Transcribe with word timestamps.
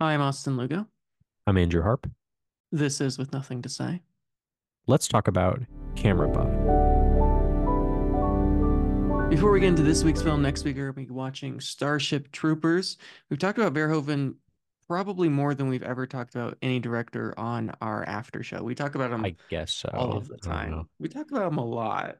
I'm 0.00 0.20
Austin 0.20 0.56
Lugo. 0.56 0.88
I'm 1.46 1.56
Andrew 1.56 1.80
Harp. 1.82 2.10
This 2.72 3.00
is 3.00 3.16
With 3.16 3.32
Nothing 3.32 3.62
to 3.62 3.68
Say. 3.68 4.02
Let's 4.88 5.06
talk 5.06 5.28
about 5.28 5.62
Camera 5.94 6.28
Buff. 6.28 6.50
Before 9.30 9.52
we 9.52 9.60
get 9.60 9.68
into 9.68 9.84
this 9.84 10.02
week's 10.02 10.20
film, 10.20 10.42
next 10.42 10.64
week 10.64 10.76
we're 10.76 10.90
going 10.90 11.06
to 11.06 11.12
be 11.12 11.16
watching 11.16 11.60
Starship 11.60 12.32
Troopers. 12.32 12.96
We've 13.30 13.38
talked 13.38 13.56
about 13.56 13.72
Verhoeven 13.72 14.34
probably 14.88 15.28
more 15.28 15.54
than 15.54 15.68
we've 15.68 15.84
ever 15.84 16.08
talked 16.08 16.34
about 16.34 16.58
any 16.60 16.80
director 16.80 17.32
on 17.38 17.72
our 17.80 18.04
after 18.04 18.42
show. 18.42 18.64
We 18.64 18.74
talk 18.74 18.96
about 18.96 19.12
him 19.12 19.24
I 19.24 19.36
guess 19.48 19.72
so. 19.72 19.90
all 19.94 20.16
of 20.16 20.26
the 20.26 20.38
time. 20.38 20.88
We 20.98 21.08
talk 21.08 21.30
about 21.30 21.52
him 21.52 21.58
a 21.58 21.64
lot. 21.64 22.16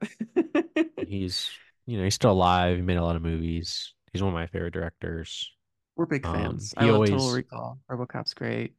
He's, 1.08 1.50
you 1.86 1.98
know, 1.98 2.04
he's 2.04 2.14
still 2.14 2.30
alive. 2.30 2.76
He 2.76 2.82
made 2.82 2.98
a 2.98 3.04
lot 3.04 3.16
of 3.16 3.22
movies. 3.22 3.92
He's 4.12 4.22
one 4.22 4.32
of 4.32 4.34
my 4.38 4.46
favorite 4.46 4.74
directors. 4.74 5.50
We're 5.96 6.06
big 6.06 6.26
Um, 6.26 6.34
fans. 6.34 6.72
he 6.72 6.76
I 6.78 6.84
love 6.86 6.94
always- 6.94 7.10
Total 7.10 7.32
Recall. 7.32 7.78
RoboCop's 7.90 8.34
great. 8.34 8.74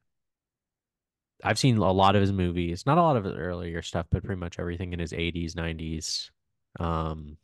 I've 1.44 1.60
seen 1.60 1.78
a 1.78 1.92
lot 1.92 2.16
of 2.16 2.22
his 2.22 2.32
movies, 2.32 2.86
not 2.86 2.98
a 2.98 3.02
lot 3.02 3.18
of 3.18 3.24
his 3.26 3.34
earlier 3.36 3.82
stuff, 3.82 4.08
but 4.10 4.24
pretty 4.24 4.40
much 4.40 4.58
everything 4.58 4.94
in 4.94 5.00
his 5.00 5.14
80s, 5.14 5.54
90s. 5.56 6.32
Um, 6.80 7.38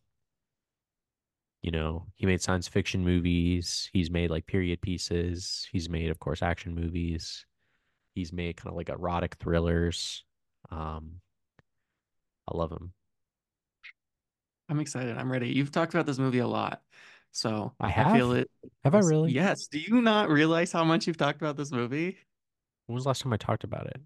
you 1.62 1.72
know, 1.72 2.08
he 2.16 2.26
made 2.26 2.42
science 2.42 2.68
fiction 2.68 3.04
movies. 3.04 3.90
He's 3.94 4.10
made 4.10 4.32
like 4.32 4.48
period 4.48 4.82
pieces. 4.82 5.68
He's 5.72 5.90
made, 5.90 6.10
of 6.10 6.20
course, 6.20 6.42
action 6.42 6.74
movies. 6.74 7.46
He's 8.16 8.34
made 8.34 8.58
kind 8.58 8.70
of 8.70 8.76
like 8.76 8.90
erotic 8.90 9.36
thrillers. 9.36 10.24
Um, 10.70 11.22
I 12.48 12.58
love 12.58 12.72
him. 12.72 12.94
I'm 14.70 14.80
excited. 14.80 15.18
I'm 15.18 15.32
ready. 15.32 15.50
You've 15.50 15.72
talked 15.72 15.94
about 15.94 16.06
this 16.06 16.18
movie 16.18 16.40
a 16.40 16.48
lot. 16.48 16.82
So 17.32 17.74
I 17.80 17.88
I 17.88 18.14
feel 18.14 18.34
it. 18.34 18.50
Have 18.84 18.96
I 18.96 19.00
really? 19.00 19.32
Yes. 19.32 19.68
Do 19.68 19.80
you 19.80 20.02
not 20.02 20.30
realize 20.30 20.72
how 20.72 20.84
much 20.84 21.08
you've 21.08 21.18
talked 21.18 21.42
about 21.42 21.58
this 21.58 21.72
movie? 21.72 22.18
When 22.88 22.96
was 22.96 23.04
the 23.04 23.10
last 23.10 23.22
time 23.22 23.34
I 23.34 23.38
talked 23.38 23.64
about 23.64 23.88
it? 23.88 24.02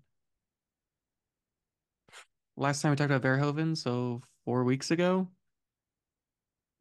Last 2.57 2.81
time 2.81 2.91
we 2.91 2.95
talked 2.95 3.11
about 3.11 3.21
Verhoeven, 3.21 3.75
so 3.75 4.21
four 4.45 4.63
weeks 4.63 4.91
ago. 4.91 5.27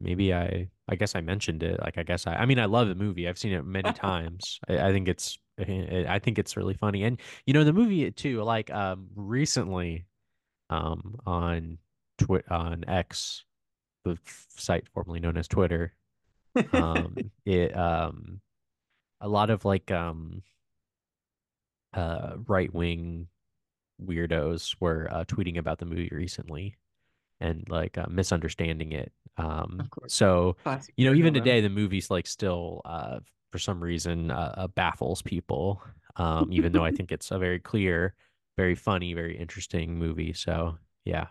Maybe 0.01 0.35
I, 0.35 0.69
I 0.89 0.97
guess 0.97 1.15
I 1.15 1.21
mentioned 1.21 1.63
it. 1.63 1.81
Like, 1.81 1.99
I 1.99 2.03
guess 2.03 2.27
I, 2.27 2.35
I 2.35 2.47
mean, 2.47 2.59
I 2.59 2.67
love 2.67 2.89
the 2.89 2.95
movie. 2.95 3.29
I've 3.29 3.39
seen 3.39 3.53
it 3.53 3.65
many 3.65 3.93
times. 3.95 4.61
I, 4.69 4.89
I 4.89 4.93
think 4.93 5.09
it's, 5.09 5.39
I 5.59 6.19
think 6.23 6.39
it's 6.39 6.57
really 6.57 6.75
funny. 6.75 7.05
And, 7.05 7.21
you 7.47 7.55
know, 7.55 7.65
the 7.65 7.73
movie 7.73 8.11
too, 8.11 8.43
like, 8.43 8.71
um, 8.71 9.09
recently, 9.15 10.07
um, 10.71 11.17
on 11.27 11.79
Twi- 12.19 12.43
on 12.51 12.85
X, 12.87 13.45
the 14.05 14.19
site 14.57 14.89
formerly 14.93 15.21
known 15.21 15.37
as 15.37 15.49
Twitter, 15.49 15.95
um, 16.73 17.31
it, 17.45 17.77
um, 17.77 18.41
a 19.21 19.29
lot 19.29 19.51
of 19.51 19.65
like, 19.65 19.91
um, 19.91 20.43
uh, 21.95 22.35
right 22.47 22.73
wing 22.75 23.29
weirdos 24.03 24.77
were 24.81 25.09
uh, 25.13 25.25
tweeting 25.25 25.59
about 25.59 25.79
the 25.79 25.87
movie 25.87 26.11
recently 26.13 26.77
and 27.41 27.69
like 27.69 27.99
uh, 27.99 28.07
misunderstanding 28.09 28.93
it. 28.93 29.13
Um, 29.37 29.89
so 30.09 30.57
Classic 30.63 30.95
you 30.97 31.09
know, 31.09 31.15
even 31.15 31.35
today, 31.35 31.61
the 31.61 31.69
movie's 31.69 32.11
like 32.11 32.27
still, 32.27 32.83
uh, 32.85 33.21
for 33.53 33.59
some 33.59 33.83
reason, 33.83 34.31
uh, 34.31 34.55
uh, 34.57 34.67
baffles 34.69 35.23
people. 35.23 35.83
Um, 36.17 36.49
even 36.53 36.73
though 36.73 36.85
I 36.85 36.91
think 36.97 37.13
it's 37.13 37.31
a 37.31 37.39
very 37.39 37.59
clear, 37.59 38.15
very 38.57 38.75
funny, 38.75 39.15
very 39.15 39.37
interesting 39.37 39.99
movie. 39.99 40.33
So 40.33 40.79
yeah, 41.05 41.27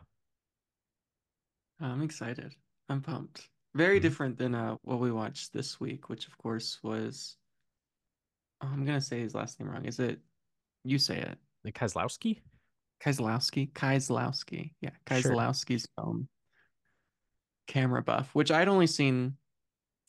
I'm 1.79 2.01
excited. 2.01 2.55
I'm 2.89 3.01
pumped. 3.01 3.49
Very 3.75 3.99
Mhm. 3.99 4.01
different 4.03 4.37
than 4.37 4.53
uh, 4.55 4.77
what 4.83 4.99
we 4.99 5.11
watched 5.11 5.51
this 5.53 5.79
week, 5.79 6.09
which 6.09 6.27
of 6.27 6.37
course 6.37 6.81
was. 6.83 7.37
Oh, 8.61 8.67
I'm 8.67 8.85
gonna 8.85 9.01
say 9.01 9.19
his 9.19 9.33
last 9.35 9.59
name 9.59 9.69
wrong. 9.69 9.85
Is 9.85 9.99
it? 9.99 10.21
You 10.83 10.97
say 10.99 11.19
it. 11.19 11.39
like 11.65 11.75
Kozlowski. 11.75 12.41
Kieslowski. 13.01 13.71
Kieslowski. 13.71 14.73
Yeah, 14.81 14.89
Sure. 15.09 15.31
Kieslowski's 15.33 15.87
film. 15.95 16.27
Camera 17.67 18.01
Buff, 18.03 18.35
which 18.35 18.51
I'd 18.51 18.67
only 18.67 18.87
seen 18.87 19.37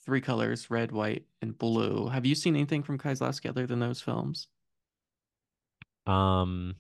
three 0.04 0.20
colors: 0.20 0.69
red, 0.70 0.91
white, 0.92 1.25
and 1.41 1.56
blue. 1.56 2.08
Have 2.08 2.26
you 2.26 2.34
seen 2.34 2.56
anything 2.56 2.82
from 2.82 2.98
Kieslowski 2.98 3.48
other 3.48 3.66
than 3.69 3.78
those 3.78 4.00
films? 4.02 4.48
Um, 6.06 6.75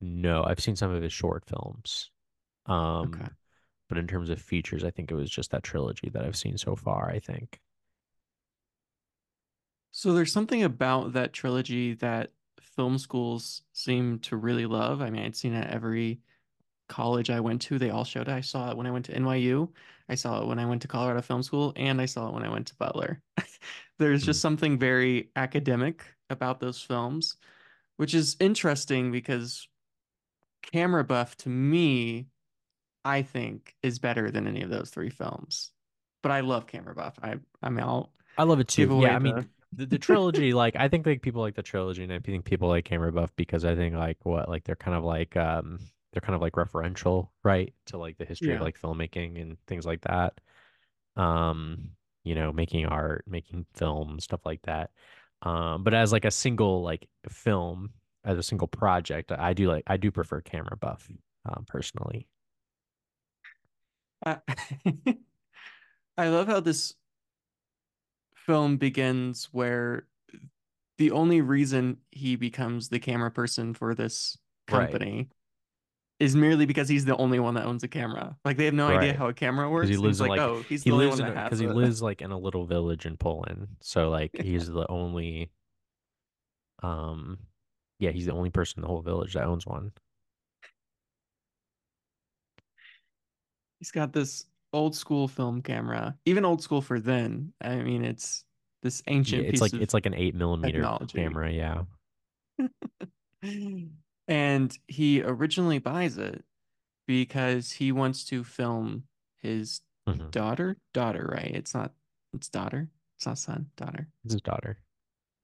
no, 0.00 0.42
I've 0.44 0.60
seen 0.60 0.74
some 0.76 0.90
of 0.90 1.02
his 1.02 1.12
short 1.12 1.44
films. 1.46 2.10
Um, 2.66 3.14
Okay. 3.14 3.28
But 3.88 3.98
in 3.98 4.06
terms 4.06 4.30
of 4.30 4.40
features, 4.40 4.84
I 4.84 4.90
think 4.90 5.10
it 5.10 5.14
was 5.14 5.30
just 5.30 5.50
that 5.50 5.62
trilogy 5.62 6.10
that 6.10 6.24
I've 6.24 6.36
seen 6.36 6.58
so 6.58 6.76
far. 6.76 7.10
I 7.10 7.18
think. 7.18 7.60
So 9.90 10.12
there's 10.12 10.32
something 10.32 10.62
about 10.62 11.14
that 11.14 11.32
trilogy 11.32 11.94
that 11.94 12.30
film 12.60 12.98
schools 12.98 13.62
seem 13.72 14.20
to 14.20 14.36
really 14.36 14.66
love. 14.66 15.02
I 15.02 15.10
mean, 15.10 15.24
I'd 15.24 15.34
seen 15.34 15.54
it 15.54 15.64
at 15.66 15.74
every 15.74 16.20
college 16.88 17.30
I 17.30 17.40
went 17.40 17.62
to. 17.62 17.78
They 17.78 17.90
all 17.90 18.04
showed 18.04 18.28
it. 18.28 18.32
I 18.32 18.40
saw 18.40 18.70
it 18.70 18.76
when 18.76 18.86
I 18.86 18.90
went 18.90 19.06
to 19.06 19.12
NYU. 19.12 19.68
I 20.08 20.14
saw 20.14 20.40
it 20.40 20.46
when 20.46 20.58
I 20.58 20.66
went 20.66 20.82
to 20.82 20.88
Colorado 20.88 21.20
Film 21.22 21.42
School, 21.42 21.72
and 21.76 22.00
I 22.00 22.06
saw 22.06 22.28
it 22.28 22.34
when 22.34 22.44
I 22.44 22.48
went 22.48 22.68
to 22.68 22.76
Butler. 22.76 23.20
There's 23.98 24.24
just 24.24 24.38
hmm. 24.38 24.42
something 24.42 24.78
very 24.78 25.30
academic 25.36 26.04
about 26.30 26.60
those 26.60 26.80
films, 26.80 27.36
which 27.96 28.14
is 28.14 28.36
interesting 28.40 29.12
because 29.12 29.68
Camera 30.72 31.04
Buff 31.04 31.36
to 31.38 31.48
me, 31.48 32.26
I 33.04 33.22
think, 33.22 33.74
is 33.82 33.98
better 33.98 34.30
than 34.30 34.46
any 34.46 34.62
of 34.62 34.70
those 34.70 34.90
three 34.90 35.10
films. 35.10 35.72
But 36.22 36.32
I 36.32 36.40
love 36.40 36.66
Camera 36.66 36.94
Buff. 36.94 37.18
I 37.22 37.36
I 37.62 37.70
mean, 37.70 37.84
I'll 37.84 38.12
I 38.36 38.44
love 38.44 38.60
it 38.60 38.68
too. 38.68 38.94
Yeah, 38.94 39.14
I 39.14 39.18
mean, 39.18 39.34
the 39.34 39.48
the, 39.72 39.86
the 39.86 39.98
trilogy, 39.98 40.52
like 40.54 40.76
I 40.76 40.88
think 40.88 41.06
like 41.06 41.22
people 41.22 41.42
like 41.42 41.54
the 41.54 41.62
trilogy, 41.62 42.04
and 42.04 42.12
I 42.12 42.20
think 42.20 42.44
people 42.44 42.68
like 42.68 42.84
Camera 42.84 43.12
Buff 43.12 43.34
because 43.36 43.64
I 43.64 43.74
think 43.74 43.94
like 43.96 44.18
what 44.24 44.48
like 44.48 44.64
they're 44.64 44.76
kind 44.76 44.96
of 44.96 45.04
like 45.04 45.36
um 45.36 45.80
they're 46.12 46.20
kind 46.20 46.34
of 46.34 46.40
like 46.40 46.54
referential, 46.54 47.30
right, 47.42 47.74
to 47.86 47.98
like 47.98 48.16
the 48.18 48.24
history 48.24 48.54
of 48.54 48.60
Yeah. 48.60 48.62
like 48.62 48.80
filmmaking 48.80 49.40
and 49.40 49.58
things 49.66 49.84
like 49.86 50.02
that. 50.02 50.40
Um, 51.16 51.92
you 52.24 52.34
know, 52.34 52.52
making 52.52 52.86
art, 52.86 53.24
making 53.28 53.66
film, 53.74 54.20
stuff 54.20 54.46
like 54.46 54.62
that. 54.64 54.90
Um, 55.42 55.84
but 55.84 55.94
as 55.94 56.12
like 56.12 56.24
a 56.26 56.30
single 56.30 56.82
like 56.82 57.08
film, 57.30 57.92
as 58.24 58.38
a 58.38 58.42
single 58.44 58.68
project, 58.68 59.32
I 59.32 59.54
do 59.54 59.68
like 59.70 59.84
I 59.88 59.96
do 59.98 60.10
prefer 60.12 60.40
Camera 60.42 60.76
Buff, 60.76 61.10
um, 61.46 61.66
personally. 61.68 62.28
I, 64.24 64.38
I 66.18 66.28
love 66.28 66.46
how 66.48 66.60
this 66.60 66.94
film 68.34 68.76
begins 68.76 69.48
where 69.52 70.06
the 70.98 71.12
only 71.12 71.40
reason 71.40 71.98
he 72.10 72.36
becomes 72.36 72.88
the 72.88 72.98
camera 72.98 73.30
person 73.30 73.74
for 73.74 73.94
this 73.94 74.36
Right. 74.70 74.90
company 74.90 75.28
is 76.18 76.34
merely 76.34 76.66
because 76.66 76.88
he's 76.88 77.04
the 77.04 77.16
only 77.16 77.38
one 77.38 77.54
that 77.54 77.64
owns 77.64 77.84
a 77.84 77.88
camera. 77.88 78.36
Like 78.44 78.56
they 78.56 78.64
have 78.64 78.74
no 78.74 78.88
idea 78.88 79.14
how 79.14 79.28
a 79.28 79.32
camera 79.32 79.70
works. 79.70 79.88
he 79.88 79.96
lives 79.96 80.20
like, 80.20 80.30
like- 80.30 80.40
oh, 80.40 80.62
he's 80.68 80.82
he 80.82 80.90
the 80.90 80.94
only 80.94 81.06
one 81.06 81.18
that 81.18 81.32
because 81.44 81.50
has 81.52 81.60
he 81.60 81.66
lives 81.68 82.02
like 82.02 82.20
in 82.20 82.32
a 82.32 82.38
little 82.38 82.66
village 82.66 83.06
in 83.06 83.16
Poland. 83.16 83.68
So 83.80 84.10
like 84.10 84.32
he's 84.42 84.66
the 84.68 84.86
only 84.90 85.50
um 86.82 87.38
yeah, 88.00 88.10
he's 88.10 88.26
the 88.26 88.32
only 88.32 88.50
person 88.50 88.78
in 88.78 88.82
the 88.82 88.88
whole 88.88 89.02
village 89.02 89.34
that 89.34 89.44
owns 89.44 89.66
one. 89.66 89.92
He's 93.78 93.90
got 93.90 94.12
this 94.12 94.46
old 94.72 94.94
school 94.94 95.28
film 95.28 95.62
camera, 95.62 96.16
even 96.24 96.44
old 96.44 96.62
school 96.62 96.82
for 96.82 97.00
then. 97.00 97.52
I 97.60 97.76
mean, 97.76 98.04
it's 98.04 98.44
this 98.82 99.02
Yeah, 99.06 99.12
ancient 99.12 99.42
it's 99.46 99.50
piece 99.52 99.60
like 99.60 99.74
it's 99.74 99.94
like 99.94 100.06
an 100.06 100.14
eight 100.14 100.34
millimeter 100.34 100.78
technology. 100.78 101.18
camera, 101.18 101.52
yeah. 101.52 101.84
And 104.28 104.76
he 104.88 105.22
originally 105.22 105.78
buys 105.78 106.18
it 106.18 106.44
because 107.06 107.72
he 107.72 107.92
wants 107.92 108.24
to 108.26 108.44
film 108.44 109.04
his 109.40 109.80
Mhm. 110.06 110.30
daughter. 110.30 110.76
Daughter, 110.92 111.26
right? 111.32 111.54
It's 111.54 111.72
not, 111.72 111.94
it's 112.34 112.48
daughter. 112.50 112.90
It's 113.16 113.26
not 113.26 113.38
son, 113.38 113.70
daughter. 113.76 114.08
It's 114.24 114.34
his 114.34 114.42
daughter. 114.42 114.78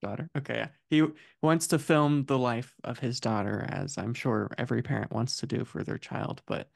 Daughter. 0.03 0.29
Okay. 0.37 0.55
yeah. 0.57 0.67
He 0.89 1.03
wants 1.41 1.67
to 1.67 1.79
film 1.79 2.25
the 2.25 2.37
life 2.37 2.75
of 2.83 2.99
his 2.99 3.19
daughter, 3.19 3.65
as 3.69 3.97
I'm 3.97 4.13
sure 4.13 4.51
every 4.57 4.83
parent 4.83 5.11
wants 5.11 5.37
to 5.37 5.47
do 5.47 5.65
for 5.65 5.83
their 5.83 5.97
child. 5.97 6.43
But 6.45 6.69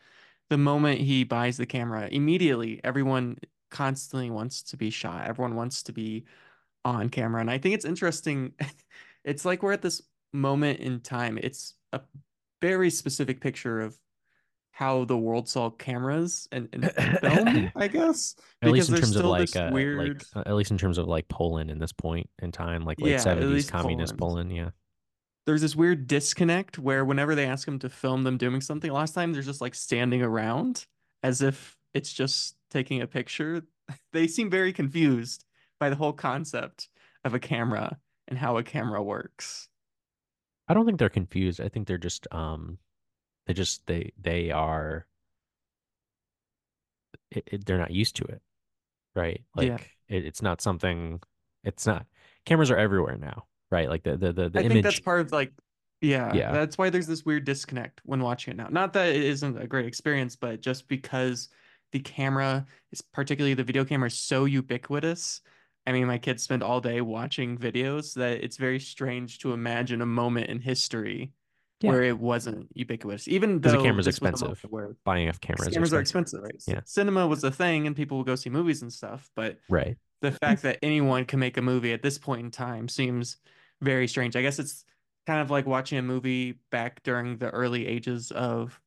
the 0.49 0.57
moment 0.57 0.99
he 0.99 1.23
buys 1.23 1.57
the 1.57 1.65
camera, 1.65 2.07
immediately 2.11 2.81
everyone 2.83 3.37
constantly 3.69 4.29
wants 4.29 4.63
to 4.63 4.77
be 4.77 4.89
shot. 4.89 5.27
Everyone 5.27 5.55
wants 5.55 5.83
to 5.83 5.91
be 5.91 6.25
on 6.83 7.09
camera. 7.09 7.41
And 7.41 7.51
I 7.51 7.57
think 7.57 7.75
it's 7.75 7.85
interesting. 7.85 8.53
It's 9.25 9.43
like 9.43 9.61
we're 9.61 9.73
at 9.73 9.81
this 9.81 10.01
moment 10.31 10.79
in 10.79 11.01
time. 11.01 11.37
It's 11.37 11.73
a 11.91 11.99
very 12.61 12.89
specific 12.89 13.41
picture 13.41 13.81
of 13.81 13.99
how 14.71 15.03
the 15.03 15.17
world 15.17 15.49
saw 15.49 15.69
cameras 15.71 16.47
and, 16.53 16.69
and 16.71 16.89
film, 17.21 17.69
I 17.75 17.89
guess. 17.89 18.35
At 18.61 18.71
least 18.71 18.89
in 18.89 18.95
terms 18.95 19.17
of 19.17 19.25
like 19.25 19.53
uh 19.57 19.71
weird- 19.73 19.97
like 19.97 20.23
uh, 20.37 20.49
at 20.49 20.55
least 20.55 20.71
in 20.71 20.77
terms 20.77 20.97
of 20.97 21.05
like 21.05 21.27
Poland 21.27 21.69
in 21.69 21.79
this 21.79 21.91
point 21.91 22.29
in 22.41 22.53
time, 22.53 22.85
like 22.85 23.01
late 23.01 23.19
seventies 23.19 23.69
communist 23.69 24.15
Poland. 24.17 24.49
Poland, 24.49 24.55
yeah. 24.55 24.69
There's 25.49 25.61
this 25.61 25.75
weird 25.75 26.05
disconnect 26.05 26.77
where 26.77 27.03
whenever 27.03 27.33
they 27.33 27.47
ask 27.47 27.67
him 27.67 27.79
to 27.79 27.89
film 27.89 28.21
them 28.21 28.37
doing 28.37 28.61
something, 28.61 28.91
last 28.91 29.15
time 29.15 29.33
they're 29.33 29.41
just 29.41 29.61
like 29.61 29.73
standing 29.73 30.21
around 30.21 30.85
as 31.23 31.41
if 31.41 31.75
it's 31.91 32.13
just 32.13 32.55
taking 32.69 33.01
a 33.01 33.07
picture. 33.07 33.63
They 34.13 34.27
seem 34.27 34.51
very 34.51 34.71
confused 34.71 35.45
by 35.79 35.89
the 35.89 35.95
whole 35.95 36.13
concept 36.13 36.89
of 37.25 37.33
a 37.33 37.39
camera 37.39 37.97
and 38.27 38.37
how 38.37 38.57
a 38.57 38.63
camera 38.63 39.01
works. 39.01 39.69
I 40.67 40.75
don't 40.75 40.85
think 40.85 40.99
they're 40.99 41.09
confused. 41.09 41.59
I 41.59 41.67
think 41.67 41.87
they're 41.87 41.97
just 41.97 42.27
um 42.31 42.77
they 43.47 43.55
just 43.55 43.87
they 43.87 44.11
they 44.21 44.51
are 44.51 45.07
it, 47.31 47.43
it, 47.47 47.65
they're 47.65 47.79
not 47.79 47.89
used 47.89 48.17
to 48.17 48.25
it, 48.25 48.43
right? 49.15 49.41
Yeah. 49.55 49.71
Like 49.71 49.97
it, 50.07 50.25
it's 50.27 50.43
not 50.43 50.61
something 50.61 51.19
it's 51.63 51.87
not 51.87 52.05
cameras 52.45 52.69
are 52.69 52.77
everywhere 52.77 53.17
now, 53.17 53.47
right? 53.71 53.89
Like 53.89 54.03
the 54.03 54.17
the 54.17 54.33
the, 54.33 54.49
the 54.49 54.59
I 54.59 54.67
think 54.67 54.83
that's 54.83 54.99
part 54.99 55.21
of 55.21 55.31
like, 55.31 55.51
yeah, 56.01 56.33
yeah. 56.33 56.51
that's 56.51 56.77
why 56.77 56.89
there's 56.89 57.07
this 57.07 57.25
weird 57.25 57.45
disconnect 57.45 58.01
when 58.03 58.21
watching 58.21 58.53
it 58.53 58.57
now. 58.57 58.67
Not 58.69 58.93
that 58.93 59.07
it 59.09 59.23
isn't 59.23 59.57
a 59.61 59.67
great 59.67 59.85
experience, 59.85 60.35
but 60.35 60.61
just 60.61 60.87
because 60.87 61.49
the 61.91 61.99
camera 61.99 62.65
is 62.91 63.01
particularly 63.01 63.53
the 63.55 63.63
video 63.63 63.83
camera 63.83 64.07
is 64.07 64.19
so 64.19 64.45
ubiquitous. 64.45 65.41
I 65.87 65.91
mean, 65.91 66.05
my 66.05 66.17
kids 66.19 66.43
spend 66.43 66.61
all 66.61 66.81
day 66.81 67.01
watching 67.01 67.57
videos 67.57 68.13
that 68.13 68.43
it's 68.43 68.57
very 68.57 68.79
strange 68.79 69.39
to 69.39 69.53
imagine 69.53 70.01
a 70.01 70.05
moment 70.05 70.47
in 70.49 70.59
history 70.59 71.31
Yeah. 71.81 71.89
where 71.91 72.03
it 72.03 72.19
wasn't 72.19 72.67
ubiquitous, 72.75 73.27
even 73.27 73.59
though 73.61 73.81
camera's 73.81 74.05
this 74.05 74.21
was 74.21 74.31
expensive. 74.41 74.59
where 74.69 74.95
Buying 75.03 75.29
a 75.29 75.33
camera 75.33 75.67
is 75.67 75.73
cameras 75.73 75.93
are 75.93 75.99
expensive. 76.01 76.41
expensive, 76.43 76.67
right? 76.69 76.75
Yeah. 76.77 76.81
Cinema 76.85 77.25
was 77.25 77.43
a 77.43 77.49
thing 77.49 77.87
and 77.87 77.95
people 77.95 78.17
would 78.17 78.27
go 78.27 78.35
see 78.35 78.49
movies 78.51 78.83
and 78.83 78.93
stuff, 78.93 79.29
but 79.35 79.57
Right. 79.67 79.97
the 80.21 80.31
fact 80.31 80.61
that 80.61 80.77
anyone 80.83 81.25
can 81.25 81.39
make 81.39 81.57
a 81.57 81.61
movie 81.61 81.93
at 81.93 82.03
this 82.03 82.17
point 82.19 82.41
in 82.41 82.51
time 82.51 82.87
seems 82.87 83.37
very 83.81 84.07
strange. 84.07 84.35
I 84.35 84.41
guess 84.41 84.59
it's 84.59 84.85
kind 85.25 85.41
of 85.41 85.51
like 85.51 85.65
watching 85.65 85.97
a 85.97 86.01
movie 86.01 86.59
back 86.71 87.03
during 87.03 87.37
the 87.37 87.49
early 87.49 87.87
ages 87.87 88.31
of 88.31 88.79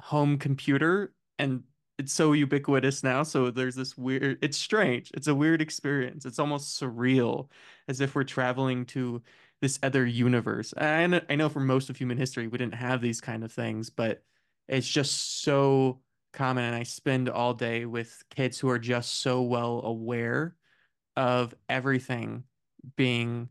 home 0.00 0.38
computer 0.38 1.14
and 1.38 1.62
it's 1.98 2.12
so 2.12 2.32
ubiquitous 2.32 3.02
now. 3.02 3.22
So 3.22 3.50
there's 3.50 3.74
this 3.74 3.96
weird, 3.96 4.38
it's 4.42 4.58
strange. 4.58 5.10
It's 5.14 5.28
a 5.28 5.34
weird 5.34 5.62
experience. 5.62 6.26
It's 6.26 6.38
almost 6.38 6.80
surreal 6.80 7.48
as 7.88 8.00
if 8.00 8.14
we're 8.14 8.24
traveling 8.24 8.84
to 8.86 9.22
this 9.62 9.78
other 9.82 10.04
universe. 10.04 10.74
and 10.74 11.22
I 11.30 11.36
know 11.36 11.48
for 11.48 11.60
most 11.60 11.88
of 11.88 11.96
human 11.96 12.18
history, 12.18 12.48
we 12.48 12.58
didn't 12.58 12.74
have 12.74 13.00
these 13.00 13.22
kind 13.22 13.42
of 13.42 13.52
things, 13.52 13.88
but 13.88 14.22
it's 14.68 14.86
just 14.86 15.42
so 15.42 16.00
common. 16.34 16.64
And 16.64 16.76
I 16.76 16.82
spend 16.82 17.30
all 17.30 17.54
day 17.54 17.86
with 17.86 18.22
kids 18.28 18.58
who 18.58 18.68
are 18.68 18.78
just 18.78 19.20
so 19.20 19.40
well 19.42 19.80
aware 19.82 20.54
of 21.16 21.54
everything 21.70 22.44
being 22.96 23.48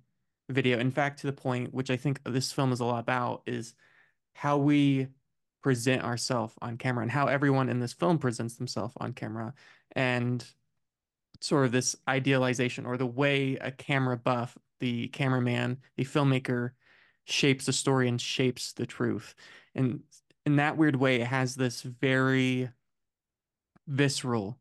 video. 0.50 0.80
In 0.80 0.92
fact, 0.92 1.20
to 1.20 1.28
the 1.28 1.34
point, 1.34 1.74
which 1.74 1.90
I 1.90 1.98
think 1.98 2.22
this 2.24 2.52
film 2.52 2.72
is 2.72 2.80
a 2.80 2.86
lot 2.86 3.00
about, 3.00 3.44
is 3.46 3.74
how 4.34 4.58
we 4.58 5.08
present 5.64 6.04
ourselves 6.04 6.54
on 6.62 6.78
camera 6.78 7.02
and 7.02 7.12
how 7.12 7.28
everyone 7.28 7.70
in 7.70 7.80
this 7.80 7.94
film 7.94 8.20
presents 8.20 8.56
themselves 8.56 8.94
on 8.98 9.14
camera 9.14 9.54
and 9.96 10.46
sort 11.42 11.66
of 11.66 11.72
this 11.72 11.96
idealization 12.08 12.86
or 12.86 12.98
the 12.98 13.06
way 13.06 13.56
a 13.56 13.72
camera 13.72 14.18
buff, 14.18 14.58
the 14.80 15.08
cameraman, 15.08 15.78
the 15.98 16.04
filmmaker 16.04 16.72
shapes 17.26 17.66
the 17.66 17.74
story 17.74 18.08
and 18.08 18.22
shapes 18.22 18.74
the 18.74 18.86
truth. 18.86 19.34
And 19.74 20.02
in 20.46 20.58
that 20.58 20.78
weird 20.78 20.96
way, 20.96 21.22
it 21.22 21.28
has 21.28 21.56
this 21.56 21.82
very 21.82 22.70
visceral 23.88 24.60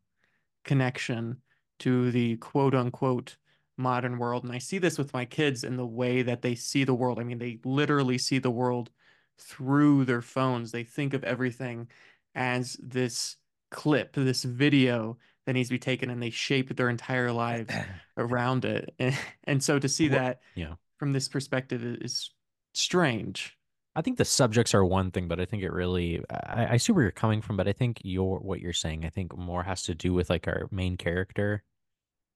connection 0.65 1.43
to 1.81 2.11
the 2.11 2.37
quote 2.37 2.75
unquote 2.75 3.37
modern 3.77 4.19
world. 4.19 4.45
And 4.45 4.53
I 4.53 4.59
see 4.59 4.79
this 4.79 4.99
with 4.99 5.13
my 5.13 5.25
kids 5.25 5.65
in 5.65 5.77
the 5.77 5.87
way 5.87 6.23
that 6.23 6.43
they 6.43 6.55
see 6.55 6.85
the 6.85 6.95
world. 6.95 7.19
I 7.19 7.25
mean, 7.25 7.39
they 7.39 7.59
literally 7.65 8.19
see 8.19 8.39
the 8.39 8.51
world 8.51 8.91
through 9.39 10.05
their 10.05 10.23
phones. 10.23 10.71
They 10.71 10.85
think 10.85 11.15
of 11.15 11.25
everything 11.25 11.89
as 12.35 12.77
this 12.83 13.37
clip, 13.71 14.15
this 14.15 14.45
video 14.45 15.19
that 15.47 15.53
needs 15.53 15.69
to 15.69 15.75
be 15.75 15.79
taken, 15.79 16.11
and 16.11 16.23
they 16.23 16.31
shape 16.31 16.75
their 16.75 16.89
entire 16.89 17.33
lives 17.33 17.75
around 18.17 18.65
it. 18.65 18.95
And, 18.99 19.17
and 19.45 19.63
so 19.63 19.79
to 19.79 19.89
see 19.89 20.09
that 20.09 20.41
yeah. 20.55 20.75
from 20.99 21.13
this 21.13 21.29
perspective 21.29 21.85
is 21.85 22.31
strange. 22.73 23.57
I 23.97 24.03
think 24.03 24.19
the 24.19 24.25
subjects 24.25 24.75
are 24.75 24.85
one 24.85 25.13
thing, 25.13 25.29
but 25.29 25.39
I 25.39 25.45
think 25.45 25.63
it 25.63 25.73
really 25.73 26.21
I, 26.31 26.73
I 26.73 26.77
see 26.79 26.93
where 26.93 27.03
you're 27.03 27.13
coming 27.13 27.41
from, 27.41 27.57
but 27.57 27.69
I 27.69 27.73
think 27.73 28.01
your 28.03 28.41
what 28.41 28.61
you're 28.61 28.73
saying, 28.73 29.05
I 29.05 29.11
think 29.11 29.37
more 29.37 29.63
has 29.63 29.85
to 29.85 29.95
do 29.95 30.13
with 30.13 30.31
like 30.31 30.49
our 30.49 30.69
main 30.73 30.97
character, 30.97 31.63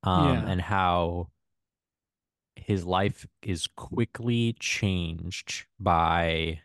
um, 0.02 0.44
Yeah. 0.44 0.50
and 0.50 0.60
how 0.60 1.30
his 2.56 2.84
life 2.84 3.26
is 3.42 3.66
quickly 3.66 4.54
changed 4.58 5.66
by 5.78 6.60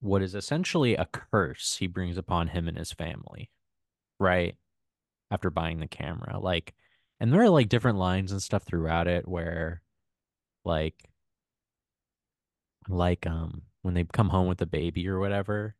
what 0.00 0.22
is 0.22 0.34
essentially 0.34 0.94
a 0.94 1.06
curse 1.06 1.76
he 1.78 1.86
brings 1.86 2.18
upon 2.18 2.48
him 2.48 2.68
and 2.68 2.76
his 2.76 2.92
family, 2.92 3.50
right? 4.20 4.56
After 5.30 5.50
buying 5.50 5.80
the 5.80 5.88
camera. 5.88 6.38
Like 6.38 6.74
and 7.20 7.32
there 7.32 7.42
are 7.42 7.50
like 7.50 7.68
different 7.68 7.98
lines 7.98 8.32
and 8.32 8.42
stuff 8.42 8.64
throughout 8.64 9.08
it 9.08 9.26
where 9.26 9.82
like 10.64 11.08
like 12.88 13.26
um 13.26 13.62
when 13.82 13.94
they 13.94 14.04
come 14.04 14.28
home 14.28 14.46
with 14.46 14.58
the 14.58 14.66
baby 14.66 15.08
or 15.08 15.18
whatever 15.18 15.74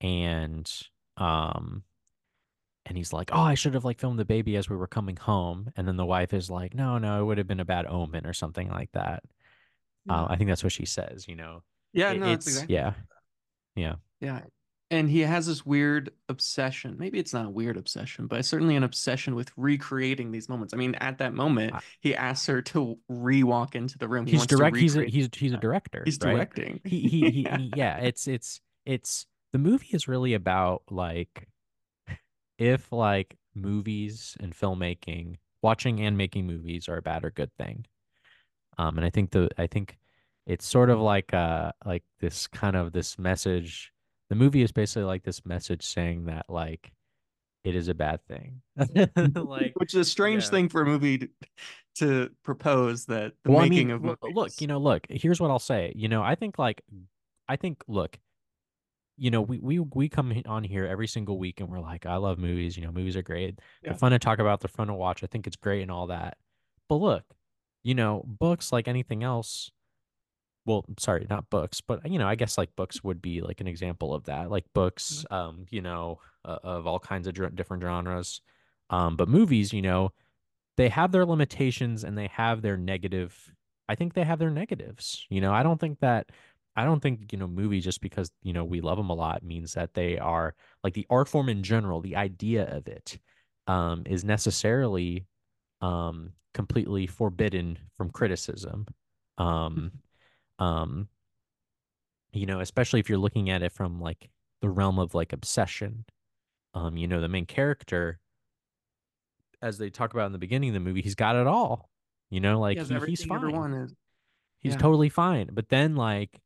and 0.00 0.70
um 1.16 1.82
and 2.86 2.96
he's 2.96 3.12
like 3.12 3.30
oh 3.32 3.40
i 3.40 3.54
should 3.54 3.74
have 3.74 3.84
like 3.84 3.98
filmed 4.00 4.18
the 4.18 4.24
baby 4.24 4.56
as 4.56 4.68
we 4.68 4.76
were 4.76 4.86
coming 4.86 5.16
home 5.16 5.70
and 5.76 5.86
then 5.86 5.96
the 5.96 6.06
wife 6.06 6.32
is 6.32 6.50
like 6.50 6.74
no 6.74 6.98
no 6.98 7.20
it 7.20 7.24
would 7.24 7.38
have 7.38 7.46
been 7.46 7.60
a 7.60 7.64
bad 7.64 7.86
omen 7.86 8.26
or 8.26 8.32
something 8.32 8.68
like 8.68 8.90
that 8.92 9.22
uh, 10.08 10.26
i 10.30 10.36
think 10.36 10.48
that's 10.48 10.64
what 10.64 10.72
she 10.72 10.86
says 10.86 11.26
you 11.28 11.36
know 11.36 11.62
Yeah, 11.92 12.12
It- 12.12 12.20
no, 12.20 12.32
it's 12.32 12.46
exactly. 12.46 12.74
yeah 12.74 12.92
yeah 13.76 13.94
Yeah. 14.20 14.40
And 14.92 15.08
he 15.08 15.20
has 15.20 15.46
this 15.46 15.64
weird 15.64 16.10
obsession. 16.28 16.96
Maybe 16.98 17.20
it's 17.20 17.32
not 17.32 17.46
a 17.46 17.48
weird 17.48 17.76
obsession, 17.76 18.26
but 18.26 18.44
certainly 18.44 18.74
an 18.74 18.82
obsession 18.82 19.36
with 19.36 19.52
recreating 19.56 20.32
these 20.32 20.48
moments. 20.48 20.74
I 20.74 20.78
mean, 20.78 20.96
at 20.96 21.18
that 21.18 21.32
moment, 21.32 21.74
I- 21.74 21.80
he 22.00 22.16
asks 22.16 22.46
her 22.48 22.60
to 22.62 22.98
re-walk 23.08 23.76
into 23.76 23.98
the 23.98 24.08
room. 24.08 24.26
He 24.26 24.32
he's 24.32 24.46
direct 24.46 24.76
he's 24.76 24.96
a 24.96 25.04
he's 25.04 25.28
he's 25.32 25.52
a 25.52 25.58
director 25.58 26.02
he's 26.04 26.18
right 26.24 26.34
directing. 26.34 26.80
he 26.84 27.02
he, 27.02 27.30
he, 27.30 27.42
he 27.56 27.72
yeah 27.76 27.98
it's 27.98 28.26
it's 28.26 28.60
it's 28.84 29.26
the 29.52 29.58
movie 29.58 29.90
is 29.92 30.08
really 30.08 30.34
about 30.34 30.82
like 30.90 31.46
if 32.60 32.92
like 32.92 33.36
movies 33.54 34.36
and 34.38 34.54
filmmaking 34.54 35.36
watching 35.62 36.00
and 36.00 36.16
making 36.16 36.46
movies 36.46 36.88
are 36.88 36.98
a 36.98 37.02
bad 37.02 37.24
or 37.24 37.30
good 37.30 37.50
thing 37.58 37.84
um 38.78 38.96
and 38.96 39.04
i 39.04 39.10
think 39.10 39.30
the 39.32 39.48
i 39.58 39.66
think 39.66 39.98
it's 40.46 40.66
sort 40.66 40.90
of 40.90 41.00
like 41.00 41.34
uh 41.34 41.72
like 41.84 42.04
this 42.20 42.46
kind 42.46 42.76
of 42.76 42.92
this 42.92 43.18
message 43.18 43.92
the 44.28 44.36
movie 44.36 44.62
is 44.62 44.70
basically 44.70 45.02
like 45.02 45.24
this 45.24 45.44
message 45.44 45.84
saying 45.84 46.26
that 46.26 46.46
like 46.48 46.92
it 47.64 47.74
is 47.74 47.88
a 47.88 47.94
bad 47.94 48.20
thing 48.26 48.62
like 49.34 49.72
Which 49.76 49.94
is 49.94 50.06
a 50.06 50.10
strange 50.10 50.44
yeah. 50.44 50.50
thing 50.50 50.68
for 50.68 50.82
a 50.82 50.86
movie 50.86 51.18
to, 51.18 51.28
to 51.96 52.30
propose 52.42 53.06
that 53.06 53.32
the 53.44 53.50
well, 53.50 53.60
I 53.60 53.68
making 53.68 53.88
mean, 53.88 53.96
of 53.96 54.02
movies. 54.02 54.34
look, 54.34 54.60
you 54.60 54.66
know, 54.66 54.78
look, 54.78 55.06
here's 55.10 55.40
what 55.40 55.50
I'll 55.50 55.58
say. 55.58 55.92
You 55.94 56.08
know, 56.08 56.22
I 56.22 56.34
think 56.34 56.58
like, 56.58 56.80
I 57.48 57.56
think, 57.56 57.82
look, 57.88 58.18
you 59.20 59.30
know, 59.30 59.42
we 59.42 59.58
we 59.58 59.78
we 59.78 60.08
come 60.08 60.32
on 60.46 60.64
here 60.64 60.86
every 60.86 61.06
single 61.06 61.38
week 61.38 61.60
and 61.60 61.68
we're 61.68 61.78
like, 61.78 62.06
I 62.06 62.16
love 62.16 62.38
movies. 62.38 62.78
You 62.78 62.86
know, 62.86 62.90
movies 62.90 63.16
are 63.16 63.22
great. 63.22 63.58
Yeah. 63.82 63.90
They're 63.90 63.98
fun 63.98 64.12
to 64.12 64.18
talk 64.18 64.38
about. 64.38 64.60
They're 64.60 64.68
fun 64.68 64.86
to 64.86 64.94
watch. 64.94 65.22
I 65.22 65.26
think 65.26 65.46
it's 65.46 65.56
great 65.56 65.82
and 65.82 65.90
all 65.90 66.06
that. 66.06 66.38
But 66.88 66.96
look, 66.96 67.24
you 67.82 67.94
know, 67.94 68.24
books 68.26 68.72
like 68.72 68.88
anything 68.88 69.22
else. 69.22 69.70
Well, 70.64 70.86
sorry, 70.98 71.26
not 71.28 71.50
books, 71.50 71.82
but 71.82 72.10
you 72.10 72.18
know, 72.18 72.26
I 72.26 72.34
guess 72.34 72.56
like 72.56 72.74
books 72.76 73.04
would 73.04 73.20
be 73.20 73.42
like 73.42 73.60
an 73.60 73.66
example 73.66 74.14
of 74.14 74.24
that. 74.24 74.50
Like 74.50 74.64
books, 74.74 75.26
um, 75.30 75.66
you 75.68 75.82
know, 75.82 76.20
uh, 76.42 76.58
of 76.62 76.86
all 76.86 76.98
kinds 76.98 77.26
of 77.26 77.54
different 77.54 77.82
genres. 77.82 78.40
Um, 78.88 79.16
but 79.16 79.28
movies, 79.28 79.74
you 79.74 79.82
know, 79.82 80.12
they 80.78 80.88
have 80.88 81.12
their 81.12 81.26
limitations 81.26 82.04
and 82.04 82.16
they 82.16 82.28
have 82.28 82.62
their 82.62 82.78
negative 82.78 83.52
I 83.90 83.96
think 83.96 84.14
they 84.14 84.22
have 84.22 84.38
their 84.38 84.50
negatives. 84.50 85.26
You 85.30 85.40
know, 85.40 85.52
I 85.52 85.64
don't 85.64 85.80
think 85.80 85.98
that 85.98 86.30
I 86.76 86.84
don't 86.84 87.00
think, 87.00 87.32
you 87.32 87.38
know, 87.38 87.46
movies 87.48 87.84
just 87.84 88.00
because, 88.00 88.30
you 88.42 88.52
know, 88.52 88.64
we 88.64 88.80
love 88.80 88.96
them 88.96 89.10
a 89.10 89.14
lot 89.14 89.42
means 89.42 89.74
that 89.74 89.94
they 89.94 90.18
are 90.18 90.54
like 90.84 90.94
the 90.94 91.06
art 91.10 91.28
form 91.28 91.48
in 91.48 91.62
general, 91.62 92.00
the 92.00 92.16
idea 92.16 92.64
of 92.76 92.88
it 92.88 93.18
um 93.66 94.02
is 94.06 94.24
necessarily 94.24 95.26
um 95.82 96.32
completely 96.54 97.06
forbidden 97.06 97.78
from 97.96 98.10
criticism. 98.10 98.86
Um 99.38 99.92
um 100.58 101.08
you 102.32 102.46
know, 102.46 102.60
especially 102.60 103.00
if 103.00 103.08
you're 103.08 103.18
looking 103.18 103.50
at 103.50 103.62
it 103.62 103.72
from 103.72 104.00
like 104.00 104.30
the 104.60 104.68
realm 104.68 104.98
of 104.98 105.14
like 105.14 105.32
obsession. 105.32 106.04
Um 106.74 106.96
you 106.96 107.06
know, 107.08 107.20
the 107.20 107.28
main 107.28 107.46
character 107.46 108.20
as 109.62 109.78
they 109.78 109.90
talk 109.90 110.12
about 110.14 110.26
in 110.26 110.32
the 110.32 110.38
beginning 110.38 110.70
of 110.70 110.74
the 110.74 110.80
movie, 110.80 111.02
he's 111.02 111.14
got 111.14 111.36
it 111.36 111.46
all. 111.46 111.90
You 112.30 112.40
know, 112.40 112.60
like 112.60 112.78
he 112.78 112.84
he, 112.84 112.84
he's 112.84 112.96
everything 112.96 113.28
you 113.28 113.36
ever 113.36 113.50
fine. 113.50 113.62
He's 114.60 114.72
Yeah. 114.72 114.78
totally 114.78 115.08
fine. 115.08 115.50
But 115.52 115.68
then 115.68 115.96
like 115.96 116.40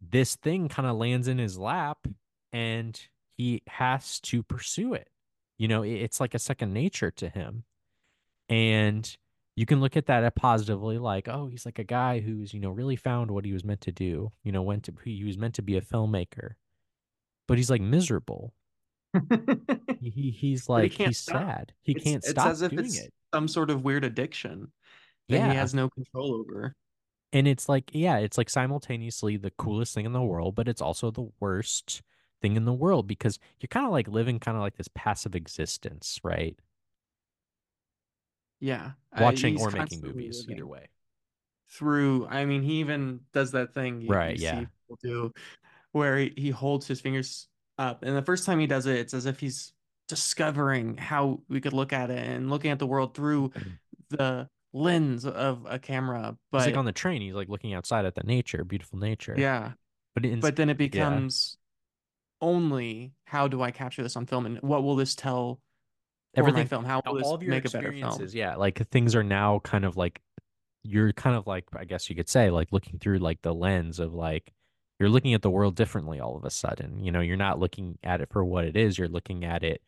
this 0.00 0.36
thing 0.36 0.68
kind 0.68 0.88
of 0.88 0.96
lands 0.96 1.28
in 1.28 1.38
his 1.38 1.58
lap 1.58 1.98
and 2.52 3.00
he 3.36 3.62
has 3.66 4.20
to 4.20 4.42
pursue 4.42 4.94
it. 4.94 5.08
You 5.58 5.68
know, 5.68 5.82
it's 5.82 6.20
like 6.20 6.34
a 6.34 6.38
second 6.38 6.72
nature 6.72 7.10
to 7.12 7.28
him. 7.28 7.64
And 8.48 9.16
you 9.56 9.66
can 9.66 9.80
look 9.80 9.96
at 9.96 10.06
that 10.06 10.22
uh, 10.22 10.30
positively, 10.30 10.98
like, 10.98 11.28
oh, 11.28 11.46
he's 11.46 11.64
like 11.64 11.78
a 11.78 11.84
guy 11.84 12.20
who's, 12.20 12.52
you 12.52 12.60
know, 12.60 12.70
really 12.70 12.96
found 12.96 13.30
what 13.30 13.44
he 13.44 13.52
was 13.52 13.64
meant 13.64 13.80
to 13.82 13.92
do. 13.92 14.30
You 14.44 14.52
know, 14.52 14.62
went 14.62 14.84
to 14.84 14.92
he 15.04 15.24
was 15.24 15.38
meant 15.38 15.54
to 15.54 15.62
be 15.62 15.76
a 15.76 15.80
filmmaker. 15.80 16.52
But 17.48 17.56
he's 17.56 17.70
like 17.70 17.80
miserable. 17.80 18.52
He, 20.00 20.10
he 20.10 20.30
he's 20.30 20.68
like 20.68 20.92
he's 20.92 21.18
stop. 21.18 21.42
sad. 21.42 21.72
He 21.82 21.92
It's- 21.92 22.04
can't 22.04 22.16
it's 22.22 22.30
stop 22.30 22.48
as 22.48 22.62
if 22.62 22.70
doing 22.70 22.84
it's 22.84 22.98
it. 23.00 23.12
some 23.34 23.48
sort 23.48 23.70
of 23.70 23.82
weird 23.82 24.04
addiction. 24.04 24.70
that 25.30 25.50
he 25.50 25.56
has 25.56 25.74
no 25.74 25.88
control 25.88 26.34
over. 26.34 26.74
And 27.32 27.46
it's 27.46 27.68
like, 27.68 27.90
yeah, 27.92 28.18
it's 28.18 28.38
like 28.38 28.48
simultaneously 28.50 29.36
the 29.36 29.50
coolest 29.52 29.94
thing 29.94 30.06
in 30.06 30.12
the 30.12 30.22
world, 30.22 30.54
but 30.54 30.68
it's 30.68 30.80
also 30.80 31.10
the 31.10 31.28
worst 31.40 32.02
thing 32.40 32.56
in 32.56 32.64
the 32.64 32.72
world 32.72 33.06
because 33.06 33.38
you're 33.60 33.68
kind 33.68 33.86
of 33.86 33.92
like 33.92 34.08
living 34.08 34.38
kind 34.38 34.56
of 34.56 34.62
like 34.62 34.76
this 34.76 34.88
passive 34.94 35.34
existence, 35.34 36.20
right? 36.22 36.58
Yeah, 38.60 38.92
uh, 39.12 39.22
Watching 39.22 39.52
he's 39.52 39.66
or 39.66 39.70
making 39.70 40.00
movies, 40.00 40.46
either 40.48 40.66
way. 40.66 40.88
through. 41.70 42.26
I 42.28 42.44
mean, 42.44 42.62
he 42.62 42.74
even 42.80 43.20
does 43.32 43.52
that 43.52 43.74
thing 43.74 44.00
you, 44.00 44.08
Right, 44.10 44.32
you 44.32 44.38
see 44.38 44.44
yeah. 44.44 44.64
do 45.02 45.32
where 45.92 46.18
he, 46.18 46.32
he 46.36 46.50
holds 46.50 46.86
his 46.86 47.00
fingers 47.00 47.48
up, 47.78 48.02
and 48.02 48.16
the 48.16 48.22
first 48.22 48.46
time 48.46 48.58
he 48.58 48.66
does 48.66 48.86
it, 48.86 48.96
it's 48.98 49.14
as 49.14 49.26
if 49.26 49.40
he's 49.40 49.72
discovering 50.08 50.96
how 50.96 51.40
we 51.48 51.60
could 51.60 51.72
look 51.72 51.92
at 51.92 52.10
it 52.10 52.18
and 52.26 52.50
looking 52.50 52.70
at 52.70 52.78
the 52.78 52.86
world 52.86 53.14
through 53.14 53.52
the 54.10 54.48
lens 54.76 55.24
of 55.24 55.66
a 55.68 55.78
camera. 55.78 56.36
But 56.52 56.58
He's 56.58 56.66
like 56.66 56.76
on 56.76 56.84
the 56.84 56.92
train, 56.92 57.22
he's 57.22 57.34
like 57.34 57.48
looking 57.48 57.74
outside 57.74 58.04
at 58.04 58.14
the 58.14 58.22
nature, 58.22 58.64
beautiful 58.64 58.98
nature. 58.98 59.34
yeah, 59.36 59.72
But 60.14 60.24
it's 60.24 60.40
but 60.40 60.56
then 60.56 60.68
it 60.68 60.74
yeah. 60.80 60.88
becomes 60.88 61.56
only 62.40 63.12
how 63.24 63.48
do 63.48 63.62
I 63.62 63.70
capture 63.70 64.02
this 64.02 64.16
on 64.16 64.26
film 64.26 64.46
and 64.46 64.60
what 64.60 64.82
will 64.82 64.96
this 64.96 65.14
tell 65.14 65.60
Everything 66.36 66.66
film? 66.66 66.84
How 66.84 67.00
will 67.06 67.12
all 67.12 67.14
this 67.16 67.28
of 67.28 67.42
your 67.42 67.50
make 67.50 67.64
a 67.64 67.70
better 67.70 67.92
film? 67.92 68.28
yeah, 68.32 68.56
like 68.56 68.86
things 68.90 69.14
are 69.14 69.24
now 69.24 69.60
kind 69.60 69.84
of 69.86 69.96
like 69.96 70.20
you're 70.82 71.12
kind 71.14 71.34
of 71.34 71.46
like 71.46 71.64
I 71.74 71.84
guess 71.84 72.10
you 72.10 72.16
could 72.16 72.28
say 72.28 72.50
like 72.50 72.68
looking 72.72 72.98
through 72.98 73.18
like 73.18 73.40
the 73.42 73.54
lens 73.54 73.98
of 73.98 74.12
like 74.12 74.52
you're 75.00 75.08
looking 75.08 75.34
at 75.34 75.42
the 75.42 75.50
world 75.50 75.76
differently 75.76 76.20
all 76.20 76.36
of 76.36 76.44
a 76.44 76.50
sudden. 76.50 77.02
You 77.02 77.10
know, 77.12 77.20
you're 77.20 77.36
not 77.36 77.58
looking 77.58 77.98
at 78.02 78.20
it 78.20 78.28
for 78.30 78.44
what 78.44 78.64
it 78.66 78.76
is, 78.76 78.98
you're 78.98 79.08
looking 79.08 79.44
at 79.44 79.62
it 79.62 79.80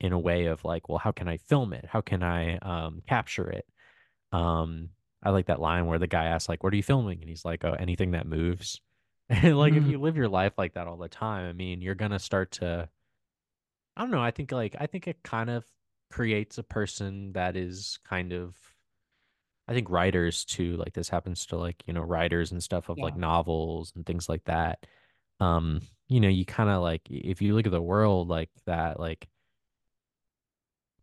in 0.00 0.12
a 0.12 0.18
way 0.18 0.46
of 0.46 0.64
like, 0.64 0.88
well, 0.88 0.98
how 0.98 1.10
can 1.10 1.26
I 1.26 1.38
film 1.38 1.72
it? 1.72 1.84
How 1.88 2.00
can 2.00 2.22
I 2.22 2.58
um 2.58 3.02
capture 3.08 3.50
it? 3.50 3.66
Um 4.32 4.90
I 5.22 5.30
like 5.30 5.46
that 5.46 5.60
line 5.60 5.86
where 5.86 5.98
the 5.98 6.06
guy 6.06 6.26
asks 6.26 6.48
like, 6.48 6.62
"What 6.64 6.72
are 6.72 6.76
you 6.76 6.82
filming?" 6.82 7.20
and 7.20 7.28
he's 7.28 7.44
like, 7.44 7.64
"Oh, 7.64 7.72
anything 7.74 8.12
that 8.12 8.26
moves." 8.26 8.80
And 9.30 9.58
like 9.58 9.76
if 9.76 9.84
Mhm. 9.84 9.88
you 9.88 10.00
live 10.00 10.16
your 10.16 10.28
life 10.28 10.54
like 10.58 10.74
that 10.74 10.86
all 10.86 10.96
the 10.96 11.08
time, 11.08 11.46
I 11.46 11.52
mean, 11.52 11.82
you're 11.82 11.94
gonna 11.94 12.18
start 12.18 12.50
to 12.52 12.88
I 13.96 14.02
don't 14.02 14.10
know, 14.10 14.22
I 14.22 14.30
think 14.30 14.52
like 14.52 14.76
I 14.78 14.86
think 14.86 15.06
it 15.08 15.22
kind 15.22 15.50
of 15.50 15.66
creates 16.10 16.58
a 16.58 16.62
person 16.62 17.32
that 17.32 17.56
is 17.56 17.98
kind 18.04 18.32
of 18.32 18.56
I 19.68 19.74
think 19.74 19.90
writers 19.90 20.44
too, 20.44 20.76
like 20.78 20.94
this 20.94 21.08
happens 21.10 21.46
to 21.46 21.56
like, 21.58 21.84
you 21.86 21.92
know, 21.92 22.02
writers 22.02 22.52
and 22.52 22.62
stuff 22.62 22.88
of 22.88 23.02
like 23.02 23.16
novels 23.16 23.92
and 23.96 24.06
things 24.06 24.28
like 24.28 24.44
that. 24.44 24.86
Um, 25.40 25.82
you 26.08 26.20
know, 26.20 26.28
you 26.28 26.46
kind 26.46 26.70
of 26.70 26.82
like 26.82 27.10
if 27.10 27.42
you 27.42 27.54
look 27.54 27.66
at 27.66 27.72
the 27.72 27.82
world 27.82 28.28
like 28.28 28.50
that, 28.66 29.00
like 29.00 29.28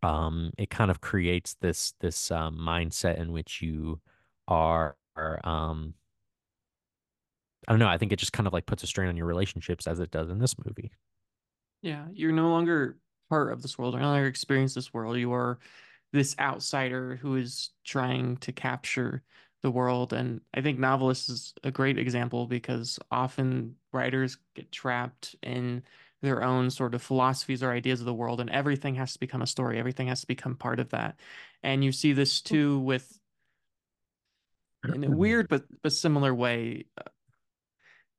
um 0.06 0.52
it 0.58 0.70
kind 0.70 0.92
of 0.92 1.02
creates 1.02 1.56
this 1.62 1.94
this 2.00 2.32
um 2.32 2.58
mindset 2.58 3.18
in 3.18 3.32
which 3.32 3.62
you 3.62 4.00
are, 4.48 4.96
are 5.16 5.40
um 5.44 5.96
I 7.68 7.72
don't 7.72 7.80
know, 7.80 7.88
I 7.88 7.98
think 7.98 8.12
it 8.12 8.20
just 8.20 8.34
kind 8.34 8.46
of 8.46 8.54
like 8.54 8.68
puts 8.68 8.84
a 8.84 8.88
strain 8.88 9.10
on 9.10 9.18
your 9.18 9.26
relationships 9.26 9.88
as 9.88 10.00
it 10.00 10.12
does 10.12 10.30
in 10.30 10.38
this 10.38 10.56
movie. 10.64 10.92
Yeah, 11.82 12.06
you're 12.14 12.32
no 12.32 12.50
longer 12.50 12.98
part 13.30 13.52
of 13.52 13.62
this 13.62 13.78
world. 13.78 13.94
You're 13.94 14.04
no 14.04 14.10
longer 14.10 14.28
experience 14.28 14.76
this 14.76 14.94
world. 14.94 15.18
You 15.18 15.34
are 15.34 15.58
this 16.14 16.36
outsider 16.40 17.16
who 17.16 17.36
is 17.38 17.72
trying 17.84 18.38
to 18.38 18.52
capture 18.52 19.24
the 19.64 19.72
world. 19.72 20.14
And 20.14 20.42
I 20.54 20.62
think 20.62 20.78
Novelist 20.78 21.30
is 21.30 21.54
a 21.64 21.72
great 21.72 21.98
example 21.98 22.46
because 22.46 23.00
often 23.12 23.76
writers 23.92 24.38
get 24.54 24.72
trapped 24.72 25.36
in 25.42 25.84
their 26.26 26.44
own 26.44 26.70
sort 26.70 26.94
of 26.94 27.02
philosophies 27.02 27.64
or 27.64 27.72
ideas 27.72 28.00
of 28.00 28.06
the 28.06 28.14
world, 28.14 28.42
and 28.42 28.50
everything 28.50 28.96
has 28.96 29.14
to 29.14 29.20
become 29.20 29.42
a 29.42 29.48
story. 29.48 29.80
Everything 29.80 30.08
has 30.08 30.22
to 30.22 30.28
become 30.28 30.56
part 30.56 30.80
of 30.80 30.90
that. 30.90 31.20
And 31.64 31.84
you 31.84 31.92
see 31.92 32.14
this 32.14 32.42
hmm. 32.42 32.48
too 32.54 32.80
with, 32.80 33.20
in 34.84 35.04
a 35.04 35.08
mm-hmm. 35.08 35.16
weird 35.16 35.48
but 35.48 35.64
but 35.82 35.94
similar 35.94 36.34
way, 36.34 36.86
uh, 36.98 37.10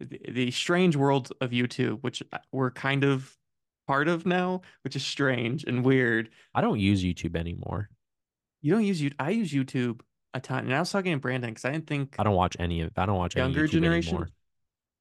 the, 0.01 0.21
the 0.29 0.51
strange 0.51 0.97
world 0.97 1.33
of 1.41 1.51
YouTube, 1.51 2.03
which 2.03 2.23
uh, 2.33 2.39
we're 2.51 2.71
kind 2.71 3.05
of 3.05 3.37
part 3.87 4.09
of 4.09 4.27
now, 4.27 4.63
which 4.83 4.97
is 4.97 5.05
strange 5.05 5.65
and 5.65 5.85
weird. 5.85 6.31
I 6.55 6.61
don't 6.61 6.81
use 6.81 7.05
YouTube 7.05 7.37
anymore. 7.37 7.89
You 8.63 8.73
don't 8.73 8.85
use 8.85 9.01
you. 9.01 9.13
I 9.19 9.31
use 9.31 9.53
YouTube 9.53 10.01
a 10.35 10.41
ton, 10.41 10.65
and 10.65 10.75
I 10.75 10.81
was 10.81 10.91
talking 10.91 11.13
to 11.13 11.19
Brandon 11.19 11.51
because 11.51 11.65
I 11.65 11.71
didn't 11.71 11.87
think 11.87 12.17
I 12.19 12.25
don't 12.25 12.35
watch 12.35 12.57
any 12.59 12.81
of 12.81 12.91
I 12.97 13.07
don't 13.07 13.17
watch 13.17 13.37
younger 13.37 13.67
generation. 13.67 14.15
anymore. 14.15 14.29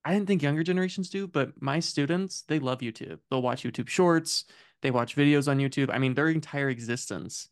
I 0.05 0.13
didn't 0.13 0.27
think 0.27 0.43
younger 0.43 0.63
generations 0.63 1.09
do, 1.09 1.27
but 1.27 1.59
my 1.61 1.79
students 1.79 2.43
they 2.43 2.59
love 2.59 2.79
YouTube. 2.79 3.19
They'll 3.29 3.41
watch 3.41 3.63
YouTube 3.63 3.89
Shorts. 3.89 4.45
They 4.81 4.91
watch 4.91 5.15
videos 5.15 5.49
on 5.49 5.57
YouTube. 5.59 5.89
I 5.91 5.97
mean, 5.97 6.13
their 6.13 6.29
entire 6.29 6.69
existence 6.69 7.49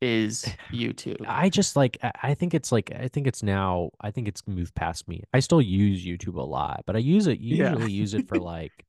is 0.00 0.56
YouTube. 0.72 1.26
I 1.26 1.48
just 1.50 1.76
like 1.76 1.98
I 2.22 2.34
think 2.34 2.54
it's 2.54 2.72
like 2.72 2.92
I 2.94 3.08
think 3.08 3.26
it's 3.26 3.42
now 3.42 3.90
I 4.00 4.10
think 4.10 4.28
it's 4.28 4.46
moved 4.46 4.74
past 4.74 5.08
me. 5.08 5.22
I 5.32 5.40
still 5.40 5.62
use 5.62 6.04
YouTube 6.04 6.36
a 6.36 6.42
lot, 6.42 6.82
but 6.86 6.96
I 6.96 7.00
use 7.00 7.26
it 7.26 7.40
Yeah. 7.48 7.76
usually 7.76 7.90
use 7.90 8.14
it 8.14 8.26
for 8.26 8.38
like 8.40 8.84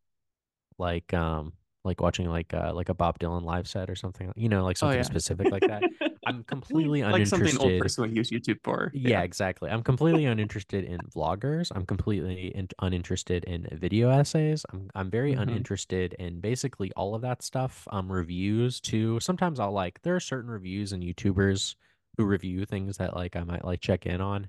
like 0.79 1.13
um 1.13 1.53
like 1.85 2.01
watching 2.01 2.29
like 2.29 2.53
uh 2.53 2.73
like 2.73 2.89
a 2.89 2.95
Bob 2.95 3.19
Dylan 3.19 3.43
live 3.43 3.67
set 3.67 3.89
or 3.89 3.95
something, 3.95 4.33
you 4.35 4.49
know, 4.49 4.63
like 4.65 4.77
Oh 4.81 4.91
something 4.91 4.91
yeah. 4.91 5.03
specific 5.03 5.51
like 5.51 5.65
that. 5.67 5.85
I'm 6.27 6.43
completely 6.43 7.01
Like 7.01 7.25
something 7.25 7.57
old 7.57 7.77
person 7.77 8.03
would 8.03 8.15
use 8.15 8.29
YouTube 8.31 8.59
for. 8.63 8.91
Yeah, 8.93 9.19
Yeah. 9.19 9.23
exactly. 9.23 9.69
I'm 9.69 9.83
completely 9.83 10.25
uninterested 10.25 10.83
in 10.85 11.03
vloggers. 11.03 11.71
I'm 11.75 11.85
completely 11.85 12.47
in, 12.55 12.67
uninterested 12.79 13.43
in 13.43 13.67
video 13.73 14.09
essays. 14.09 14.65
I'm 14.71 14.89
I'm 14.95 15.09
very 15.11 15.33
hmm 15.33 15.33
uninterested 15.33 16.13
in 16.13 16.39
basically 16.39 16.91
all 16.93 17.13
of 17.13 17.21
that 17.21 17.41
stuff. 17.43 17.87
Um, 17.91 18.11
reviews 18.11 18.79
too. 18.79 19.19
Sometimes 19.19 19.59
I'll 19.59 19.71
like 19.73 20.01
there 20.03 20.15
are 20.15 20.19
certain 20.21 20.49
reviews 20.49 20.93
and 20.93 21.03
YouTubers 21.03 21.75
who 22.17 22.25
review 22.25 22.65
things 22.65 22.97
that 22.97 23.15
like 23.15 23.35
I 23.35 23.43
might 23.43 23.65
like 23.65 23.81
check 23.81 24.05
in 24.05 24.21
on, 24.21 24.47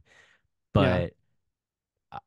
but 0.74 1.14
uh, 2.12 2.18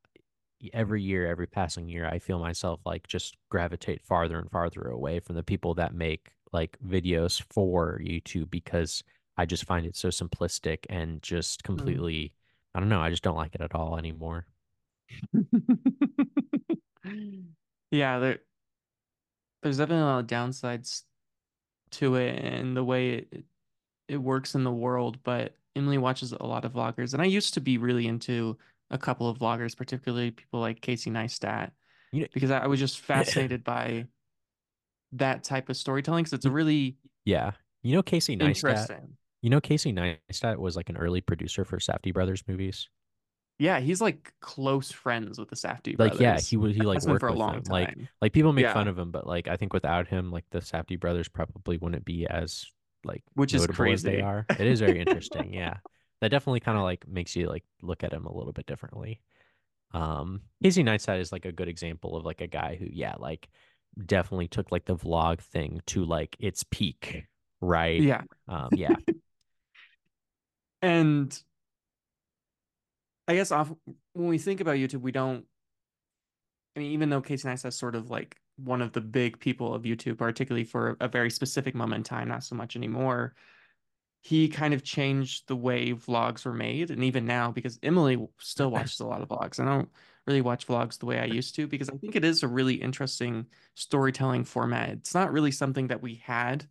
every 0.74 1.01
year, 1.01 1.27
every 1.27 1.48
passing 1.48 1.89
year, 1.89 2.08
I 2.08 2.20
feel 2.20 2.39
myself 2.39 2.81
like 2.86 3.08
just 3.08 3.38
gravitate 3.50 4.03
farther 4.03 4.39
and 4.39 4.51
farther 4.51 4.84
away 4.84 5.20
from 5.20 5.36
the 5.36 5.43
people 5.43 5.74
that 5.75 5.93
make 5.93 6.31
like 6.53 6.77
videos 6.86 7.43
for 7.51 8.00
YouTube 8.03 8.51
because 8.51 9.03
I 9.42 9.46
just 9.46 9.66
find 9.66 9.86
it 9.86 9.96
so 9.96 10.10
simplistic 10.10 10.86
and 10.90 11.22
just 11.24 11.64
Mm. 11.78 12.00
completely, 12.00 12.34
I 12.76 12.80
don't 12.80 12.90
know, 12.90 13.02
I 13.02 13.10
just 13.10 13.24
don't 13.24 13.36
like 13.38 13.56
it 13.56 13.62
at 13.62 13.76
all 13.76 13.98
anymore. 13.98 14.48
Yeah, 17.92 18.20
there 18.20 18.40
there's 19.62 19.78
definitely 19.78 20.04
a 20.04 20.06
lot 20.06 20.20
of 20.20 20.28
downsides 20.28 21.04
to 21.92 22.16
it 22.16 22.44
and 22.44 22.76
the 22.76 22.84
way 22.84 23.12
it, 23.32 23.46
it 24.10 24.18
works 24.18 24.56
in 24.56 24.64
the 24.64 24.72
world, 24.72 25.20
but 25.24 25.56
Emily 25.76 25.98
watches 25.98 26.34
a 26.34 26.44
lot 26.46 26.66
of 26.66 26.74
vloggers, 26.74 27.14
and 27.14 27.22
I 27.22 27.26
used 27.26 27.54
to 27.56 27.62
be 27.62 27.78
really 27.78 28.08
into 28.08 28.58
a 28.92 28.98
couple 28.98 29.30
of 29.30 29.40
vloggers, 29.40 29.78
particularly 29.78 30.32
people 30.32 30.60
like 30.60 30.82
Casey 30.82 31.12
Neistat, 31.12 31.72
You 32.12 32.28
because 32.34 32.52
I, 32.52 32.60
I 32.60 32.68
was 32.68 32.80
just 32.80 33.00
fascinated 33.00 33.64
by 33.64 34.08
that 35.14 35.44
type 35.44 35.70
of 35.70 35.78
storytelling 35.78 36.24
because 36.24 36.34
it's 36.34 36.46
a 36.46 36.52
really 36.52 36.98
yeah, 37.26 37.52
you 37.84 37.96
know 37.96 38.04
Casey 38.04 38.36
Neistat. 38.36 38.90
interesting. 38.90 39.18
You 39.42 39.50
know 39.50 39.62
Casey 39.62 39.92
Neistat 39.92 40.58
was 40.58 40.76
like 40.76 40.90
an 40.90 40.98
early 40.98 41.22
producer 41.22 41.66
for 41.66 41.78
Safdie 41.78 42.14
Brothers 42.14 42.44
movies. 42.48 42.90
Yeah, 43.60 43.80
he's 43.80 44.02
like 44.02 44.34
close 44.42 44.92
friends 44.92 45.38
with 45.38 45.50
the 45.50 45.56
Safdie 45.56 45.96
Brothers. 45.96 46.20
Like, 46.20 46.20
yeah, 46.20 46.40
he 46.40 46.58
was 46.58 46.76
he 46.76 46.82
like 46.82 47.04
worked 47.04 47.20
for 47.20 47.28
a 47.28 47.32
with 47.32 47.40
long 47.40 47.56
them. 47.62 47.64
Like, 47.70 47.88
time. 47.90 48.08
like 48.22 48.34
people 48.34 48.54
make 48.54 48.68
fun 48.70 48.88
of 48.88 48.98
him, 48.98 49.12
but 49.12 49.28
like 49.28 49.48
I 49.48 49.58
think 49.58 49.74
without 49.74 50.08
him, 50.08 50.32
like 50.32 50.46
the 50.52 50.60
Safdie 50.60 51.00
brothers 51.00 51.28
probably 51.30 51.78
wouldn't 51.78 52.06
be 52.06 52.26
as 52.28 52.66
like 53.04 53.24
which 53.34 53.54
is 53.54 53.68
crazy. 53.68 54.10
they 54.10 54.22
are. 54.22 54.46
It 54.50 54.68
is 54.68 54.80
very 54.80 55.00
interesting. 55.06 55.54
Yeah, 55.54 55.78
that 56.22 56.30
definitely 56.30 56.60
kind 56.60 56.78
of 56.78 56.84
like 56.84 57.08
makes 57.08 57.36
you 57.36 57.48
like 57.50 57.64
look 57.82 58.04
at 58.04 58.14
him 58.14 58.26
a 58.26 58.36
little 58.36 58.54
bit 58.54 58.66
differently. 58.66 59.22
Um, 59.94 60.42
Casey 60.64 60.84
Neistat 60.84 61.20
is 61.20 61.32
like 61.32 61.46
a 61.46 61.52
good 61.52 61.68
example 61.68 62.16
of 62.16 62.26
like 62.26 62.42
a 62.42 62.48
guy 62.48 62.78
who, 62.80 62.88
yeah, 62.92 63.16
like 63.20 63.50
definitely 64.06 64.48
took 64.48 64.72
like 64.72 64.86
the 64.86 64.96
vlog 64.96 65.40
thing 65.42 65.82
to 65.88 66.06
like 66.06 66.36
its 66.40 66.64
peak, 66.72 67.26
right? 67.60 68.02
Yeah, 68.02 68.22
Um, 68.48 68.70
yeah, 68.72 68.96
and 70.82 71.42
I 73.28 73.36
guess 73.36 73.52
off 73.52 73.72
when 74.14 74.28
we 74.28 74.38
think 74.38 74.62
about 74.62 74.76
YouTube, 74.76 75.02
we 75.02 75.12
don't. 75.12 75.46
I 76.76 76.80
mean, 76.80 76.92
even 76.92 77.10
though 77.10 77.22
Casey 77.22 77.48
Neistat's 77.48 77.78
sort 77.78 77.96
of 77.96 78.10
like 78.10 78.38
one 78.58 78.82
of 78.82 78.94
the 78.94 79.02
big 79.02 79.40
people 79.40 79.74
of 79.74 79.84
YouTube, 79.84 80.18
particularly 80.18 80.64
for 80.64 80.98
a 81.00 81.08
very 81.08 81.30
specific 81.30 81.76
moment 81.76 82.00
in 82.00 82.04
time, 82.04 82.28
not 82.28 82.44
so 82.44 82.56
much 82.56 82.76
anymore. 82.76 83.36
He 84.24 84.50
kind 84.50 84.74
of 84.74 84.84
changed 84.84 85.48
the 85.48 85.56
way 85.56 85.94
vlogs 85.94 86.46
were 86.46 86.54
made, 86.54 86.92
and 86.92 87.04
even 87.04 87.26
now, 87.26 87.52
because 87.52 87.80
Emily 87.82 88.24
still 88.38 88.70
watches 88.70 89.00
a 89.00 89.06
lot 89.06 89.22
of 89.22 89.30
vlogs. 89.30 89.60
I 89.60 89.66
don't 89.66 89.90
really 90.28 90.42
watch 90.42 90.68
vlogs 90.68 91.00
the 91.00 91.08
way 91.08 91.20
I 91.20 91.26
used 91.26 91.56
to 91.56 91.68
because 91.68 91.90
I 91.90 91.98
think 91.98 92.16
it 92.16 92.24
is 92.24 92.44
a 92.44 92.48
really 92.48 92.76
interesting 92.76 93.48
storytelling 93.74 94.44
format. 94.44 94.90
It's 94.90 95.16
not 95.16 95.32
really 95.32 95.52
something 95.52 95.88
that 95.88 96.04
we 96.04 96.16
had 96.24 96.68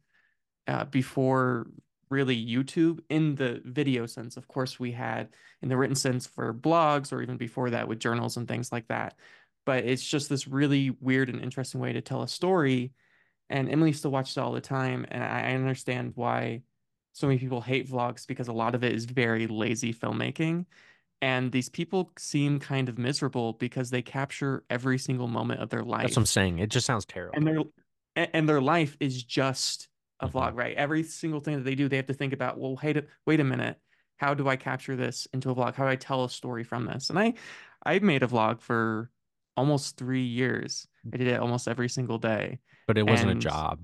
uh, 0.69 0.85
before 0.85 1.67
really 2.11 2.37
YouTube 2.37 3.01
in 3.09 3.35
the 3.37 3.61
video 3.65 4.07
sense. 4.07 4.37
Of 4.37 4.49
course, 4.49 4.79
we 4.79 4.93
had 4.93 5.29
in 5.63 5.69
the 5.69 5.77
written 5.77 5.97
sense 5.97 6.27
for 6.27 6.53
blogs 6.53 7.13
or 7.13 7.23
even 7.23 7.37
before 7.37 7.71
that 7.71 7.89
with 7.89 8.01
journals 8.01 8.37
and 8.37 8.47
things 8.47 8.73
like 8.73 8.89
that. 8.89 9.15
But 9.65 9.85
it's 9.85 10.05
just 10.05 10.29
this 10.29 10.49
really 10.49 10.91
weird 11.01 11.29
and 11.29 11.41
interesting 11.41 11.81
way 11.81 11.93
to 11.93 12.01
tell 12.01 12.23
a 12.23 12.29
story. 12.29 12.93
And 13.49 13.71
Emily 13.71 13.93
still 13.93 14.11
watches 14.11 14.37
it 14.37 14.41
all 14.41 14.53
the 14.53 14.61
time. 14.61 15.07
And 15.11 15.23
I 15.23 15.53
understand 15.53 16.13
why 16.17 16.63
so 17.13 17.27
many 17.27 17.39
people 17.39 17.61
hate 17.61 17.89
vlogs 17.89 18.27
because 18.27 18.49
a 18.49 18.53
lot 18.53 18.75
of 18.75 18.85
it 18.85 18.93
is 18.93 19.05
very 19.05 19.47
lazy 19.47 19.93
filmmaking. 19.93 20.67
And 21.23 21.53
these 21.53 21.69
people 21.69 22.11
seem 22.19 22.59
kind 22.59 22.89
of 22.89 22.97
miserable 22.97 23.53
because 23.55 23.91
they 23.91 24.01
capture 24.01 24.65
every 24.71 24.99
single 24.99 25.29
moment 25.29 25.61
of 25.61 25.69
their 25.69 25.83
life. 25.83 26.03
That's 26.03 26.17
what 26.17 26.23
I'm 26.23 26.27
saying. 26.27 26.59
It 26.61 26.71
just 26.71 26.87
sounds 26.87 27.05
terrible. 27.05 27.37
And 27.37 27.47
their 27.47 27.63
and 28.17 28.49
their 28.49 28.61
life 28.61 28.97
is 29.01 29.23
just 29.23 29.90
a 30.21 30.29
hmm 30.29 30.29
vlog, 30.29 30.55
right? 30.55 30.77
Every 30.77 31.03
single 31.03 31.41
thing 31.41 31.57
that 31.57 31.65
they 31.65 31.75
do, 31.75 31.89
they 31.89 31.97
have 31.97 32.07
to 32.07 32.15
think 32.15 32.33
about, 32.33 32.59
well, 32.59 32.79
wait 32.83 32.97
a, 32.97 33.05
wait 33.27 33.41
a 33.41 33.45
minute. 33.45 33.79
How 34.19 34.35
do 34.35 34.49
I 34.49 34.57
capture 34.57 34.97
this 34.97 35.27
into 35.33 35.51
a 35.51 35.55
vlog? 35.55 35.75
How 35.75 35.85
do 35.85 35.91
I 35.91 35.97
tell 35.97 36.25
a 36.25 36.31
story 36.31 36.65
from 36.65 36.87
this? 36.87 37.11
And 37.11 37.19
I 37.19 37.35
I 37.85 37.99
made 38.01 38.23
a 38.23 38.27
vlog 38.27 38.61
for 38.61 39.11
almost 39.57 39.97
three 39.97 40.25
years. 40.25 40.87
I 41.13 41.17
did 41.17 41.27
it 41.29 41.41
almost 41.41 41.69
every 41.69 41.89
single 41.89 42.19
day. 42.19 42.61
But 42.87 42.99
it 42.99 43.05
wasn't 43.05 43.33
a 43.33 43.35
job. 43.37 43.81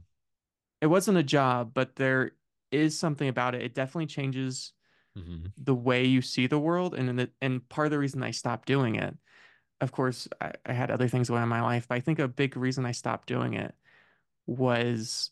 it 0.80 0.86
wasn't 0.86 1.18
a 1.18 1.22
job, 1.22 1.72
but 1.74 1.96
there 1.96 2.32
is 2.70 2.98
something 2.98 3.28
about 3.28 3.54
it. 3.54 3.62
It 3.62 3.74
definitely 3.74 4.06
changes 4.06 4.72
hmm 5.16 5.52
the 5.58 5.74
way 5.74 6.04
you 6.04 6.22
see 6.22 6.46
the 6.46 6.58
world. 6.60 6.94
And 6.94 7.18
the, 7.18 7.30
and 7.42 7.68
part 7.68 7.86
of 7.86 7.90
the 7.92 7.98
reason 7.98 8.22
I 8.24 8.32
stopped 8.32 8.66
doing 8.68 8.96
it, 8.96 9.16
of 9.80 9.92
course, 9.92 10.28
I, 10.40 10.52
I 10.66 10.72
had 10.74 10.90
other 10.90 11.08
things 11.08 11.28
going 11.28 11.38
on 11.40 11.44
in 11.44 11.48
my 11.50 11.62
life, 11.62 11.88
but 11.88 11.96
I 11.96 12.00
think 12.00 12.18
a 12.20 12.28
big 12.28 12.56
reason 12.56 12.86
I 12.86 12.92
stopped 12.92 13.28
doing 13.28 13.54
it 13.54 13.74
was 14.46 15.30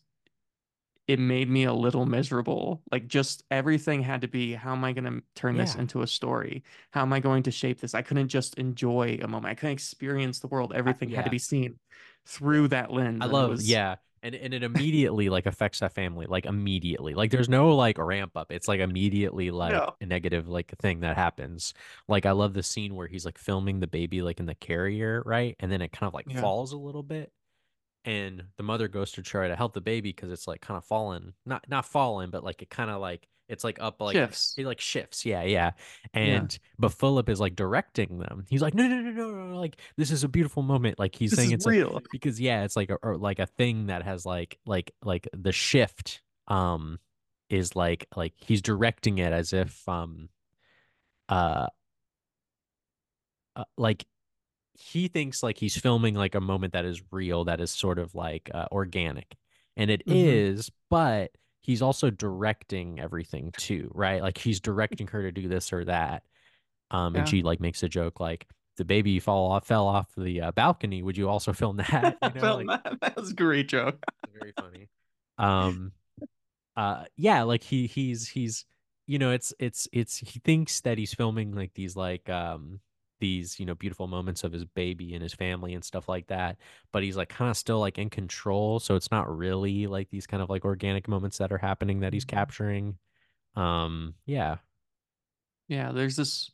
it 1.07 1.19
made 1.19 1.49
me 1.49 1.65
a 1.65 1.73
little 1.73 2.05
miserable. 2.05 2.81
Like 2.91 3.07
just 3.07 3.43
everything 3.51 4.01
had 4.01 4.21
to 4.21 4.27
be, 4.27 4.53
how 4.53 4.71
am 4.71 4.83
I 4.83 4.91
going 4.93 5.05
to 5.05 5.21
turn 5.35 5.55
this 5.55 5.75
into 5.75 6.01
a 6.01 6.07
story? 6.07 6.63
How 6.91 7.01
am 7.03 7.13
I 7.13 7.19
going 7.19 7.43
to 7.43 7.51
shape 7.51 7.79
this? 7.79 7.93
I 7.93 8.01
couldn't 8.01 8.29
just 8.29 8.55
enjoy 8.57 9.19
a 9.21 9.27
moment. 9.27 9.51
I 9.51 9.55
couldn't 9.55 9.73
experience 9.73 10.39
the 10.39 10.47
world. 10.47 10.73
I, 10.73 10.77
Everything 10.77 11.09
had 11.09 11.25
to 11.25 11.31
be 11.31 11.37
seen 11.39 11.79
through 12.25 12.69
that 12.69 12.89
I 13.21 13.23
lens. 13.23 13.23
It 13.23 13.27
love, 13.27 13.49
was, 13.51 13.69
yeah. 13.69 13.95
And 14.23 14.33
and 14.33 14.55
it 14.55 14.63
immediately 14.63 15.29
like 15.29 15.45
affects 15.45 15.81
that 15.81 15.93
family, 15.93 16.25
like 16.27 16.47
immediately. 16.47 17.13
Like 17.13 17.29
there's 17.29 17.49
no 17.49 17.75
like 17.75 17.99
ramp 17.99 18.31
up. 18.35 18.51
It's 18.51 18.67
like 18.67 18.79
immediately 18.79 19.51
like 19.51 19.73
no. 19.73 19.93
a 20.01 20.05
negative 20.07 20.47
like 20.47 20.73
thing 20.79 21.01
that 21.01 21.15
happens. 21.15 21.75
Like 22.07 22.25
I 22.25 22.31
love 22.31 22.55
the 22.55 22.63
scene 22.63 22.95
where 22.95 23.05
he's 23.07 23.25
like 23.25 23.37
filming 23.37 23.79
the 23.79 23.87
baby 23.87 24.23
like 24.23 24.39
in 24.39 24.47
the 24.47 24.55
carrier, 24.55 25.21
right? 25.27 25.55
And 25.59 25.71
then 25.71 25.81
it 25.83 25.91
kind 25.91 26.07
of 26.07 26.15
like 26.15 26.25
Yeah. 26.27 26.41
falls 26.41 26.71
a 26.71 26.77
little 26.77 27.03
bit. 27.03 27.31
And 28.05 28.43
the 28.57 28.63
mother 28.63 28.87
goes 28.87 29.11
to 29.13 29.21
try 29.21 29.47
to 29.47 29.55
help 29.55 29.73
the 29.73 29.81
baby 29.81 30.09
because 30.09 30.31
it's 30.31 30.47
like 30.47 30.61
kind 30.61 30.77
of 30.77 30.85
fallen 30.85 31.33
not 31.45 31.65
not 31.67 31.85
fallen 31.85 32.29
but 32.29 32.43
like 32.43 32.61
it 32.61 32.69
kind 32.69 32.89
of 32.89 33.01
like 33.01 33.27
it's 33.47 33.63
like 33.63 33.77
up 33.81 34.01
like 34.01 34.15
Shifts. 34.15 34.55
it 34.57 34.65
like 34.65 34.79
shifts 34.79 35.25
yeah 35.25 35.43
yeah 35.43 35.71
Yeah. 36.13 36.19
and 36.21 36.59
but 36.79 36.93
philip 36.93 37.29
is 37.29 37.39
like 37.39 37.55
directing 37.55 38.17
them 38.19 38.45
he's 38.49 38.61
like 38.61 38.73
no 38.73 38.87
no 38.87 39.01
no 39.01 39.11
no 39.11 39.45
no 39.47 39.57
like 39.59 39.79
this 39.97 40.09
is 40.11 40.23
a 40.23 40.27
beautiful 40.27 40.63
moment 40.63 40.97
like 40.99 41.13
he's 41.15 41.31
This 41.31 41.39
saying 41.39 41.51
it's 41.51 41.65
real. 41.67 42.01
because 42.11 42.39
yeah 42.39 42.63
it's 42.63 42.75
like 42.75 42.89
a 42.89 42.95
or 43.03 43.17
like 43.17 43.39
a 43.39 43.45
thing 43.45 43.87
that 43.87 44.03
has 44.03 44.25
like 44.25 44.57
like 44.65 44.93
like 45.03 45.27
the 45.33 45.51
shift 45.51 46.21
um 46.47 46.99
is 47.49 47.75
like 47.75 48.07
like 48.15 48.33
he's 48.37 48.61
directing 48.63 49.19
it 49.19 49.31
as 49.31 49.53
if 49.53 49.87
um 49.87 50.29
uh, 51.29 51.67
uh 53.55 53.63
like 53.77 54.05
he 54.77 55.07
thinks 55.07 55.43
like 55.43 55.57
he's 55.57 55.77
filming 55.77 56.15
like 56.15 56.35
a 56.35 56.41
moment 56.41 56.73
that 56.73 56.85
is 56.85 57.01
real, 57.11 57.45
that 57.45 57.61
is 57.61 57.71
sort 57.71 57.99
of 57.99 58.15
like 58.15 58.49
uh, 58.53 58.67
organic. 58.71 59.35
And 59.77 59.89
it 59.91 60.03
hmm 60.07 60.45
is, 60.49 60.71
but 60.89 61.31
he's 61.61 61.81
also 61.81 62.09
directing 62.09 62.99
everything 62.99 63.53
too, 63.57 63.91
right? 63.93 64.21
Like 64.21 64.37
he's 64.37 64.59
directing 64.59 65.07
her 65.07 65.23
to 65.23 65.31
do 65.31 65.47
this 65.47 65.73
or 65.73 65.85
that. 65.85 66.23
Um, 66.91 67.15
and 67.15 67.27
she 67.27 67.43
like 67.43 67.59
makes 67.61 67.83
a 67.83 67.89
joke 67.89 68.19
like 68.19 68.47
the 68.77 68.85
baby 68.85 69.19
fall 69.19 69.51
off 69.51 69.67
fell 69.67 69.87
off 69.87 70.09
the 70.17 70.41
uh, 70.41 70.51
balcony. 70.53 71.03
Would 71.03 71.17
you 71.17 71.29
also 71.29 71.53
film 71.53 71.77
that? 71.77 72.17
You 72.21 72.33
know, 72.33 72.47
felt 72.47 72.67
like 72.67 72.71
that. 72.83 72.99
That 73.01 73.15
was 73.15 73.31
a 73.31 73.35
great 73.35 73.67
joke. 73.67 74.05
very 74.33 74.53
funny. 74.53 74.89
Um, 75.37 75.91
uh 76.77 77.05
yeah 77.17 77.43
like 77.43 77.63
he 77.63 77.87
he's 77.87 78.27
he's 78.29 78.65
you 79.07 79.19
know 79.19 79.31
it's 79.31 79.53
it's 79.59 79.87
it's 79.93 80.17
he 80.17 80.39
thinks 80.41 80.81
that 80.81 80.97
he's 80.97 81.13
filming 81.13 81.53
like 81.53 81.73
these 81.75 81.95
like 81.95 82.29
um 82.29 82.79
these 83.25 83.59
you 83.59 83.65
know 83.65 83.75
beautiful 83.75 84.07
moments 84.07 84.43
of 84.43 84.51
his 84.53 84.65
baby 84.65 85.13
and 85.13 85.23
his 85.23 85.33
family 85.33 85.73
and 85.73 85.83
stuff 85.83 86.07
like 86.09 86.27
that 86.27 86.57
but 86.91 87.03
he's 87.03 87.17
like 87.17 87.29
kind 87.29 87.49
of 87.51 87.57
still 87.57 87.79
like 87.79 87.97
in 87.97 88.09
control 88.09 88.79
so 88.79 88.95
it's 88.95 89.11
not 89.11 89.35
really 89.35 89.87
like 89.87 90.09
these 90.09 90.27
kind 90.27 90.43
of 90.43 90.49
like 90.49 90.65
organic 90.65 91.07
moments 91.07 91.37
that 91.39 91.51
are 91.51 91.57
happening 91.57 92.01
that 92.01 92.13
he's 92.13 92.25
Mhm. 92.25 92.29
capturing 92.29 92.97
um 93.55 94.15
yeah 94.25 94.57
Yeah, 95.67 95.91
there's 95.91 96.15
this 96.15 96.51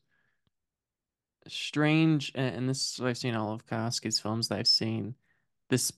strange, 1.48 2.32
and 2.36 2.70
this 2.70 2.94
is 2.94 3.00
what 3.00 3.10
I've 3.10 3.18
seen 3.18 3.36
all 3.36 3.54
of 3.54 3.66
Kieslowski's 3.66 4.20
films 4.20 4.48
that 4.50 4.60
I've 4.60 4.68
seen, 4.68 5.16
this 5.70 5.92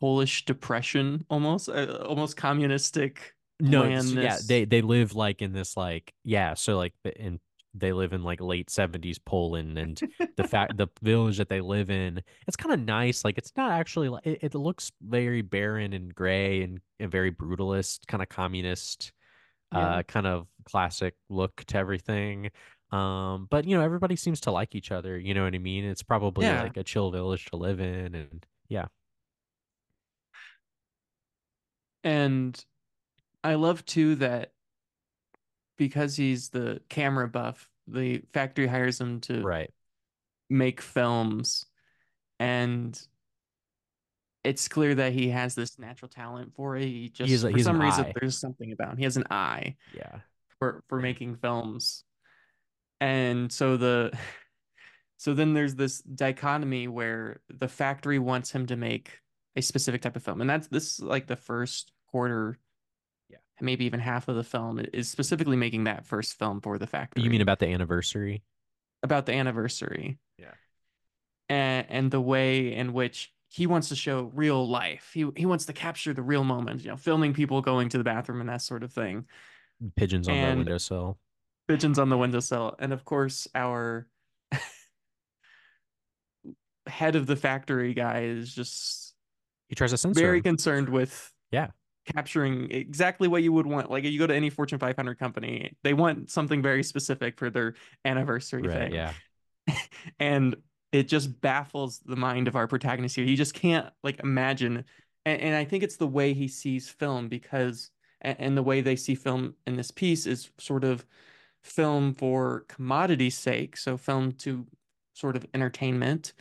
Polish 0.00 0.44
depression 0.44 1.26
almost, 1.30 1.68
uh, 1.68 2.04
almost 2.06 2.36
communistic 2.36 3.34
no 3.60 3.84
yeah 3.84 4.38
they 4.42 4.64
they 4.64 4.80
live 4.82 5.14
like 5.14 5.42
in 5.42 5.52
this 5.52 5.76
like 5.76 6.14
yeah 6.24 6.54
so 6.54 6.76
like 6.76 6.94
in 7.16 7.38
they 7.74 7.92
live 7.92 8.12
in 8.12 8.22
like 8.24 8.40
late 8.40 8.70
70s 8.70 9.18
Poland 9.18 9.78
and 9.78 10.00
the 10.36 10.44
fact 10.48 10.76
the 10.76 10.88
village 11.02 11.38
that 11.38 11.48
they 11.48 11.60
live 11.60 11.90
in 11.90 12.22
it's 12.46 12.56
kind 12.56 12.72
of 12.74 12.80
nice 12.80 13.24
like 13.24 13.38
it's 13.38 13.52
not 13.56 13.70
actually 13.72 14.08
like 14.08 14.26
it, 14.26 14.38
it 14.42 14.54
looks 14.54 14.90
very 15.02 15.42
barren 15.42 15.92
and 15.92 16.14
gray 16.14 16.62
and, 16.62 16.80
and 16.98 17.10
very 17.10 17.30
brutalist 17.32 18.06
kind 18.08 18.22
of 18.22 18.28
communist 18.28 19.12
Yeah. 19.72 19.98
uh 19.98 20.02
kind 20.04 20.26
of 20.26 20.48
classic 20.64 21.14
look 21.28 21.64
to 21.66 21.76
everything 21.78 22.50
um 22.92 23.46
but 23.50 23.64
you 23.66 23.76
know 23.76 23.82
everybody 23.84 24.16
seems 24.16 24.40
to 24.42 24.50
like 24.50 24.74
each 24.74 24.90
other 24.90 25.16
you 25.18 25.32
know 25.34 25.44
what 25.44 25.54
I 25.54 25.58
mean 25.58 25.84
it's 25.84 26.02
probably 26.02 26.46
Yeah. 26.46 26.62
like 26.62 26.76
a 26.76 26.84
chill 26.84 27.10
village 27.12 27.46
to 27.46 27.56
live 27.56 27.80
in 27.80 28.14
and 28.16 28.46
yeah 28.68 28.86
And 32.04 32.62
I 33.44 33.54
love 33.54 33.84
too 33.86 34.14
that 34.16 34.52
because 35.80 36.14
he's 36.14 36.50
the 36.50 36.78
camera 36.90 37.26
buff, 37.26 37.66
the 37.88 38.20
factory 38.34 38.66
hires 38.66 39.00
him 39.00 39.20
to 39.22 39.40
right 39.40 39.70
make 40.50 40.82
films, 40.82 41.64
and 42.38 43.00
it's 44.44 44.68
clear 44.68 44.94
that 44.94 45.14
he 45.14 45.30
has 45.30 45.54
this 45.54 45.78
natural 45.78 46.10
talent 46.10 46.54
for 46.54 46.76
it. 46.76 46.84
He 46.84 47.10
he's 47.16 47.28
just, 47.28 47.44
a, 47.44 47.50
for 47.50 47.56
he's 47.56 47.64
some 47.64 47.80
reason, 47.80 48.04
eye 48.04 48.12
there's 48.20 48.38
something 48.38 48.72
about 48.72 48.90
him. 48.90 48.98
He 48.98 49.04
has 49.04 49.16
an 49.16 49.24
eye 49.30 49.76
yeah 49.96 50.20
for 50.58 50.84
for 50.88 51.00
making 51.00 51.36
films. 51.36 52.04
And 53.00 53.50
so 53.50 53.78
the 53.78 54.12
so 55.16 55.32
then 55.32 55.54
there's 55.54 55.76
this 55.76 56.02
dichotomy 56.02 56.88
where 56.88 57.40
the 57.48 57.68
factory 57.68 58.18
wants 58.18 58.50
him 58.50 58.66
to 58.66 58.76
make 58.76 59.18
a 59.56 59.62
specific 59.62 60.02
type 60.02 60.16
of 60.16 60.22
film. 60.22 60.42
And 60.42 60.50
that's 60.50 60.68
this 60.68 60.98
is 60.98 61.00
like 61.00 61.26
the 61.26 61.36
first 61.36 61.90
quarter, 62.10 62.58
maybe 63.62 63.84
even 63.84 64.00
half 64.00 64.28
of 64.28 64.36
the 64.36 64.44
film 64.44 64.84
is 64.92 65.08
specifically 65.08 65.56
making 65.56 65.84
that 65.84 66.04
first 66.04 66.38
film 66.38 66.60
for 66.60 66.78
the 66.78 66.86
factory. 66.86 67.22
you 67.22 67.30
mean 67.30 67.40
about 67.40 67.58
the 67.58 67.66
anniversary 67.66 68.42
about 69.02 69.26
the 69.26 69.32
anniversary 69.32 70.18
yeah 70.38 70.52
and 71.48 71.86
and 71.88 72.10
the 72.10 72.20
way 72.20 72.72
in 72.72 72.92
which 72.92 73.32
he 73.48 73.66
wants 73.66 73.88
to 73.88 73.96
show 73.96 74.30
real 74.32 74.66
life. 74.66 75.10
He 75.12 75.26
he 75.36 75.44
wants 75.44 75.66
to 75.66 75.72
capture 75.72 76.14
the 76.14 76.22
real 76.22 76.44
moment, 76.44 76.84
you 76.84 76.88
know, 76.88 76.96
filming 76.96 77.34
people 77.34 77.60
going 77.60 77.88
to 77.88 77.98
the 77.98 78.04
bathroom 78.04 78.40
and 78.40 78.48
that 78.48 78.62
sort 78.62 78.84
of 78.84 78.92
thing. 78.92 79.26
pigeons 79.96 80.28
on 80.28 80.34
the 80.34 80.40
And 80.40 80.58
windowsill 80.58 81.18
pigeons 81.70 81.98
on 81.98 82.08
the 82.08 82.18
windowsill. 82.18 82.74
And 82.78 82.92
of 82.92 83.04
course, 83.04 83.48
our 83.54 84.06
head 86.86 87.16
of 87.16 87.26
the 87.26 87.36
factory 87.36 87.94
guy 87.94 88.22
is 88.22 88.54
just 88.54 89.14
he 89.68 89.74
tries 89.74 89.90
to 89.90 89.98
censor 89.98 90.20
very 90.20 90.38
him 90.38 90.44
concerned 90.44 90.88
with 90.88 91.32
yeah 91.50 91.68
capturing 92.14 92.70
exactly 92.70 93.28
what 93.28 93.42
you 93.42 93.52
would 93.52 93.66
want. 93.66 93.90
Like 93.90 94.04
you 94.04 94.18
go 94.18 94.26
to 94.26 94.34
any 94.34 94.50
Fortune 94.50 94.78
500 94.78 95.18
company, 95.18 95.76
they 95.82 95.94
want 95.94 96.30
something 96.30 96.62
very 96.62 96.82
specific 96.82 97.38
for 97.38 97.50
their 97.50 97.74
anniversary 98.04 98.62
right 98.62 98.90
thing. 98.90 98.92
yeah 98.92 99.12
And 100.20 100.56
it 100.92 101.08
just 101.08 101.40
baffles 101.40 102.00
the 102.04 102.16
mind 102.16 102.48
of 102.48 102.56
our 102.56 102.66
protagonist 102.66 103.16
here. 103.16 103.24
He 103.24 103.36
just 103.36 103.54
can't 103.54 103.86
like 104.02 104.20
imagine. 104.20 104.84
And, 105.24 105.40
and 105.40 105.54
I 105.54 105.64
think 105.64 105.82
it's 105.82 105.96
the 105.96 106.06
way 106.06 106.32
he 106.32 106.48
sees 106.48 106.88
film 106.88 107.28
because, 107.28 107.90
and, 108.20 108.36
and 108.40 108.56
the 108.56 108.62
way 108.62 108.80
they 108.80 108.96
see 108.96 109.14
film 109.14 109.54
in 109.66 109.76
this 109.76 109.90
piece 109.90 110.26
is 110.26 110.50
sort 110.58 110.84
of 110.84 111.04
film 111.62 112.14
for 112.14 112.64
commodity's 112.68 113.36
sake. 113.36 113.76
So 113.76 113.96
film 113.96 114.32
to 114.32 114.66
sort 115.14 115.36
of 115.36 115.46
entertainment 115.54 116.32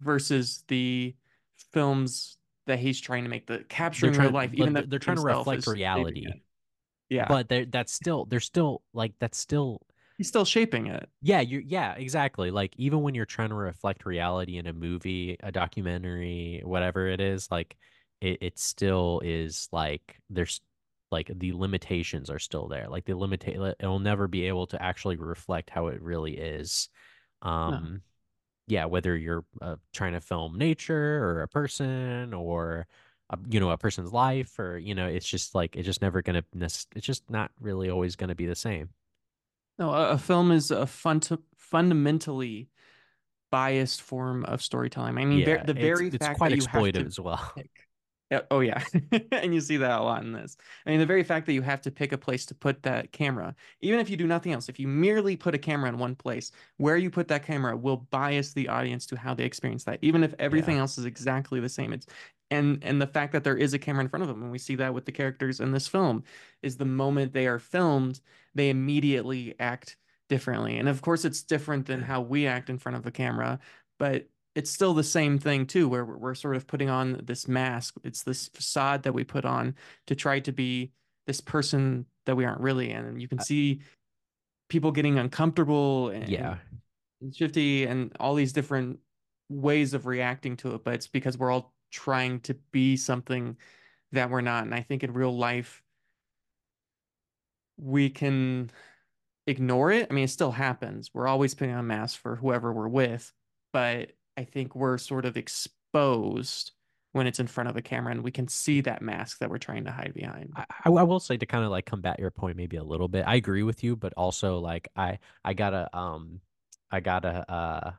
versus 0.00 0.62
the 0.68 1.14
films 1.72 2.38
that 2.66 2.78
he's 2.78 3.00
trying 3.00 3.24
to 3.24 3.30
make, 3.30 3.46
the 3.46 3.64
capturing 3.68 4.14
real 4.14 4.30
life, 4.30 4.52
even 4.54 4.72
though 4.72 4.82
they're, 4.82 4.98
trying 4.98 5.16
to 5.16 5.22
reflect 5.22 5.60
is 5.60 5.66
reality. 5.66 6.26
Yeah. 7.08 7.26
but 7.28 7.48
that's 7.70 7.92
still 7.92 8.24
they're 8.24 8.40
still 8.40 8.82
like 8.92 9.12
that's 9.20 9.38
still 9.38 9.80
He's 10.18 10.28
still 10.28 10.44
shaping 10.44 10.86
it. 10.86 11.08
yeah 11.20 11.40
you 11.40 11.62
yeah 11.64 11.92
exactly 11.92 12.50
like 12.50 12.72
even 12.78 13.02
when 13.02 13.14
you're 13.14 13.26
trying 13.26 13.50
to 13.50 13.54
reflect 13.54 14.06
reality 14.06 14.56
in 14.56 14.66
a 14.66 14.72
movie 14.72 15.36
a 15.42 15.52
documentary 15.52 16.62
whatever 16.64 17.06
it 17.06 17.20
is 17.20 17.50
like 17.50 17.76
it, 18.20 18.38
it 18.40 18.58
still 18.58 19.20
is 19.24 19.68
like 19.72 20.16
there's 20.30 20.60
like 21.12 21.30
the 21.32 21.52
limitations 21.52 22.30
are 22.30 22.38
still 22.38 22.66
there 22.66 22.88
like 22.88 23.04
the 23.04 23.14
limit 23.14 23.46
it'll 23.46 23.98
never 24.00 24.26
be 24.26 24.48
able 24.48 24.66
to 24.66 24.82
actually 24.82 25.16
reflect 25.16 25.70
how 25.70 25.88
it 25.88 26.02
really 26.02 26.36
is 26.36 26.88
No. 27.44 27.50
Um, 27.50 28.02
yeah 28.66 28.84
whether 28.84 29.16
you're 29.16 29.44
uh, 29.60 29.76
trying 29.92 30.12
to 30.12 30.20
film 30.20 30.58
nature 30.58 31.22
or 31.24 31.42
a 31.42 31.48
person 31.48 32.34
or 32.34 32.86
a, 33.30 33.38
you 33.48 33.60
know 33.60 33.70
a 33.70 33.78
person's 33.78 34.12
life 34.12 34.58
or 34.58 34.78
you 34.78 34.94
know 34.94 35.06
it's 35.06 35.26
just 35.26 35.54
like 35.54 35.76
it's 35.76 35.86
just 35.86 36.02
never 36.02 36.22
gonna 36.22 36.42
it's 36.60 36.86
just 37.00 37.28
not 37.30 37.50
really 37.60 37.90
always 37.90 38.16
gonna 38.16 38.34
be 38.34 38.46
the 38.46 38.54
same 38.54 38.90
No, 39.78 39.90
a, 39.90 40.10
a 40.10 40.18
film 40.18 40.52
is 40.52 40.70
a 40.70 40.86
fun 40.86 41.20
fundamentally 41.56 42.68
biased 43.50 44.02
form 44.02 44.44
of 44.44 44.62
storytelling. 44.62 45.18
I 45.18 45.24
mean, 45.24 45.38
yeah 45.38 45.62
the 45.62 45.74
very 45.74 46.08
it's 46.08 46.16
fact 46.16 46.38
quite 46.38 46.50
that 46.50 46.56
you 46.56 46.66
have 46.66 46.82
exploitive 46.82 46.92
to 46.92 47.06
as 47.06 47.20
well 47.20 47.52
pick 47.54 47.75
oh 48.50 48.60
yeah. 48.60 48.82
And 49.32 49.54
you 49.54 49.60
see 49.60 49.76
that 49.76 50.00
a 50.00 50.02
lot 50.02 50.22
in 50.22 50.32
this. 50.32 50.56
I 50.84 50.90
mean, 50.90 50.98
the 50.98 51.06
very 51.06 51.22
fact 51.22 51.46
that 51.46 51.52
you 51.52 51.62
have 51.62 51.80
to 51.82 51.90
pick 51.90 52.12
a 52.12 52.18
place 52.18 52.46
to 52.46 52.54
put 52.54 52.82
that 52.82 53.12
camera, 53.12 53.54
even 53.80 54.00
if 54.00 54.10
you 54.10 54.16
do 54.16 54.26
nothing 54.26 54.52
else, 54.52 54.68
if 54.68 54.80
you 54.80 54.88
merely 54.88 55.36
put 55.36 55.54
a 55.54 55.58
camera 55.58 55.88
in 55.88 55.98
one 55.98 56.14
place, 56.16 56.50
where 56.78 56.96
you 56.96 57.10
put 57.10 57.28
that 57.28 57.44
camera 57.44 57.76
will 57.76 57.98
bias 58.10 58.52
the 58.52 58.68
audience 58.68 59.06
to 59.06 59.16
how 59.16 59.34
they 59.34 59.44
experience 59.44 59.84
that, 59.84 59.98
even 60.02 60.24
if 60.24 60.34
everything 60.38 60.76
yeah 60.76 60.80
else 60.82 60.98
is 60.98 61.04
exactly 61.04 61.60
the 61.60 61.68
same. 61.68 61.92
It's 61.92 62.06
and 62.50 62.82
and 62.82 63.00
the 63.00 63.06
fact 63.06 63.32
that 63.32 63.44
there 63.44 63.56
is 63.56 63.74
a 63.74 63.78
camera 63.78 64.02
in 64.02 64.08
front 64.08 64.22
of 64.22 64.28
them, 64.28 64.42
and 64.42 64.52
we 64.52 64.58
see 64.58 64.76
that 64.76 64.94
with 64.94 65.04
the 65.04 65.12
characters 65.12 65.60
in 65.60 65.72
this 65.72 65.88
film, 65.88 66.24
is 66.62 66.76
the 66.76 66.84
moment 66.84 67.32
they 67.32 67.46
are 67.46 67.58
filmed, 67.58 68.20
they 68.54 68.70
immediately 68.70 69.54
act 69.60 69.96
differently. 70.28 70.78
And 70.78 70.88
of 70.88 71.02
course, 71.02 71.24
it's 71.24 71.42
different 71.42 71.86
than 71.86 72.02
how 72.02 72.20
we 72.20 72.46
act 72.46 72.70
in 72.70 72.78
front 72.78 72.96
of 72.98 73.06
a 73.06 73.10
camera, 73.10 73.58
but 73.98 74.28
it's 74.56 74.70
still 74.70 74.94
the 74.94 75.04
same 75.04 75.38
thing 75.38 75.66
too, 75.66 75.86
where 75.86 76.04
we're, 76.04 76.34
sort 76.34 76.56
of 76.56 76.66
putting 76.66 76.88
on 76.88 77.20
this 77.22 77.46
mask. 77.46 77.94
It's 78.02 78.22
this 78.22 78.48
facade 78.48 79.02
that 79.02 79.12
we 79.12 79.22
put 79.22 79.44
on 79.44 79.74
to 80.06 80.14
try 80.14 80.40
to 80.40 80.50
be 80.50 80.92
this 81.26 81.42
person 81.42 82.06
that 82.24 82.36
we 82.36 82.46
aren't 82.46 82.62
really. 82.62 82.90
And 82.90 83.20
you 83.20 83.28
can 83.28 83.38
Uh, 83.38 83.42
see 83.42 83.82
people 84.68 84.90
getting 84.90 85.18
uncomfortable 85.18 86.08
and, 86.08 86.28
yeah 86.28 86.56
and 87.20 87.36
shifty 87.36 87.84
and 87.84 88.16
all 88.18 88.34
these 88.34 88.52
different 88.52 88.98
ways 89.48 89.94
of 89.94 90.06
reacting 90.06 90.56
to 90.56 90.74
it. 90.74 90.82
But 90.84 90.94
it's 90.94 91.06
because 91.06 91.38
we're 91.38 91.50
all 91.50 91.74
trying 91.90 92.40
to 92.40 92.54
be 92.72 92.96
something 92.96 93.56
that 94.12 94.30
we're 94.30 94.40
not. 94.40 94.64
And 94.64 94.74
I 94.74 94.80
think 94.80 95.04
in 95.04 95.12
real 95.12 95.36
life, 95.36 95.82
we 97.78 98.08
can 98.08 98.70
ignore 99.46 99.92
it. 99.92 100.08
I 100.10 100.14
mean, 100.14 100.24
it 100.24 100.30
still 100.30 100.50
happens. 100.50 101.10
We're 101.12 101.28
always 101.28 101.54
putting 101.54 101.74
on 101.74 101.86
masks 101.86 102.16
for 102.16 102.36
whoever 102.36 102.72
we're 102.72 102.88
with, 102.88 103.32
but 103.72 104.12
I 104.36 104.44
think 104.44 104.74
we're 104.74 104.98
sort 104.98 105.24
of 105.24 105.36
exposed 105.36 106.72
when 107.12 107.26
it's 107.26 107.40
in 107.40 107.46
front 107.46 107.70
of 107.70 107.76
a 107.76 107.82
camera 107.82 108.12
and 108.12 108.22
we 108.22 108.30
can 108.30 108.48
see 108.48 108.82
that 108.82 109.00
mask 109.02 109.38
that 109.38 109.48
we're 109.50 109.58
trying 109.58 109.84
to 109.84 109.90
hide 109.90 110.12
behind. 110.14 110.54
I, 110.56 110.64
I 110.84 111.02
will 111.02 111.20
say 111.20 111.36
to 111.36 111.46
kind 111.46 111.64
of 111.64 111.70
like 111.70 111.86
combat 111.86 112.18
your 112.18 112.30
point 112.30 112.56
maybe 112.56 112.76
a 112.76 112.84
little 112.84 113.08
bit. 113.08 113.24
I 113.26 113.36
agree 113.36 113.62
with 113.62 113.82
you, 113.82 113.96
but 113.96 114.12
also 114.14 114.58
like 114.58 114.88
I 114.96 115.18
I 115.44 115.54
gotta 115.54 115.94
um 115.96 116.40
I 116.90 117.00
gotta 117.00 117.50
uh 117.50 117.92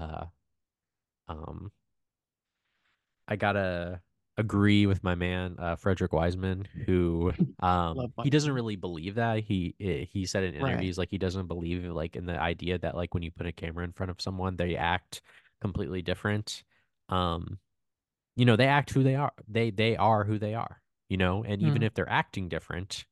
uh 0.00 0.24
um 1.28 1.72
I 3.28 3.36
gotta 3.36 4.00
agree 4.38 4.86
with 4.86 5.02
my 5.04 5.14
man 5.14 5.56
uh 5.58 5.76
Frederick 5.76 6.12
Wiseman 6.12 6.66
who 6.86 7.32
um 7.60 8.12
he 8.22 8.30
doesn't 8.30 8.52
really 8.52 8.76
believe 8.76 9.16
that 9.16 9.40
he 9.44 9.74
eh, 9.80 10.04
he 10.10 10.24
said 10.26 10.42
in 10.44 10.54
Right. 10.58 10.70
interviews 10.70 10.96
like 10.98 11.10
he 11.10 11.18
doesn't 11.18 11.46
believe 11.48 11.84
like 11.84 12.16
in 12.16 12.26
the 12.26 12.38
idea 12.40 12.78
that 12.78 12.96
like 12.96 13.12
when 13.14 13.22
you 13.22 13.30
put 13.30 13.46
a 13.46 13.52
camera 13.52 13.84
in 13.84 13.92
front 13.92 14.10
of 14.10 14.20
someone 14.20 14.56
they 14.56 14.76
act 14.76 15.20
completely 15.62 16.02
different. 16.02 16.64
Um 17.10 17.60
you 18.36 18.44
know 18.46 18.56
they 18.56 18.66
act 18.68 18.90
who 18.92 19.02
they 19.02 19.16
are. 19.16 19.32
They 19.48 19.70
they 19.70 19.96
are 19.96 20.24
who 20.24 20.38
they 20.38 20.54
are, 20.54 20.82
you 21.08 21.16
know, 21.16 21.44
and 21.44 21.62
even 21.62 21.82
Hmm. 21.82 21.84
if 21.84 21.94
they're 21.94 22.08
acting 22.10 22.48
different 22.48 23.06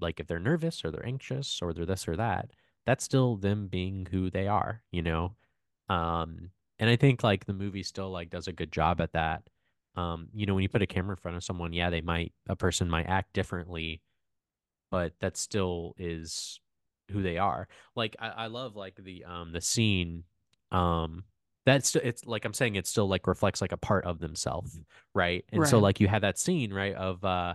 like 0.00 0.20
if 0.20 0.26
they're 0.26 0.38
nervous 0.40 0.84
or 0.84 0.90
they're 0.90 1.06
anxious 1.06 1.60
or 1.62 1.72
they're 1.72 1.86
this 1.86 2.08
or 2.08 2.16
that, 2.16 2.50
that's 2.86 3.04
still 3.04 3.36
them 3.36 3.68
being 3.68 4.06
who 4.10 4.30
they 4.30 4.48
are, 4.48 4.82
you 4.90 5.02
know? 5.02 5.36
Um, 5.88 6.50
and 6.78 6.90
I 6.90 6.96
think 6.96 7.22
like 7.22 7.46
the 7.46 7.52
movie 7.54 7.82
still 7.84 8.10
like 8.10 8.30
does 8.30 8.48
a 8.48 8.52
good 8.52 8.72
job 8.72 9.00
at 9.00 9.12
that. 9.12 9.48
Um, 9.96 10.28
you 10.34 10.46
know, 10.46 10.54
when 10.54 10.62
you 10.62 10.68
put 10.68 10.82
a 10.82 10.86
camera 10.86 11.14
in 11.16 11.20
front 11.20 11.36
of 11.36 11.44
someone, 11.44 11.72
yeah, 11.72 11.90
they 11.90 12.00
might 12.00 12.32
a 12.48 12.56
person 12.56 12.90
might 12.90 13.06
act 13.08 13.32
differently, 13.34 14.02
but 14.90 15.14
that 15.20 15.36
still 15.36 15.94
is 15.98 16.60
who 17.10 17.22
they 17.22 17.38
are. 17.38 17.68
Like 17.96 18.16
I, 18.18 18.28
I 18.28 18.46
love 18.48 18.76
like 18.76 18.96
the 18.96 19.24
um 19.24 19.52
the 19.52 19.60
scene 19.60 20.24
um 20.70 21.24
that's 21.64 21.94
it's 21.96 22.24
like 22.26 22.44
I'm 22.44 22.54
saying 22.54 22.76
it 22.76 22.86
still 22.86 23.08
like 23.08 23.26
reflects 23.26 23.60
like 23.60 23.72
a 23.72 23.76
part 23.76 24.04
of 24.04 24.18
themselves, 24.18 24.78
right? 25.14 25.44
And 25.52 25.66
so 25.66 25.78
like 25.78 26.00
you 26.00 26.08
have 26.08 26.22
that 26.22 26.38
scene, 26.38 26.72
right, 26.72 26.94
of 26.94 27.24
uh 27.24 27.54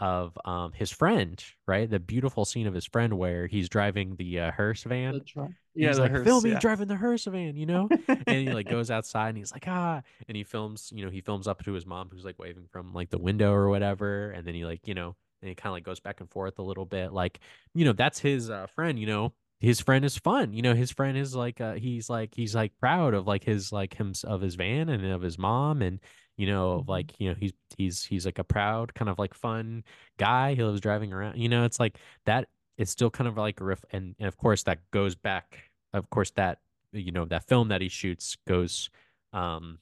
of 0.00 0.38
um 0.44 0.72
his 0.72 0.90
friend, 0.90 1.42
right? 1.66 1.88
The 1.90 2.00
beautiful 2.00 2.44
scene 2.44 2.66
of 2.66 2.74
his 2.74 2.86
friend 2.86 3.18
where 3.18 3.46
he's 3.46 3.68
driving 3.68 4.16
the 4.16 4.40
uh, 4.40 4.52
hearse 4.52 4.84
The 5.10 5.20
van. 5.20 5.20
truck. 5.20 5.50
Yeah, 5.74 5.94
He's 5.94 5.98
the 6.00 6.02
like, 6.02 6.16
film 6.18 6.42
hearse. 6.42 6.44
me 6.44 6.54
Yeah. 6.54 6.60
driving 6.60 6.88
the 6.88 6.96
hearse 6.96 7.24
van, 7.24 7.56
you 7.56 7.66
know? 7.66 7.92
And 8.26 8.46
he 8.46 8.52
like 8.52 8.66
goes 8.68 8.90
outside 8.90 9.30
and 9.30 9.38
he's 9.38 9.52
like, 9.52 9.66
ah, 9.68 10.02
and 10.28 10.36
he 10.36 10.44
films, 10.44 10.90
you 10.94 11.04
know, 11.04 11.10
he 11.10 11.20
films 11.20 11.46
up 11.48 11.62
to 11.64 11.72
his 11.72 11.86
mom 11.86 12.08
who's 12.10 12.24
like 12.24 12.38
waving 12.38 12.66
from 12.72 12.92
like 12.92 13.10
the 13.10 13.18
window 13.18 13.52
or 13.52 13.68
whatever, 13.68 14.30
and 14.32 14.46
then 14.46 14.54
he 14.54 14.64
like, 14.64 14.86
you 14.88 14.94
know, 14.94 15.16
and 15.40 15.48
he 15.48 15.54
kind 15.54 15.70
of 15.70 15.74
like 15.74 15.84
goes 15.84 16.00
back 16.00 16.20
and 16.20 16.30
forth 16.30 16.58
a 16.58 16.62
little 16.62 16.84
bit, 16.84 17.12
like, 17.12 17.40
you 17.74 17.84
know, 17.84 17.92
that's 17.92 18.18
his 18.18 18.50
uh, 18.50 18.66
friend, 18.66 18.98
you 18.98 19.06
know. 19.06 19.32
His 19.60 19.80
friend 19.80 20.04
is 20.04 20.16
fun, 20.16 20.52
you 20.52 20.62
know. 20.62 20.74
His 20.74 20.90
friend 20.92 21.16
is 21.18 21.34
like, 21.34 21.60
uh, 21.60 21.74
he's 21.74 22.08
like, 22.08 22.34
he's 22.34 22.54
like 22.54 22.72
proud 22.78 23.14
of 23.14 23.26
like 23.26 23.42
his 23.44 23.72
like 23.72 23.94
him 23.94 24.12
of 24.24 24.40
his 24.40 24.54
van 24.54 24.88
and 24.88 25.04
of 25.06 25.22
his 25.22 25.38
mom, 25.38 25.82
and 25.82 26.00
you 26.36 26.46
know, 26.46 26.84
Mhm. 26.84 26.88
like 26.88 27.12
you 27.18 27.28
know, 27.30 27.34
he's 27.38 27.52
he's 27.76 28.04
he's 28.04 28.24
like 28.26 28.38
a 28.38 28.44
proud 28.44 28.94
kind 28.94 29.08
of 29.08 29.18
like 29.18 29.34
fun 29.34 29.82
guy. 30.18 30.54
He 30.54 30.62
loves 30.62 30.80
driving 30.80 31.12
around. 31.12 31.38
You 31.38 31.48
know, 31.48 31.64
it's 31.64 31.80
like 31.80 31.98
that. 32.26 32.48
It's 32.76 32.92
still 32.92 33.10
kind 33.10 33.26
of 33.26 33.36
like 33.36 33.60
a 33.60 33.64
riff, 33.64 33.84
and, 33.90 34.14
and 34.20 34.28
of 34.28 34.36
course 34.36 34.62
that 34.64 34.88
goes 34.92 35.16
back. 35.16 35.70
Of 35.92 36.08
course 36.10 36.30
that 36.32 36.60
you 36.92 37.10
know 37.12 37.24
that 37.26 37.48
film 37.48 37.68
that 37.68 37.80
he 37.80 37.88
shoots 37.88 38.36
goes 38.46 38.88
um 39.32 39.80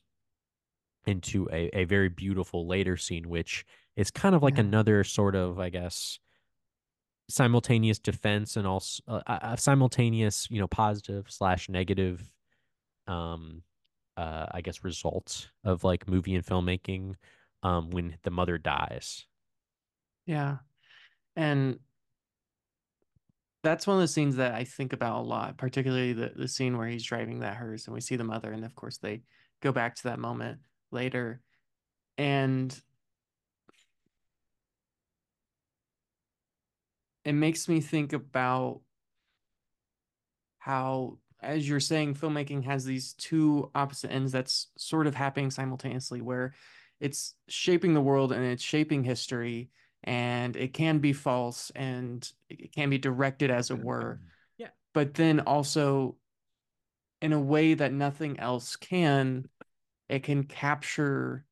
into 1.07 1.49
a, 1.53 1.71
a 1.79 1.85
very 1.85 2.09
beautiful 2.09 2.67
later 2.67 2.97
scene, 2.97 3.29
which 3.29 3.65
is 3.97 4.11
kind 4.11 4.35
of 4.35 4.43
like 4.43 4.59
Yeah. 4.59 4.61
another 4.61 5.05
sort 5.05 5.35
of, 5.35 5.59
I 5.59 5.69
guess, 5.71 6.19
simultaneous 7.29 7.99
defense 7.99 8.57
and 8.57 8.67
also 8.67 9.03
uh, 9.09 9.39
a 9.43 9.57
simultaneous, 9.57 10.49
you 10.51 10.61
know, 10.61 10.69
positive 10.69 11.27
slash 11.29 11.69
negative, 11.69 12.23
um, 13.07 13.63
uh, 14.17 14.47
I 14.51 14.61
guess, 14.61 14.85
results 14.85 15.49
of 15.65 15.85
like 15.85 16.09
movie 16.09 16.35
and 16.35 16.45
filmmaking, 16.45 17.15
um, 17.63 17.91
when 17.91 18.17
the 18.23 18.31
mother 18.31 18.59
dies. 18.59 19.27
Yeah. 20.27 20.59
And 21.35 21.81
that's 23.63 23.87
one 23.87 23.97
of 23.97 24.03
the 24.03 24.09
scenes 24.09 24.37
that 24.37 24.55
I 24.55 24.65
think 24.65 24.93
about 24.93 25.21
a 25.21 25.23
lot, 25.23 25.57
particularly 25.57 26.13
the, 26.13 26.33
the 26.37 26.49
scene 26.49 26.79
where 26.79 26.87
he's 26.87 27.05
driving 27.05 27.41
that 27.41 27.57
hearse 27.57 27.87
and 27.87 27.95
we 27.95 28.01
see 28.01 28.17
the 28.17 28.25
mother, 28.25 28.53
and 28.53 28.65
of 28.65 28.75
course 28.77 28.99
they 28.99 29.23
go 29.61 29.73
back 29.73 29.97
to 29.97 30.03
that 30.05 30.21
moment 30.21 30.61
later. 30.93 31.41
And 32.17 32.81
it 37.27 37.33
makes 37.35 37.69
me 37.69 37.81
think 37.83 38.15
about 38.15 38.81
how, 40.59 41.19
as 41.43 41.69
you're 41.69 41.81
saying, 41.81 42.15
filmmaking 42.15 42.65
has 42.65 42.85
these 42.85 43.13
two 43.15 43.71
opposite 43.75 44.11
ends 44.11 44.33
that's 44.33 44.69
sort 44.79 45.07
of 45.07 45.15
happening 45.15 45.51
simultaneously, 45.51 46.21
where 46.23 46.55
it's 47.01 47.35
shaping 47.49 47.93
the 47.93 48.01
world 48.01 48.33
and 48.33 48.43
it's 48.45 48.63
shaping 48.63 49.05
history, 49.05 49.69
and 50.05 50.57
it 50.57 50.73
can 50.73 50.99
be 50.99 51.13
false 51.13 51.71
and 51.75 52.33
it 52.49 52.73
can 52.73 52.89
be 52.91 52.99
directed, 52.99 53.51
as 53.51 53.71
it 53.71 53.79
were, 53.79 54.15
mm-hmm. 54.21 54.27
Yeah. 54.59 54.69
but 54.95 55.15
then 55.15 55.41
also 55.41 56.17
in 57.21 57.33
a 57.33 57.41
way 57.41 57.75
that 57.75 57.93
nothing 57.93 58.39
else 58.39 58.77
can, 58.77 59.49
it 60.09 60.23
can 60.23 60.45
capture 60.45 61.45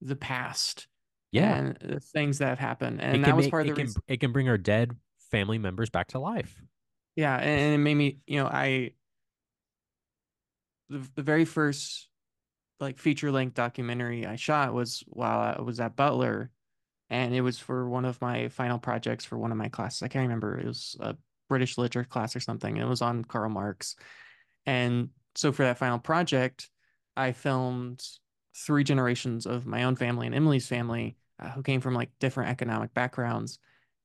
the 0.00 0.16
past 0.16 0.86
Yeah. 1.32 1.56
and 1.56 1.78
the 1.80 2.00
things 2.00 2.38
that 2.38 2.48
have 2.48 2.58
happened. 2.58 3.00
It 3.00 3.04
And 3.04 3.24
that 3.24 3.34
was 3.36 3.46
make 3.46 3.50
part 3.50 3.62
of 3.62 3.66
it 3.66 3.70
the 3.70 3.74
can 3.74 3.86
reason. 3.86 4.02
it 4.08 4.20
can 4.20 4.32
bring 4.32 4.48
our 4.48 4.58
dead 4.58 4.96
family 5.30 5.58
members 5.58 5.90
back 5.90 6.08
to 6.08 6.18
life. 6.18 6.60
Yeah, 7.14 7.36
and 7.36 7.74
it 7.74 7.78
made 7.78 7.94
me, 7.94 8.18
you 8.26 8.40
know, 8.40 8.46
I 8.46 8.92
the, 10.88 11.06
the 11.14 11.22
very 11.22 11.44
first 11.44 12.08
like 12.78 12.98
feature 12.98 13.32
length 13.32 13.54
documentary 13.54 14.26
I 14.26 14.36
shot 14.36 14.74
was 14.74 15.02
while 15.06 15.38
I 15.38 15.60
was 15.62 15.80
at 15.80 15.96
Butler, 15.96 16.50
and 17.08 17.34
it 17.34 17.40
was 17.40 17.58
for 17.58 17.88
one 17.88 18.04
of 18.04 18.20
my 18.20 18.48
final 18.48 18.78
projects 18.78 19.24
for 19.24 19.38
one 19.38 19.52
of 19.52 19.58
my 19.58 19.68
classes. 19.68 20.02
I 20.02 20.08
can't 20.08 20.24
remember. 20.24 20.58
It 20.58 20.66
was 20.66 20.96
a 21.00 21.16
British 21.48 21.78
literature 21.78 22.06
class 22.08 22.36
or 22.36 22.40
something. 22.40 22.76
It 22.76 22.86
was 22.86 23.02
on 23.02 23.24
Karl 23.24 23.50
Marx. 23.50 23.96
And 24.66 25.10
so 25.34 25.52
for 25.52 25.62
that 25.62 25.78
final 25.78 25.98
project, 25.98 26.68
I 27.16 27.32
filmed 27.32 28.02
three 28.54 28.84
generations 28.84 29.46
of 29.46 29.66
my 29.66 29.84
own 29.84 29.96
family 29.96 30.26
and 30.26 30.34
Emily's 30.34 30.66
family 30.66 31.16
uh, 31.40 31.50
who 31.50 31.62
came 31.62 31.80
from 31.80 31.94
like 31.94 32.10
different 32.20 32.50
economic 32.50 32.92
backgrounds. 32.94 33.58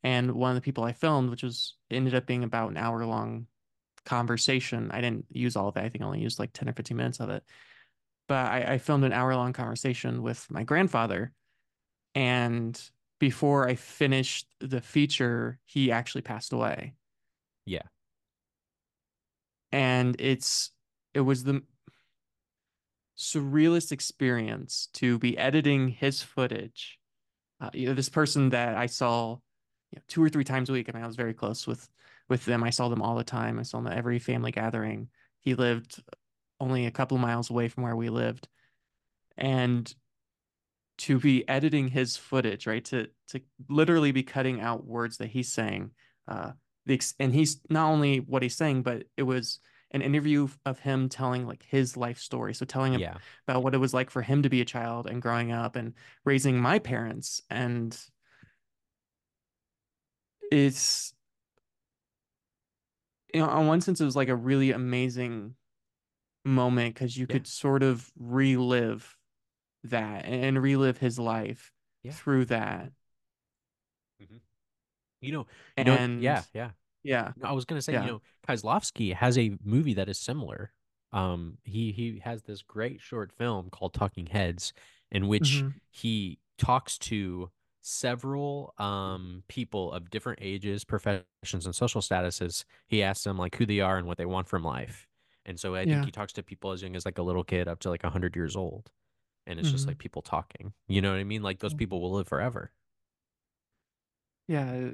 And 0.04 0.32
one 0.32 0.52
of 0.52 0.56
the 0.56 0.62
people 0.62 0.84
I 0.84 0.94
filmed, 0.94 1.30
which 1.30 1.44
was 1.44 1.76
ended 1.90 2.16
up 2.16 2.26
being 2.26 2.44
about 2.44 2.72
an 2.72 2.78
hour 2.78 3.06
long 3.06 3.48
conversation. 4.06 4.90
I 4.92 5.02
didn't 5.02 5.26
use 5.30 5.56
all 5.56 5.68
of 5.68 5.78
it. 5.78 5.84
I 5.84 5.90
think 5.90 6.04
I 6.04 6.08
only 6.08 6.22
used 6.22 6.40
like 6.40 6.54
10 6.54 6.70
or 6.70 6.74
15 6.74 6.98
minutes 6.98 7.20
of 7.20 7.30
it. 7.30 7.44
But 8.28 8.52
I, 8.52 8.74
I 8.74 8.78
filmed 8.78 9.04
an 9.04 9.14
hour 9.14 9.36
long 9.36 9.54
conversation 9.54 10.24
with 10.24 10.50
my 10.50 10.64
grandfather. 10.64 11.34
And 12.16 12.82
before 13.20 13.68
I 13.68 13.76
finished 13.76 14.48
the 14.60 14.82
feature, 14.82 15.60
he 15.66 15.92
actually 15.92 16.22
passed 16.22 16.52
away. 16.52 16.96
Yeah. 17.66 17.84
And 19.72 20.16
it's, 20.20 20.72
it 21.14 21.22
was 21.22 21.44
the, 21.44 21.62
surrealist 23.22 23.92
experience 23.92 24.90
to 24.94 25.20
be 25.20 25.38
editing 25.38 25.90
his 25.90 26.24
footage. 26.24 26.98
Uh, 27.60 27.70
you 27.72 27.88
know, 27.88 27.94
this 27.94 28.10
person 28.10 28.50
that 28.50 28.76
I 28.76 28.88
saw 28.88 29.38
you 29.92 29.98
know, 29.98 30.04
two 30.08 30.24
or 30.24 30.30
three 30.30 30.44
times 30.44 30.70
a 30.70 30.74
week. 30.74 30.90
I 30.90 30.94
mean, 30.94 31.04
I 31.04 31.08
was 31.08 31.16
very 31.16 31.34
close 31.34 31.68
with 31.68 31.90
with 32.30 32.46
them. 32.46 32.64
I 32.64 32.70
saw 32.70 32.90
them 32.90 33.02
all 33.02 33.16
the 33.16 33.24
time. 33.24 33.60
I 33.60 33.64
saw 33.64 33.78
them 33.80 33.92
at 33.92 33.98
every 33.98 34.20
family 34.20 34.52
gathering. 34.52 35.10
He 35.40 35.56
lived 35.56 36.02
only 36.60 36.86
a 36.86 36.92
couple 36.92 37.16
of 37.18 37.22
miles 37.22 37.50
away 37.50 37.68
from 37.68 37.84
where 37.84 37.96
we 37.96 38.10
lived, 38.10 38.48
and 39.38 39.94
to 41.00 41.20
be 41.20 41.48
editing 41.50 41.88
his 41.88 42.16
footage, 42.18 42.68
right? 42.68 42.86
To 42.86 43.08
to 43.30 43.42
literally 43.70 44.12
be 44.12 44.24
cutting 44.24 44.62
out 44.62 44.86
words 44.86 45.18
that 45.18 45.30
he's 45.30 45.52
saying. 45.52 45.92
Uh, 46.28 46.52
the 46.86 47.02
and 47.20 47.34
he's 47.34 47.60
not 47.70 47.90
only 47.90 48.20
what 48.20 48.44
he's 48.44 48.56
saying, 48.56 48.84
but 48.84 49.06
it 49.18 49.24
was 49.24 49.60
an 49.92 50.02
interview 50.02 50.48
of 50.66 50.80
him 50.80 51.10
telling 51.10 51.46
like 51.48 51.64
his 51.68 51.98
life 51.98 52.18
story. 52.20 52.54
So 52.54 52.66
telling 52.66 52.94
him 52.94 53.02
Yeah. 53.02 53.18
about 53.48 53.64
what 53.64 53.74
it 53.74 53.78
was 53.80 53.94
like 53.94 54.10
for 54.10 54.22
him 54.22 54.44
to 54.44 54.50
be 54.50 54.62
a 54.62 54.66
child 54.66 55.08
and 55.08 55.22
growing 55.22 55.52
up 55.52 55.76
and 55.76 55.94
raising 56.24 56.60
my 56.60 56.80
parents. 56.80 57.42
And 57.50 57.98
it's 60.52 61.14
you 63.34 63.40
know, 63.42 63.48
on 63.48 63.68
one 63.68 63.82
sense, 63.82 64.02
it 64.02 64.06
was 64.06 64.16
like 64.16 64.30
a 64.30 64.36
really 64.36 64.72
amazing 64.72 65.56
moment 66.46 66.96
because 66.96 67.18
you 67.18 67.28
Yeah. 67.28 67.34
could 67.34 67.48
sort 67.48 67.84
of 67.84 68.12
relive 68.18 69.18
that 69.84 70.26
and 70.26 70.62
relive 70.62 71.00
his 71.00 71.20
life 71.20 71.72
Yeah. 72.04 72.14
through 72.14 72.46
that. 72.46 72.92
You 75.22 75.32
know, 75.34 75.48
you 75.78 75.84
know, 75.86 76.04
And 76.18 76.18
yeah, 76.18 76.44
yeah. 76.54 76.72
yeah, 77.04 77.34
No, 77.36 77.48
I 77.48 77.52
was 77.54 77.66
gonna 77.66 77.82
say, 77.82 77.96
you 77.96 78.08
know, 78.08 78.22
Kieslowski 78.48 79.16
has 79.16 79.38
a 79.38 79.58
movie 79.64 79.94
that 79.96 80.10
is 80.10 80.20
similar. 80.20 80.74
Um, 81.14 81.58
he 81.64 81.92
he 81.92 82.20
has 82.24 82.44
this 82.44 82.62
great 82.64 83.02
short 83.02 83.32
film 83.34 83.70
called 83.72 83.94
Talking 83.94 84.28
Heads, 84.28 84.74
in 85.12 85.28
which 85.28 85.66
hmm 85.66 85.82
he 85.92 86.40
talks 86.58 86.98
to 87.00 87.52
several 87.82 88.74
um 88.78 89.44
people 89.48 89.92
of 89.92 90.10
different 90.10 90.40
ages, 90.42 90.84
professions, 90.84 91.66
and 91.66 91.76
social 91.76 92.02
statuses. 92.02 92.64
He 92.88 93.04
asks 93.04 93.24
them 93.24 93.38
like 93.38 93.56
who 93.56 93.66
they 93.66 93.80
are 93.82 93.98
and 93.98 94.08
what 94.08 94.18
they 94.18 94.26
want 94.26 94.48
from 94.48 94.64
life. 94.64 95.08
And 95.46 95.60
so 95.60 95.76
I 95.76 95.86
think 95.86 96.04
Yeah. 96.04 96.06
he 96.06 96.12
talks 96.12 96.34
to 96.34 96.44
people 96.44 96.72
as 96.72 96.82
young 96.84 96.96
as 96.96 97.06
like 97.06 97.18
a 97.18 97.24
little 97.24 97.44
kid 97.44 97.68
up 97.68 97.80
to 97.82 97.90
like 97.90 98.04
a 98.04 98.10
hundred 98.12 98.36
years 98.36 98.56
old. 98.56 98.92
And 99.48 99.60
it's 99.60 99.72
just 99.72 99.88
hmm 99.88 99.90
like 99.90 100.00
people 100.00 100.22
talking. 100.24 100.74
You 100.88 101.02
know 101.02 101.12
what 101.12 101.20
I 101.20 101.24
mean? 101.26 101.44
Like 101.44 101.60
those 101.60 101.74
people 101.76 102.02
will 102.02 102.14
live 102.14 102.28
forever. 102.28 102.72
Yeah. 104.48 104.92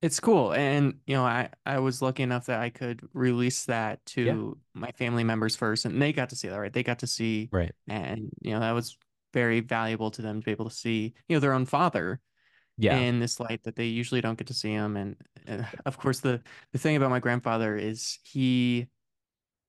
It's 0.00 0.20
cool. 0.20 0.52
And, 0.52 1.00
you 1.06 1.16
know, 1.16 1.24
I, 1.24 1.50
I 1.66 1.80
was 1.80 2.00
lucky 2.00 2.22
enough 2.22 2.46
that 2.46 2.60
I 2.60 2.70
could 2.70 3.08
release 3.14 3.64
that 3.64 4.04
Yeah. 4.22 4.38
to 4.46 4.56
my 4.72 4.92
family 4.92 5.24
members 5.24 5.56
first, 5.56 5.84
and 5.84 6.00
they 6.00 6.12
got 6.12 6.28
to 6.30 6.36
see 6.36 6.46
that, 6.48 6.56
right? 6.56 6.72
They 6.72 6.84
got 6.84 7.00
to 7.00 7.08
see, 7.08 7.50
Right. 7.50 7.72
and, 7.88 8.30
you 8.40 8.52
know, 8.52 8.60
that 8.60 8.72
was 8.72 8.96
very 9.32 9.60
valuable 9.60 10.10
to 10.12 10.22
them 10.22 10.40
to 10.40 10.44
be 10.44 10.50
able 10.52 10.68
to 10.68 10.74
see, 10.74 11.14
you 11.28 11.36
know, 11.36 11.40
their 11.40 11.52
own 11.54 11.66
father 11.66 12.20
Yeah. 12.76 12.96
in 12.96 13.18
this 13.20 13.40
light 13.40 13.62
that 13.64 13.76
they 13.76 13.86
usually 13.86 14.20
don't 14.20 14.38
get 14.38 14.46
to 14.48 14.54
see 14.54 14.70
him. 14.70 14.96
And, 14.96 15.16
and 15.46 15.66
of 15.86 15.98
course, 15.98 16.20
the, 16.20 16.42
the 16.72 16.78
thing 16.78 16.96
about 16.96 17.10
my 17.10 17.20
grandfather 17.20 17.76
is 17.76 18.18
he 18.24 18.88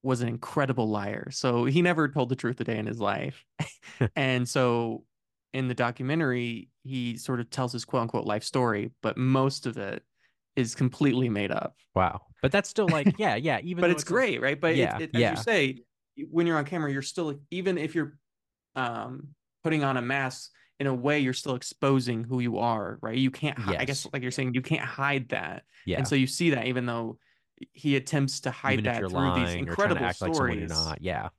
was 0.03 0.21
an 0.21 0.29
incredible 0.29 0.87
liar. 0.89 1.29
So 1.31 1.65
he 1.65 1.81
never 1.81 2.07
told 2.07 2.29
the 2.29 2.35
truth 2.35 2.59
a 2.61 2.63
day 2.63 2.77
in 2.77 2.85
his 2.87 2.99
life. 2.99 3.43
And 4.15 4.47
so 4.47 5.03
in 5.53 5.67
the 5.67 5.73
documentary, 5.73 6.69
he 6.83 7.17
sort 7.17 7.39
of 7.39 7.49
tells 7.49 7.73
his 7.73 7.85
quote 7.85 8.03
unquote 8.03 8.25
life 8.25 8.43
story, 8.43 8.91
but 9.01 9.17
most 9.17 9.65
of 9.65 9.77
it 9.77 10.03
is 10.55 10.75
completely 10.75 11.27
made 11.29 11.51
up. 11.51 11.75
Wow. 11.95 12.21
But 12.41 12.51
that's 12.51 12.69
still 12.69 12.87
like, 12.87 13.15
yeah, 13.17 13.35
yeah. 13.35 13.59
Even 13.63 13.81
But 13.81 13.89
it's 13.91 14.03
it's 14.03 14.09
great, 14.09 14.41
right? 14.41 14.59
But 14.59 14.73
it, 14.73 14.77
yeah, 14.77 14.97
it, 14.99 15.11
as 15.13 15.19
yeah. 15.21 15.31
you 15.31 15.37
say, 15.37 15.79
when 16.29 16.47
you're 16.47 16.57
on 16.57 16.65
camera, 16.65 16.91
you're 16.91 17.01
still 17.01 17.39
even 17.51 17.77
if 17.77 17.95
you're 17.95 18.17
um, 18.75 19.29
putting 19.63 19.83
on 19.83 19.97
a 19.97 20.01
mask 20.01 20.51
in 20.79 20.87
a 20.87 20.93
way, 20.93 21.19
you're 21.19 21.33
still 21.33 21.55
exposing 21.55 22.23
who 22.23 22.39
you 22.39 22.57
are, 22.59 22.97
right? 23.01 23.17
You 23.17 23.31
can't. 23.31 23.57
hi- 23.59 23.77
I 23.79 23.85
guess, 23.85 24.07
like 24.13 24.21
you're 24.21 24.31
saying, 24.31 24.53
you 24.53 24.61
can't 24.61 24.81
hide 24.85 25.29
that, 25.29 25.63
Yeah. 25.85 25.97
and 25.97 26.07
so 26.07 26.15
you 26.15 26.27
see 26.27 26.51
that 26.51 26.67
even 26.67 26.85
though 26.85 27.17
he 27.73 27.97
attempts 27.97 28.39
to 28.41 28.51
hide 28.51 28.73
Even 28.79 28.85
that 28.85 28.97
through 28.99 29.09
these 29.09 29.13
lying 29.15 29.33
or 29.33 29.45
trying 29.75 29.91
incredible 29.91 30.05
like 30.05 30.15
stories. 30.15 30.69
not. 30.69 31.01
Yeah. 31.01 31.29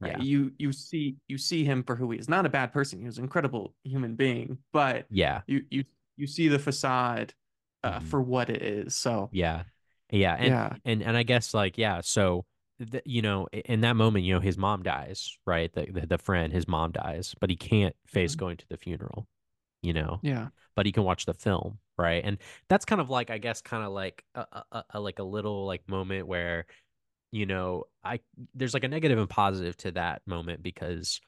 right? 0.00 0.12
Yeah. 0.18 0.22
You 0.22 0.52
you 0.58 0.72
see 0.72 1.16
you 1.28 1.38
see 1.38 1.64
him 1.64 1.82
for 1.82 1.96
who 1.96 2.10
he 2.12 2.18
is. 2.18 2.28
Not 2.28 2.46
a 2.46 2.48
bad 2.48 2.72
person. 2.72 2.98
He 3.00 3.06
was 3.06 3.18
an 3.18 3.24
incredible 3.24 3.74
human 3.84 4.14
being, 4.16 4.58
but 4.72 5.06
Yeah. 5.10 5.42
you 5.46 5.64
you 5.70 5.84
you 6.16 6.26
see 6.28 6.46
the 6.48 6.58
facade 6.60 7.32
uh, 7.82 7.98
Mhm. 8.00 8.02
for 8.04 8.22
what 8.22 8.50
it 8.50 8.62
is. 8.62 8.96
So 8.96 9.30
Yeah. 9.32 9.64
Yeah. 10.10 10.34
And 10.34 10.46
yeah, 10.46 10.76
and 10.84 11.02
and 11.02 11.16
I 11.16 11.22
guess 11.24 11.54
like, 11.54 11.76
yeah, 11.78 12.00
so 12.02 12.44
th 12.84 13.02
you 13.06 13.22
know, 13.22 13.46
in 13.52 13.80
that 13.82 13.96
moment, 13.96 14.24
you 14.24 14.34
know, 14.34 14.40
his 14.40 14.58
mom 14.58 14.82
dies, 14.82 15.36
right? 15.46 15.72
The, 15.72 15.86
the 15.92 16.06
the 16.06 16.18
friend, 16.18 16.52
his 16.52 16.68
mom 16.68 16.92
dies, 16.92 17.34
but 17.40 17.50
he 17.50 17.56
can't 17.56 17.96
face 18.06 18.34
Mhm. 18.34 18.38
going 18.38 18.56
to 18.58 18.66
the 18.68 18.76
funeral, 18.76 19.28
you 19.82 19.92
know. 19.92 20.22
yeah, 20.22 20.48
But 20.76 20.86
he 20.86 20.92
can 20.92 21.04
watch 21.04 21.26
the 21.26 21.34
film, 21.34 21.78
right? 21.98 22.24
And 22.24 22.38
that's 22.68 22.84
kind 22.84 23.00
of 23.00 23.10
like, 23.10 23.30
I 23.30 23.38
guess, 23.38 23.60
kind 23.62 23.84
of 23.84 23.92
like 23.92 24.24
a, 24.34 24.46
a, 24.72 24.84
a 24.90 25.00
like 25.00 25.18
a 25.20 25.24
little 25.24 25.66
like 25.66 25.88
moment 25.88 26.26
where, 26.28 26.66
you 27.32 27.46
know, 27.46 27.84
I 28.04 28.20
there's 28.54 28.74
like 28.74 28.84
a 28.84 28.88
negative 28.88 29.18
and 29.18 29.30
positive 29.30 29.76
to 29.78 29.92
that 29.92 30.22
moment 30.26 30.62
because 30.62 31.20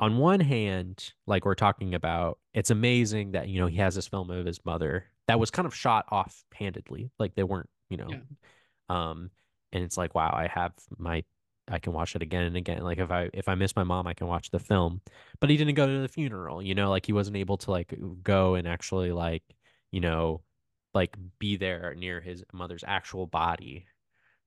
on 0.00 0.18
one 0.18 0.40
hand, 0.40 1.12
like 1.26 1.44
we're 1.44 1.54
talking 1.54 1.94
about, 1.94 2.38
it's 2.54 2.70
amazing 2.70 3.32
that, 3.32 3.48
you 3.48 3.60
know, 3.60 3.66
he 3.66 3.78
has 3.78 3.94
this 3.96 4.08
film 4.08 4.30
of 4.30 4.46
his 4.46 4.64
mother 4.64 5.06
that 5.26 5.40
was 5.40 5.50
kind 5.50 5.66
of 5.66 5.74
shot 5.74 6.06
off-handedly. 6.10 7.10
Like 7.18 7.34
they 7.34 7.42
weren't, 7.42 7.68
you 7.90 7.96
know, 7.98 8.10
Yeah. 8.10 8.20
um, 8.88 9.30
and 9.72 9.82
it's 9.84 9.96
like, 9.96 10.14
wow, 10.14 10.32
I 10.34 10.48
have 10.48 10.72
my 10.98 11.24
I 11.70 11.78
can 11.78 11.92
watch 11.92 12.16
it 12.16 12.22
again 12.22 12.44
and 12.44 12.56
again. 12.56 12.82
Like 12.82 12.98
if 12.98 13.10
I 13.10 13.30
if 13.34 13.48
I 13.48 13.54
miss 13.54 13.76
my 13.76 13.84
mom, 13.84 14.06
I 14.06 14.14
can 14.14 14.26
watch 14.26 14.50
the 14.50 14.58
film. 14.58 15.02
But 15.40 15.50
he 15.50 15.56
didn't 15.56 15.74
go 15.74 15.86
to 15.86 16.00
the 16.02 16.08
funeral, 16.08 16.62
you 16.62 16.74
know, 16.74 16.90
like 16.90 17.06
he 17.06 17.12
wasn't 17.12 17.36
able 17.36 17.58
to 17.58 17.70
like 17.70 17.94
go 18.22 18.54
and 18.54 18.66
actually 18.68 19.12
like, 19.12 19.44
you 19.90 20.00
know, 20.00 20.42
like 20.94 21.16
be 21.38 21.56
there 21.56 21.94
near 21.94 22.20
his 22.20 22.44
mother's 22.52 22.84
actual 22.86 23.26
body 23.26 23.86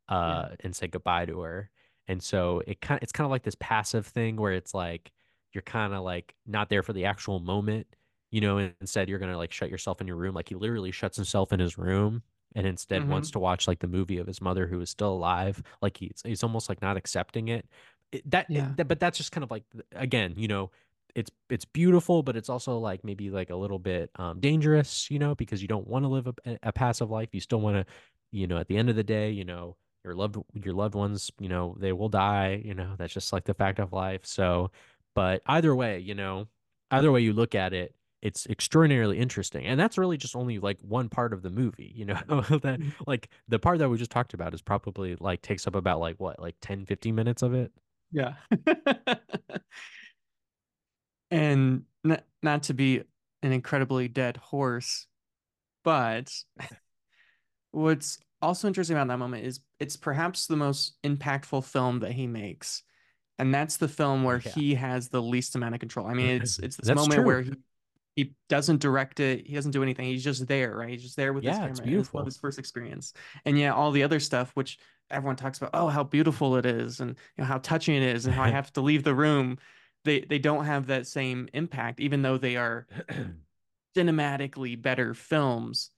uh 0.09 0.49
yeah, 0.49 0.55
and 0.61 0.75
say 0.75 0.87
goodbye 0.87 1.25
to 1.25 1.41
her. 1.41 1.69
And 2.07 2.21
so 2.21 2.61
it 2.67 2.81
kind 2.81 2.99
it's 3.01 3.11
kind 3.11 3.25
of 3.25 3.31
like 3.31 3.43
this 3.43 3.55
passive 3.59 4.07
thing 4.07 4.35
where 4.37 4.53
it's 4.53 4.73
like 4.73 5.11
you're 5.53 5.61
kind 5.61 5.93
of 5.93 6.03
like 6.03 6.35
not 6.45 6.69
there 6.69 6.83
for 6.83 6.93
the 6.93 7.05
actual 7.05 7.39
moment, 7.39 7.87
you 8.31 8.41
know, 8.41 8.57
instead 8.81 9.09
you're 9.09 9.19
gonna 9.19 9.37
like 9.37 9.51
shut 9.51 9.69
yourself 9.69 10.01
in 10.01 10.07
your 10.07 10.15
room. 10.17 10.35
Like 10.35 10.49
he 10.49 10.55
literally 10.55 10.91
shuts 10.91 11.15
himself 11.17 11.53
in 11.53 11.59
his 11.59 11.77
room 11.77 12.23
and 12.55 12.67
instead 12.67 13.03
hmm 13.03 13.09
wants 13.09 13.31
to 13.31 13.39
watch 13.39 13.67
like 13.67 13.79
the 13.79 13.87
movie 13.87 14.17
of 14.17 14.27
his 14.27 14.41
mother 14.41 14.67
who 14.67 14.79
is 14.81 14.89
still 14.89 15.13
alive. 15.13 15.61
Like 15.81 15.97
he's 15.97 16.21
he's 16.25 16.43
almost 16.43 16.69
like 16.69 16.81
not 16.81 16.97
accepting 16.97 17.47
it. 17.49 17.65
It- 18.11 18.29
that, 18.29 18.47
yeah, 18.49 18.67
that 18.75 18.87
but 18.87 18.99
that's 18.99 19.17
just 19.17 19.31
kind 19.31 19.43
of 19.43 19.51
like 19.51 19.63
again, 19.93 20.33
you 20.37 20.47
know, 20.47 20.71
it's 21.15 21.31
it's 21.49 21.65
beautiful, 21.65 22.23
but 22.23 22.35
it's 22.37 22.49
also 22.49 22.77
like 22.77 23.03
maybe 23.03 23.29
like 23.29 23.49
a 23.49 23.55
little 23.55 23.79
bit 23.79 24.11
um, 24.15 24.39
dangerous, 24.39 25.09
you 25.11 25.19
know, 25.19 25.35
because 25.35 25.61
you 25.61 25.67
don't 25.67 25.87
want 25.87 26.03
to 26.05 26.09
live 26.09 26.27
a, 26.27 26.57
a 26.63 26.71
passive 26.73 27.09
life. 27.11 27.29
You 27.33 27.39
still 27.41 27.61
want 27.61 27.75
to, 27.77 27.85
you 28.31 28.47
know, 28.47 28.57
at 28.57 28.67
the 28.67 28.77
end 28.77 28.89
of 28.89 28.95
the 28.95 29.03
day, 29.03 29.31
you 29.31 29.43
know, 29.45 29.75
your 30.03 30.15
loved 30.15 30.37
your 30.53 30.73
loved 30.73 30.95
ones, 30.95 31.31
you 31.39 31.49
know, 31.49 31.75
they 31.79 31.91
will 31.93 32.09
die, 32.09 32.61
you 32.63 32.73
know, 32.73 32.95
that's 32.97 33.13
just 33.13 33.33
like 33.33 33.45
the 33.45 33.53
fact 33.53 33.79
of 33.79 33.93
life. 33.93 34.25
So, 34.25 34.71
but 35.15 35.41
either 35.47 35.75
way, 35.75 35.99
you 35.99 36.15
know, 36.15 36.47
either 36.91 37.11
way 37.11 37.21
you 37.21 37.33
look 37.33 37.55
at 37.55 37.73
it, 37.73 37.93
it's 38.21 38.45
extraordinarily 38.47 39.17
interesting. 39.19 39.65
And 39.65 39.79
that's 39.79 39.97
really 39.97 40.17
just 40.17 40.35
only 40.35 40.59
like 40.59 40.79
one 40.81 41.09
part 41.09 41.33
of 41.33 41.41
the 41.41 41.49
movie, 41.49 41.91
you 41.95 42.05
know, 42.05 42.15
that 42.27 42.79
Mhm. 42.79 42.93
like 43.07 43.29
the 43.47 43.59
part 43.59 43.79
that 43.79 43.89
we 43.89 43.97
just 43.97 44.11
talked 44.11 44.33
about 44.33 44.53
is 44.53 44.61
probably 44.61 45.15
like 45.19 45.41
takes 45.41 45.67
up 45.67 45.75
about 45.75 45.99
like 45.99 46.19
what, 46.19 46.39
like 46.39 46.55
10 46.61 46.85
15 46.85 47.15
minutes 47.15 47.41
of 47.41 47.53
it. 47.53 47.71
yeah. 48.11 48.33
And 51.29 51.83
not 52.03 52.23
not 52.43 52.63
to 52.63 52.73
be 52.73 53.03
an 53.41 53.51
incredibly 53.51 54.07
dead 54.07 54.37
horse, 54.37 55.07
but 55.83 56.31
what's 57.71 58.19
also 58.41 58.67
interesting 58.67 58.97
about 58.97 59.07
that 59.07 59.17
moment 59.17 59.45
is 59.45 59.61
it's 59.79 59.95
perhaps 59.95 60.47
the 60.47 60.57
most 60.57 60.95
impactful 61.03 61.63
film 61.63 61.99
that 61.99 62.11
he 62.11 62.27
makes. 62.27 62.83
And 63.39 63.53
that's 63.53 63.77
the 63.77 63.87
film 63.87 64.23
where 64.23 64.41
Yeah. 64.43 64.51
he 64.51 64.75
has 64.75 65.09
the 65.09 65.21
least 65.21 65.55
amount 65.55 65.73
of 65.73 65.79
control. 65.79 66.05
I 66.07 66.13
mean, 66.13 66.41
it's 66.41 66.59
it's 66.63 66.75
this 66.77 66.87
That's 66.87 66.99
moment 66.99 67.17
true. 67.19 67.25
where 67.25 67.41
he 67.41 67.53
he 68.15 68.33
doesn't 68.49 68.81
direct 68.81 69.19
it, 69.19 69.47
he 69.47 69.55
doesn't 69.55 69.71
do 69.71 69.83
anything. 69.83 70.05
He's 70.05 70.23
just 70.23 70.47
there, 70.47 70.75
right? 70.75 70.89
He's 70.89 71.03
just 71.03 71.15
there 71.15 71.33
with 71.33 71.45
his 71.45 71.57
Yeah, 71.57 71.65
it's 71.67 71.79
camera. 71.79 71.99
It's 71.99 72.09
beautiful. 72.09 72.25
his 72.25 72.37
first 72.37 72.59
experience. 72.59 73.13
And 73.45 73.57
yeah, 73.57 73.73
all 73.73 73.91
the 73.91 74.03
other 74.03 74.19
stuff, 74.19 74.51
which 74.55 74.79
everyone 75.09 75.35
talks 75.37 75.57
about, 75.57 75.71
oh, 75.73 75.87
how 75.87 76.03
beautiful 76.03 76.57
it 76.57 76.65
is, 76.65 76.99
and 76.99 77.11
you 77.11 77.43
know 77.43 77.45
how 77.45 77.57
touching 77.59 77.95
it 77.95 78.03
is, 78.03 78.25
and 78.25 78.35
how 78.35 78.43
I 78.43 78.49
have 78.49 78.71
to 78.73 78.81
leave 78.89 79.03
the 79.03 79.15
room. 79.15 79.57
They 80.03 80.21
they 80.21 80.39
don't 80.39 80.65
have 80.65 80.87
that 80.87 81.07
same 81.07 81.47
impact, 81.53 81.99
even 81.99 82.21
though 82.21 82.37
they 82.37 82.57
are 82.57 82.87
cinematically 83.95 84.81
better 84.81 85.13
films. 85.13 85.91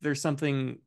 There's 0.00 0.20
something 0.20 0.78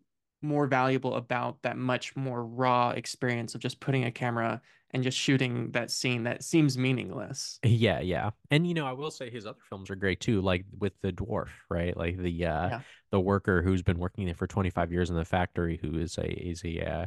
more 0.43 0.67
valuable 0.67 1.15
about 1.15 1.61
that 1.63 1.77
much 1.77 2.15
more 2.15 2.45
raw 2.45 2.89
experience 2.91 3.55
of 3.55 3.61
just 3.61 3.79
putting 3.79 4.03
a 4.05 4.11
camera 4.11 4.61
and 4.91 5.03
just 5.03 5.17
shooting 5.17 5.71
that 5.71 5.89
scene 5.91 6.23
that 6.23 6.43
seems 6.43 6.77
meaningless. 6.77 7.59
Yeah, 7.63 8.01
yeah. 8.01 8.31
And 8.51 8.67
you 8.67 8.73
know, 8.73 8.85
I 8.85 8.91
will 8.91 9.11
say 9.11 9.29
his 9.29 9.45
other 9.45 9.59
films 9.69 9.89
are 9.89 9.95
great 9.95 10.19
too, 10.19 10.41
like 10.41 10.65
with 10.77 10.93
the 11.01 11.11
dwarf, 11.13 11.47
right? 11.69 11.95
Like 11.95 12.17
the 12.17 12.45
uh 12.45 12.69
Yeah. 12.69 12.81
the 13.11 13.19
worker 13.19 13.61
who's 13.61 13.81
been 13.81 13.99
working 13.99 14.25
there 14.25 14.35
for 14.35 14.47
25 14.47 14.91
years 14.91 15.09
in 15.09 15.15
the 15.15 15.25
factory 15.25 15.79
who 15.81 15.97
is 15.97 16.17
a 16.17 16.27
is 16.29 16.61
a 16.65 16.79
uh, 16.81 17.05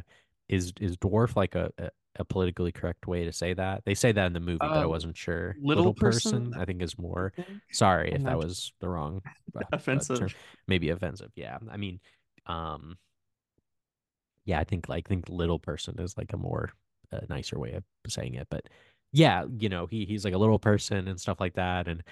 is 0.49 0.73
is 0.79 0.97
dwarf 0.97 1.35
like 1.35 1.55
a, 1.55 1.71
a 1.77 1.89
a 2.19 2.25
politically 2.25 2.71
correct 2.71 3.05
way 3.05 3.25
to 3.25 3.31
say 3.31 3.53
that. 3.53 3.83
They 3.85 3.93
say 3.93 4.11
that 4.11 4.25
in 4.25 4.33
the 4.33 4.39
movie, 4.39 4.69
but 4.69 4.81
I 4.81 4.85
Uh, 4.85 4.89
wasn't 4.89 5.15
sure. 5.15 5.55
little 5.61 5.91
Little 5.91 5.93
person, 5.93 6.49
person, 6.49 6.59
I 6.59 6.65
think 6.65 6.81
is 6.81 6.97
more. 6.97 7.31
Sorry 7.71 8.11
if 8.13 8.23
that 8.23 8.37
was 8.39 8.73
the 8.79 8.89
wrong 8.89 9.21
uh, 9.55 9.59
uh, 9.59 9.63
term. 9.63 9.75
offensive. 9.77 10.33
Maybe 10.67 10.89
offensive. 10.89 11.31
Yeah. 11.35 11.59
I 11.69 11.77
mean, 11.77 11.99
um, 12.47 12.97
yeah, 14.47 14.59
I 14.59 14.63
think 14.63 14.89
like 14.89 15.07
think 15.07 15.25
little 15.29 15.59
person 15.59 15.99
is 15.99 16.17
like 16.17 16.33
a 16.33 16.37
more 16.37 16.71
uh, 17.11 17.19
nicer 17.29 17.59
way 17.59 17.73
of 17.73 17.83
saying 18.07 18.33
it. 18.33 18.47
But 18.49 18.67
yeah, 19.11 19.45
you 19.59 19.69
know, 19.69 19.85
he 19.85 20.05
he's 20.05 20.25
like 20.25 20.33
a 20.33 20.37
little 20.39 20.57
person 20.57 21.07
and 21.07 21.21
stuff 21.21 21.39
like 21.39 21.53
that, 21.53 21.87
and 21.87 22.03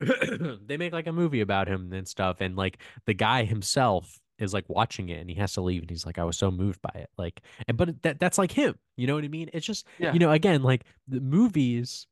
they 0.66 0.76
make 0.76 0.92
like 0.92 1.06
a 1.06 1.12
movie 1.12 1.40
about 1.40 1.68
him 1.68 1.92
and 1.92 2.08
stuff, 2.08 2.38
and 2.40 2.56
like 2.56 2.78
the 3.06 3.14
guy 3.14 3.44
himself 3.44 4.18
is 4.38 4.52
like 4.52 4.68
watching 4.68 5.08
it 5.08 5.20
and 5.20 5.30
he 5.30 5.36
has 5.36 5.52
to 5.52 5.60
leave 5.60 5.82
and 5.82 5.90
he's 5.90 6.04
like 6.04 6.18
I 6.18 6.24
was 6.24 6.36
so 6.36 6.50
moved 6.50 6.80
by 6.82 6.90
it 6.96 7.10
like 7.16 7.42
and 7.68 7.76
but 7.76 8.02
that 8.02 8.18
that's 8.18 8.38
like 8.38 8.50
him 8.50 8.74
you 8.96 9.06
know 9.06 9.14
what 9.14 9.22
I 9.22 9.28
mean 9.28 9.48
it's 9.52 9.64
just 9.64 9.86
you 10.12 10.18
know 10.18 10.32
again 10.32 10.64
like 10.64 10.82
the 11.06 11.20
movies 11.20 12.08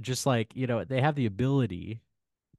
just 0.00 0.26
like 0.26 0.50
you 0.56 0.66
know 0.66 0.82
they 0.82 1.00
have 1.00 1.14
the 1.14 1.26
ability 1.26 2.00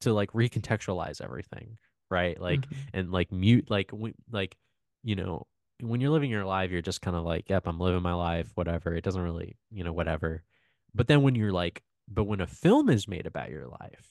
to 0.01 0.13
like 0.13 0.31
recontextualize 0.31 1.19
everything 1.19 1.77
right 2.09 2.39
like 2.39 2.61
Mhm. 2.61 2.77
and 2.93 3.11
like 3.11 3.33
mute 3.33 3.69
like 3.69 3.89
we, 3.91 4.13
like 4.31 4.55
you 5.03 5.15
know 5.17 5.45
when 5.81 6.01
you're 6.01 6.11
living 6.11 6.31
your 6.31 6.45
life 6.45 6.71
you're 6.71 6.81
just 6.81 7.01
kind 7.01 7.17
of 7.17 7.23
like 7.23 7.49
yep 7.49 7.67
i'm 7.67 7.79
living 7.79 8.01
my 8.01 8.13
life 8.13 8.49
whatever. 8.55 8.95
It 8.95 9.03
doesn't 9.03 9.21
really 9.21 9.57
you 9.71 9.83
know 9.83 9.93
whatever. 9.93 10.43
But 10.93 11.07
then 11.07 11.21
when 11.21 11.35
you're 11.35 11.51
like 11.51 11.83
but 12.07 12.25
when 12.25 12.41
a 12.41 12.47
film 12.47 12.89
is 12.89 13.07
made 13.07 13.25
about 13.25 13.49
your 13.49 13.67
life 13.67 14.09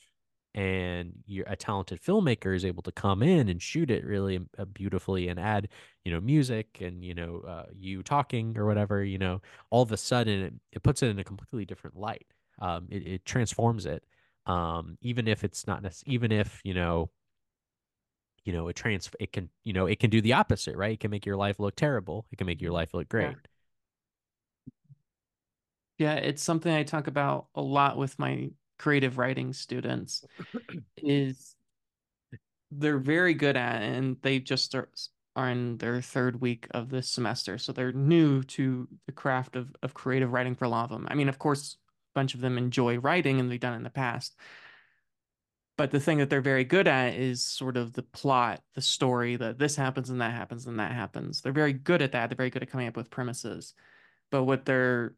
and 0.54 1.12
you're 1.26 1.46
a 1.48 1.56
talented 1.56 2.00
filmmaker 2.00 2.54
is 2.54 2.64
able 2.64 2.82
to 2.82 2.92
come 2.92 3.22
in 3.22 3.48
and 3.48 3.60
shoot 3.60 3.90
it 3.90 4.04
really 4.04 4.40
uh, 4.58 4.64
beautifully 4.66 5.28
and 5.28 5.40
add 5.40 5.68
you 6.04 6.12
know 6.12 6.20
music 6.20 6.78
and 6.80 7.04
you 7.04 7.14
know 7.14 7.42
uh, 7.46 7.66
you 7.76 8.02
talking 8.02 8.56
or 8.56 8.66
whatever 8.66 9.02
you 9.02 9.18
know 9.18 9.40
all 9.70 9.82
of 9.82 9.92
a 9.92 9.96
sudden 9.96 10.42
it, 10.42 10.54
it 10.72 10.82
puts 10.82 11.02
it 11.02 11.08
in 11.08 11.18
a 11.18 11.24
completely 11.24 11.64
different 11.64 11.96
light. 11.96 12.26
Um, 12.60 12.86
it, 12.90 13.06
it 13.06 13.24
transforms 13.24 13.84
it. 13.86 14.04
Um, 14.46 14.98
even 15.00 15.26
if 15.26 15.42
it's 15.42 15.66
not 15.66 15.84
even 16.06 16.30
if 16.30 16.60
you 16.64 16.74
know 16.74 17.10
you 18.44 18.52
know 18.52 18.68
it 18.68 18.76
trans 18.76 19.10
it 19.18 19.32
can 19.32 19.48
you 19.64 19.72
know 19.72 19.86
it 19.86 19.98
can 19.98 20.10
do 20.10 20.20
the 20.20 20.32
opposite 20.32 20.76
right 20.76 20.92
it 20.92 21.00
can 21.00 21.10
make 21.10 21.24
your 21.24 21.36
life 21.36 21.58
look 21.58 21.76
terrible 21.76 22.26
it 22.30 22.36
can 22.36 22.46
make 22.46 22.60
your 22.60 22.68
mm-hmm. 22.68 22.76
life 22.76 22.94
look 22.94 23.08
great 23.08 23.36
Yeah, 25.98 26.14
it's 26.14 26.42
something 26.42 26.72
I 26.72 26.82
talk 26.82 27.06
about 27.06 27.46
a 27.54 27.62
lot 27.62 27.96
with 27.96 28.18
my 28.18 28.50
creative 28.78 29.18
writing 29.18 29.52
students 29.52 30.24
is 30.96 31.54
they're 32.70 32.98
very 32.98 33.34
good 33.34 33.56
at 33.56 33.82
it, 33.82 33.96
and 33.96 34.16
they 34.22 34.40
just 34.40 34.64
start, 34.64 34.90
are 35.36 35.50
in 35.50 35.78
their 35.78 36.00
third 36.00 36.40
week 36.40 36.66
of 36.72 36.90
this 36.90 37.08
semester. 37.08 37.58
So 37.58 37.72
they're 37.72 37.92
new 37.92 38.42
to 38.42 38.88
the 39.06 39.12
craft 39.12 39.54
of, 39.54 39.74
of 39.82 39.94
creative 39.94 40.32
writing 40.32 40.56
for 40.56 40.64
a 40.64 40.68
lot 40.68 40.84
of 40.84 40.90
them. 40.90 41.06
I 41.08 41.14
mean, 41.14 41.28
of 41.28 41.38
course, 41.38 41.76
a 42.12 42.18
bunch 42.18 42.34
of 42.34 42.40
them 42.40 42.58
enjoy 42.58 42.98
writing 42.98 43.38
and 43.38 43.50
they've 43.50 43.60
done 43.60 43.74
it 43.74 43.78
in 43.78 43.82
the 43.84 43.90
past. 43.90 44.36
But 45.76 45.90
the 45.90 46.00
thing 46.00 46.18
that 46.18 46.30
they're 46.30 46.40
very 46.40 46.64
good 46.64 46.86
at 46.86 47.14
is 47.14 47.42
sort 47.42 47.76
of 47.76 47.92
the 47.92 48.02
plot, 48.02 48.60
the 48.74 48.80
story, 48.80 49.36
that 49.36 49.58
this 49.58 49.74
happens 49.74 50.08
and 50.08 50.20
that 50.20 50.32
happens 50.32 50.66
and 50.66 50.78
that 50.78 50.92
happens. 50.92 51.40
They're 51.40 51.52
very 51.52 51.72
good 51.72 52.00
at 52.00 52.12
that. 52.12 52.28
They're 52.28 52.36
very 52.36 52.50
good 52.50 52.62
at 52.62 52.70
coming 52.70 52.86
up 52.86 52.96
with 52.96 53.10
premises. 53.10 53.74
But 54.30 54.44
what 54.44 54.64
they're 54.64 55.14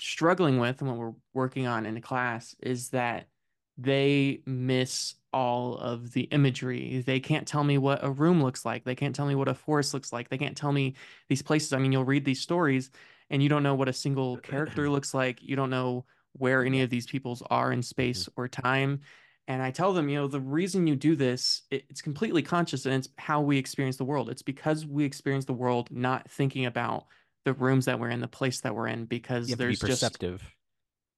struggling 0.00 0.58
with 0.58 0.80
and 0.80 0.90
what 0.90 0.98
we're 0.98 1.14
working 1.32 1.66
on 1.66 1.86
in 1.86 1.94
the 1.94 2.00
class 2.00 2.56
is 2.60 2.90
that 2.90 3.28
they 3.76 4.42
miss 4.46 5.14
all 5.32 5.76
of 5.76 6.12
the 6.12 6.22
imagery. 6.22 7.02
They 7.06 7.20
can't 7.20 7.46
tell 7.46 7.62
me 7.62 7.78
what 7.78 8.02
a 8.02 8.10
room 8.10 8.42
looks 8.42 8.64
like. 8.64 8.84
They 8.84 8.96
can't 8.96 9.14
tell 9.14 9.26
me 9.26 9.36
what 9.36 9.48
a 9.48 9.54
forest 9.54 9.94
looks 9.94 10.12
like. 10.12 10.28
They 10.28 10.38
can't 10.38 10.56
tell 10.56 10.72
me 10.72 10.94
these 11.28 11.42
places. 11.42 11.72
I 11.72 11.78
mean, 11.78 11.92
you'll 11.92 12.04
read 12.04 12.24
these 12.24 12.40
stories 12.40 12.90
and 13.30 13.42
you 13.42 13.48
don't 13.48 13.62
know 13.62 13.74
what 13.74 13.88
a 13.88 13.92
single 13.92 14.38
character 14.38 14.90
looks 14.90 15.14
like. 15.14 15.40
You 15.42 15.54
don't 15.54 15.70
know 15.70 16.04
where 16.32 16.64
any 16.64 16.82
of 16.82 16.90
these 16.90 17.06
peoples 17.06 17.42
are 17.50 17.72
in 17.72 17.82
space 17.82 18.24
mm-hmm. 18.24 18.40
or 18.40 18.48
time. 18.48 19.00
And 19.48 19.62
I 19.62 19.70
tell 19.70 19.94
them, 19.94 20.10
you 20.10 20.16
know, 20.16 20.28
the 20.28 20.40
reason 20.40 20.86
you 20.86 20.94
do 20.94 21.16
this, 21.16 21.62
it, 21.70 21.84
it's 21.88 22.02
completely 22.02 22.42
conscious 22.42 22.84
and 22.84 22.94
it's 22.94 23.08
how 23.16 23.40
we 23.40 23.56
experience 23.56 23.96
the 23.96 24.04
world. 24.04 24.28
It's 24.28 24.42
because 24.42 24.86
we 24.86 25.04
experience 25.04 25.46
the 25.46 25.54
world 25.54 25.88
not 25.90 26.30
thinking 26.30 26.66
about 26.66 27.06
the 27.46 27.54
rooms 27.54 27.86
that 27.86 27.98
we're 27.98 28.10
in, 28.10 28.20
the 28.20 28.28
place 28.28 28.60
that 28.60 28.74
we're 28.74 28.88
in, 28.88 29.06
because 29.06 29.48
you 29.48 29.52
have 29.52 29.58
be 29.58 29.64
there's 29.64 29.80
just 29.80 30.02
perceptive 30.02 30.54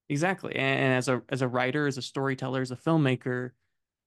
exactly. 0.08 0.54
And 0.54 0.94
as 0.94 1.08
a 1.08 1.22
as 1.28 1.42
a 1.42 1.48
writer, 1.48 1.88
as 1.88 1.98
a 1.98 2.02
storyteller, 2.02 2.60
as 2.60 2.70
a 2.70 2.76
filmmaker, 2.76 3.50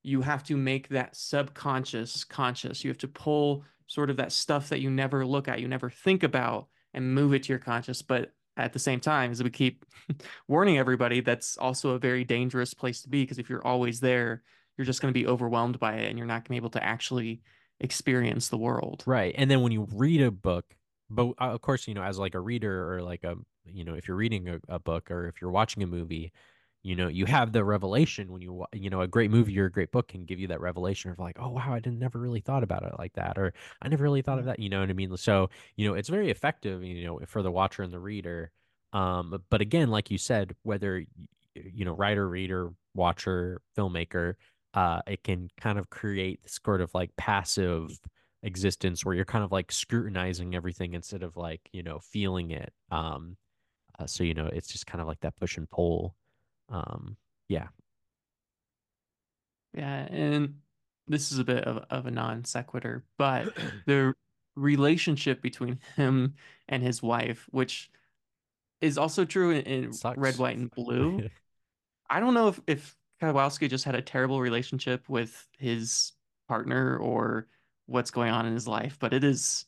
you 0.04 0.22
have 0.22 0.44
to 0.46 0.56
make 0.56 0.88
that 0.90 1.16
subconscious 1.16 2.24
conscious. 2.24 2.84
You 2.84 2.92
have 2.92 2.98
to 3.00 3.08
pull 3.10 3.66
sort 3.88 4.10
of 4.10 4.18
that 4.18 4.32
stuff 4.32 4.70
that 4.70 4.80
you 4.80 4.90
never 4.90 5.26
look 5.26 5.50
at, 5.50 5.60
you 5.60 5.68
never 5.68 5.90
think 5.90 6.24
about, 6.24 6.68
and 6.94 7.14
move 7.14 7.34
it 7.34 7.44
to 7.44 7.50
your 7.50 7.60
conscious. 7.60 8.02
But 8.02 8.32
at 8.58 8.74
the 8.74 8.80
same 8.80 9.00
time, 9.00 9.32
as 9.32 9.42
we 9.42 9.50
keep 9.50 9.86
warning 10.48 10.78
everybody, 10.78 11.22
that's 11.22 11.58
also 11.58 11.92
a 11.92 12.00
very 12.00 12.24
dangerous 12.24 12.74
place 12.74 13.02
to 13.02 13.10
be 13.10 13.24
because 13.24 13.40
if 13.40 13.50
you're 13.50 13.66
always 13.66 14.00
there, 14.00 14.44
you're 14.78 14.86
just 14.86 15.02
going 15.02 15.14
to 15.14 15.20
be 15.20 15.28
overwhelmed 15.28 15.80
by 15.80 15.96
it 15.96 16.10
and 16.10 16.18
you're 16.18 16.28
not 16.28 16.36
going 16.36 16.44
to 16.44 16.50
be 16.52 16.58
able 16.58 16.70
to 16.72 16.84
actually 16.84 17.42
experience 17.80 18.50
the 18.50 18.58
world. 18.58 19.04
Right. 19.06 19.34
And 19.38 19.50
then 19.50 19.62
when 19.62 19.72
you 19.72 19.88
read 19.94 20.22
a 20.22 20.32
book, 20.32 20.66
but 21.10 21.30
uh, 21.40 21.52
of 21.52 21.62
course, 21.62 21.88
you 21.88 21.94
know, 21.94 22.04
as 22.04 22.18
like 22.18 22.36
a 22.36 22.40
reader 22.40 22.94
or 22.94 23.02
like 23.02 23.24
a, 23.24 23.36
you 23.66 23.84
know, 23.84 23.94
if 23.94 24.08
you're 24.08 24.18
reading 24.18 24.50
a, 24.50 24.60
a 24.68 24.80
book 24.80 25.12
or 25.12 25.28
if 25.28 25.42
you're 25.42 25.52
watching 25.52 25.84
a 25.84 25.88
movie, 25.88 26.32
you 26.84 26.96
know, 26.96 27.08
you 27.08 27.26
have 27.26 27.54
the 27.54 27.64
revelation 27.64 28.32
when 28.32 28.42
you, 28.42 28.66
you 28.74 28.90
know, 28.90 29.02
a 29.02 29.08
great 29.08 29.32
movie 29.32 29.58
or 29.60 29.66
a 29.66 29.72
great 29.72 29.92
book 29.92 30.10
can 30.10 30.26
give 30.26 30.40
you 30.40 30.48
that 30.48 30.60
revelation 30.62 31.12
of 31.12 31.20
like, 31.20 31.38
oh, 31.40 31.50
wow, 31.50 31.74
I 31.74 31.80
didn't 31.80 32.00
never 32.00 32.20
really 32.20 32.42
thought 32.42 32.64
about 32.64 32.84
it 32.84 32.94
like 33.00 33.14
that. 33.14 33.38
Or 33.38 33.54
I 33.82 33.88
never 33.88 34.04
really 34.04 34.22
thought 34.22 34.40
of 34.40 34.46
that. 34.46 34.60
You 34.60 34.70
know 34.70 34.82
what 34.82 34.90
I 34.90 34.94
mean? 34.94 35.16
So, 35.18 35.50
you 35.78 35.88
know, 35.88 35.94
it's 35.96 36.10
very 36.10 36.30
effective, 36.30 36.84
you 36.84 37.06
know, 37.06 37.20
for 37.26 37.42
the 37.42 37.52
watcher 37.52 37.84
and 37.84 37.94
the 37.94 38.00
reader. 38.00 38.52
Um, 38.92 39.42
but 39.50 39.62
again, 39.62 39.90
like 39.90 40.12
you 40.12 40.18
said, 40.18 40.56
whether, 40.64 41.06
you 41.56 41.86
know, 41.86 41.94
writer, 41.94 42.28
reader, 42.28 42.72
watcher, 42.94 43.62
filmmaker, 43.78 44.36
uh, 44.74 45.02
it 45.08 45.24
can 45.24 45.50
kind 45.60 45.80
of 45.80 45.90
create 45.90 46.44
this 46.44 46.60
sort 46.64 46.82
of 46.82 46.94
like 46.94 47.16
passive 47.16 47.98
existence 48.44 49.06
where 49.06 49.16
you're 49.16 49.26
kind 49.26 49.44
of 49.44 49.52
like 49.52 49.72
scrutinizing 49.72 50.54
everything 50.54 50.94
instead 50.94 51.24
of 51.24 51.38
like 51.38 51.62
you 51.72 51.82
know 51.82 52.00
feeling 52.00 52.52
it 52.52 52.74
um 52.92 53.38
uh, 54.00 54.06
so 54.06 54.22
you 54.24 54.34
know 54.34 54.48
it's 54.48 54.68
just 54.68 54.86
kind 54.86 55.02
of 55.02 55.08
like 55.08 55.20
that 55.22 55.36
push 55.38 55.56
and 55.56 55.70
pull 55.70 56.14
um 56.70 57.18
yeah. 57.50 57.68
Yeah, 59.74 60.08
and 60.10 60.56
this 61.08 61.32
is 61.32 61.40
a 61.40 61.44
bit 61.44 61.64
of, 61.66 61.84
of 61.90 62.06
a 62.06 62.12
non 62.12 62.46
sequitur, 62.46 63.04
but 63.18 63.54
the 63.86 64.14
relationship 64.56 65.42
between 65.42 65.80
him 65.96 66.36
and 66.70 66.84
his 66.84 67.02
wife, 67.02 67.48
which 67.52 67.90
is 68.82 68.98
also 68.98 69.26
true 69.26 69.52
in, 69.52 69.62
in 69.64 69.92
Red, 70.16 70.38
White, 70.38 70.58
and 70.58 70.72
Blue. 70.72 71.30
I 72.10 72.20
don't 72.20 72.34
know 72.34 72.50
if 72.50 72.60
if 72.68 72.96
Kieslowski 73.22 73.70
just 73.70 73.86
had 73.86 73.96
a 73.96 74.02
terrible 74.02 74.42
relationship 74.42 75.08
with 75.10 75.48
his 75.58 76.12
partner 76.48 76.98
or 76.98 77.48
what's 77.86 78.12
going 78.12 78.32
on 78.32 78.46
in 78.46 78.54
his 78.54 78.68
life, 78.68 78.98
but 79.00 79.14
it 79.14 79.24
is 79.24 79.66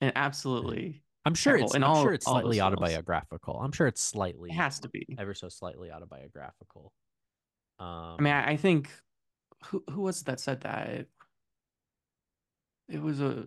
an 0.00 0.12
absolutely 0.14 1.02
i'm 1.28 1.34
sure 1.34 1.56
it's 1.56 1.74
i'm 1.74 1.82
sure 1.82 2.12
it's 2.12 2.26
all 2.26 2.34
slightly 2.34 2.60
autobiographical 2.60 3.60
i'm 3.62 3.72
sure 3.72 3.86
it's 3.86 4.02
It 4.02 4.08
slightly 4.08 4.50
has 4.50 4.80
to 4.80 4.88
be. 4.88 5.06
ever 5.18 5.34
so 5.34 5.48
slightly 5.48 5.90
autobiographical 5.92 6.92
I 7.80 8.22
mean, 8.22 8.32
um 8.32 8.40
I, 8.40 8.50
I 8.52 8.56
think 8.56 8.90
who 9.66 9.84
who 9.90 10.02
was 10.02 10.20
it 10.20 10.26
that 10.26 10.40
said 10.40 10.62
that? 10.62 10.88
It, 10.88 11.08
it 12.88 13.02
was 13.02 13.20
a 13.20 13.46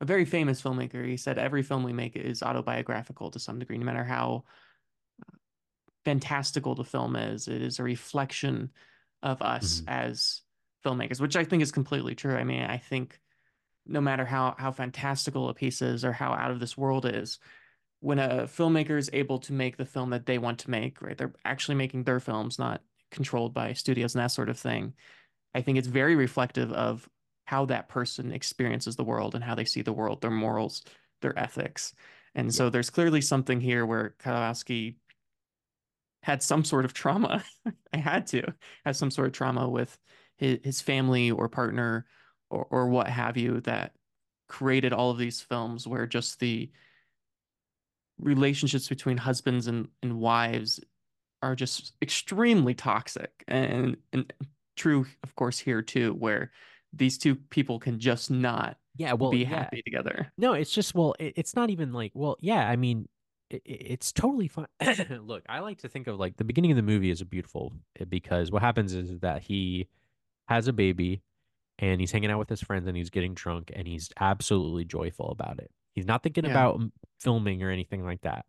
a 0.00 0.04
very 0.04 0.24
famous 0.24 0.60
filmmaker. 0.60 1.06
He 1.06 1.16
said 1.16 1.38
every 1.38 1.62
film 1.62 1.82
we 1.82 1.92
make 1.92 2.16
is 2.16 2.42
autobiographical 2.42 3.30
to 3.30 3.38
some 3.38 3.58
degree, 3.58 3.78
no 3.78 3.86
matter 3.86 4.04
how 4.04 4.44
fantastical 6.04 6.74
the 6.74 6.84
film 6.84 7.16
is. 7.16 7.48
It 7.48 7.62
is 7.62 7.78
a 7.78 7.82
reflection 7.82 8.70
of 9.22 9.40
us 9.42 9.80
mhm. 9.80 9.84
as 9.88 10.42
filmmakers, 10.84 11.20
which 11.20 11.36
I 11.36 11.44
think 11.44 11.62
is 11.62 11.72
completely 11.72 12.14
true. 12.14 12.36
I 12.36 12.44
mean, 12.44 12.62
I 12.62 12.76
think 12.76 13.18
no 13.86 14.00
matter 14.00 14.24
how 14.24 14.54
how 14.58 14.72
fantastical 14.72 15.48
a 15.48 15.54
piece 15.54 15.82
is 15.82 16.04
or 16.04 16.12
how 16.12 16.32
out 16.32 16.50
of 16.50 16.60
this 16.60 16.76
world 16.76 17.06
is, 17.06 17.38
when 18.00 18.18
a 18.18 18.44
filmmaker 18.44 18.98
is 18.98 19.10
able 19.12 19.38
to 19.40 19.52
make 19.52 19.76
the 19.76 19.84
film 19.84 20.10
that 20.10 20.26
they 20.26 20.38
want 20.38 20.60
to 20.60 20.70
make, 20.70 21.00
right? 21.02 21.16
They're 21.16 21.34
actually 21.44 21.76
making 21.76 22.04
their 22.04 22.20
films, 22.20 22.58
not 22.58 22.82
controlled 23.10 23.54
by 23.54 23.72
studios 23.72 24.14
and 24.14 24.22
that 24.22 24.32
sort 24.32 24.48
of 24.48 24.58
thing. 24.58 24.94
I 25.54 25.62
think 25.62 25.78
it's 25.78 25.88
very 25.88 26.16
reflective 26.16 26.72
of 26.72 27.08
how 27.46 27.66
that 27.66 27.88
person 27.88 28.32
experiences 28.32 28.96
the 28.96 29.04
world 29.04 29.34
and 29.34 29.42
how 29.42 29.54
they 29.54 29.64
see 29.64 29.82
the 29.82 29.92
world, 29.92 30.20
their 30.20 30.30
morals, 30.30 30.82
their 31.22 31.38
ethics. 31.38 31.94
And 32.34 32.48
yeah 32.48 32.52
so 32.52 32.70
there's 32.70 32.90
clearly 32.90 33.20
something 33.20 33.60
here 33.60 33.86
where 33.86 34.14
Kieslowski 34.22 34.96
had 36.22 36.42
some 36.42 36.64
sort 36.64 36.84
of 36.84 36.92
trauma. 36.92 37.42
I 37.92 37.96
had 37.96 38.26
to 38.28 38.52
have 38.84 38.96
some 38.96 39.10
sort 39.10 39.28
of 39.28 39.32
trauma 39.32 39.68
with 39.68 39.96
his, 40.36 40.58
his 40.62 40.80
family 40.80 41.30
or 41.30 41.48
partner 41.48 42.04
or, 42.50 42.66
or 42.70 42.88
what 42.88 43.08
have 43.08 43.36
you 43.36 43.60
that 43.62 43.92
created 44.48 44.92
all 44.92 45.10
of 45.10 45.18
these 45.18 45.40
films 45.40 45.86
where 45.86 46.06
just 46.06 46.38
the 46.40 46.70
relationships 48.18 48.88
between 48.88 49.16
husbands 49.16 49.66
and, 49.66 49.88
and 50.02 50.18
wives 50.18 50.80
are 51.42 51.54
just 51.54 51.92
extremely 52.02 52.74
toxic. 52.74 53.44
And 53.48 53.96
and 54.12 54.32
true 54.76 55.06
of 55.22 55.34
course 55.36 55.58
here 55.58 55.80
too 55.80 56.12
where 56.14 56.52
these 56.92 57.16
two 57.16 57.34
people 57.34 57.78
can 57.78 57.98
just 57.98 58.30
not 58.30 58.76
yeah 58.94 59.14
well 59.14 59.30
be 59.30 59.38
yeah. 59.38 59.48
happy 59.48 59.82
together. 59.82 60.32
No 60.38 60.52
it's 60.52 60.72
just 60.72 60.94
well 60.94 61.14
it, 61.18 61.34
it's 61.36 61.56
not 61.56 61.70
even 61.70 61.92
like 61.92 62.12
well 62.14 62.36
yeah 62.40 62.68
i 62.68 62.76
mean 62.76 63.08
it, 63.50 63.62
it's 63.64 64.12
totally 64.12 64.48
fine. 64.48 64.66
Look, 65.22 65.44
I 65.48 65.60
like 65.60 65.78
to 65.78 65.88
think 65.88 66.06
of 66.06 66.18
like 66.18 66.36
the 66.36 66.44
beginning 66.44 66.72
of 66.72 66.76
the 66.76 66.82
movie 66.82 67.10
is 67.10 67.20
a 67.20 67.24
beautiful 67.24 67.72
eh, 68.00 68.04
because 68.04 68.50
what 68.50 68.62
happens 68.62 68.92
is 68.92 69.20
that 69.20 69.42
he 69.42 69.88
has 70.48 70.68
a 70.68 70.72
baby 70.72 71.22
and 71.78 72.00
he's 72.00 72.12
hanging 72.12 72.30
out 72.30 72.38
with 72.38 72.48
his 72.48 72.62
friends 72.62 72.86
and 72.86 72.96
he's 72.96 73.10
getting 73.10 73.34
drunk 73.34 73.70
and 73.74 73.86
he's 73.86 74.10
absolutely 74.18 74.84
joyful 74.84 75.30
about 75.30 75.58
it. 75.58 75.70
He's 75.94 76.06
not 76.06 76.22
thinking 76.22 76.44
Yeah. 76.44 76.50
about 76.50 76.80
filming 77.20 77.62
or 77.62 77.70
anything 77.70 78.04
like 78.04 78.22
that. 78.22 78.46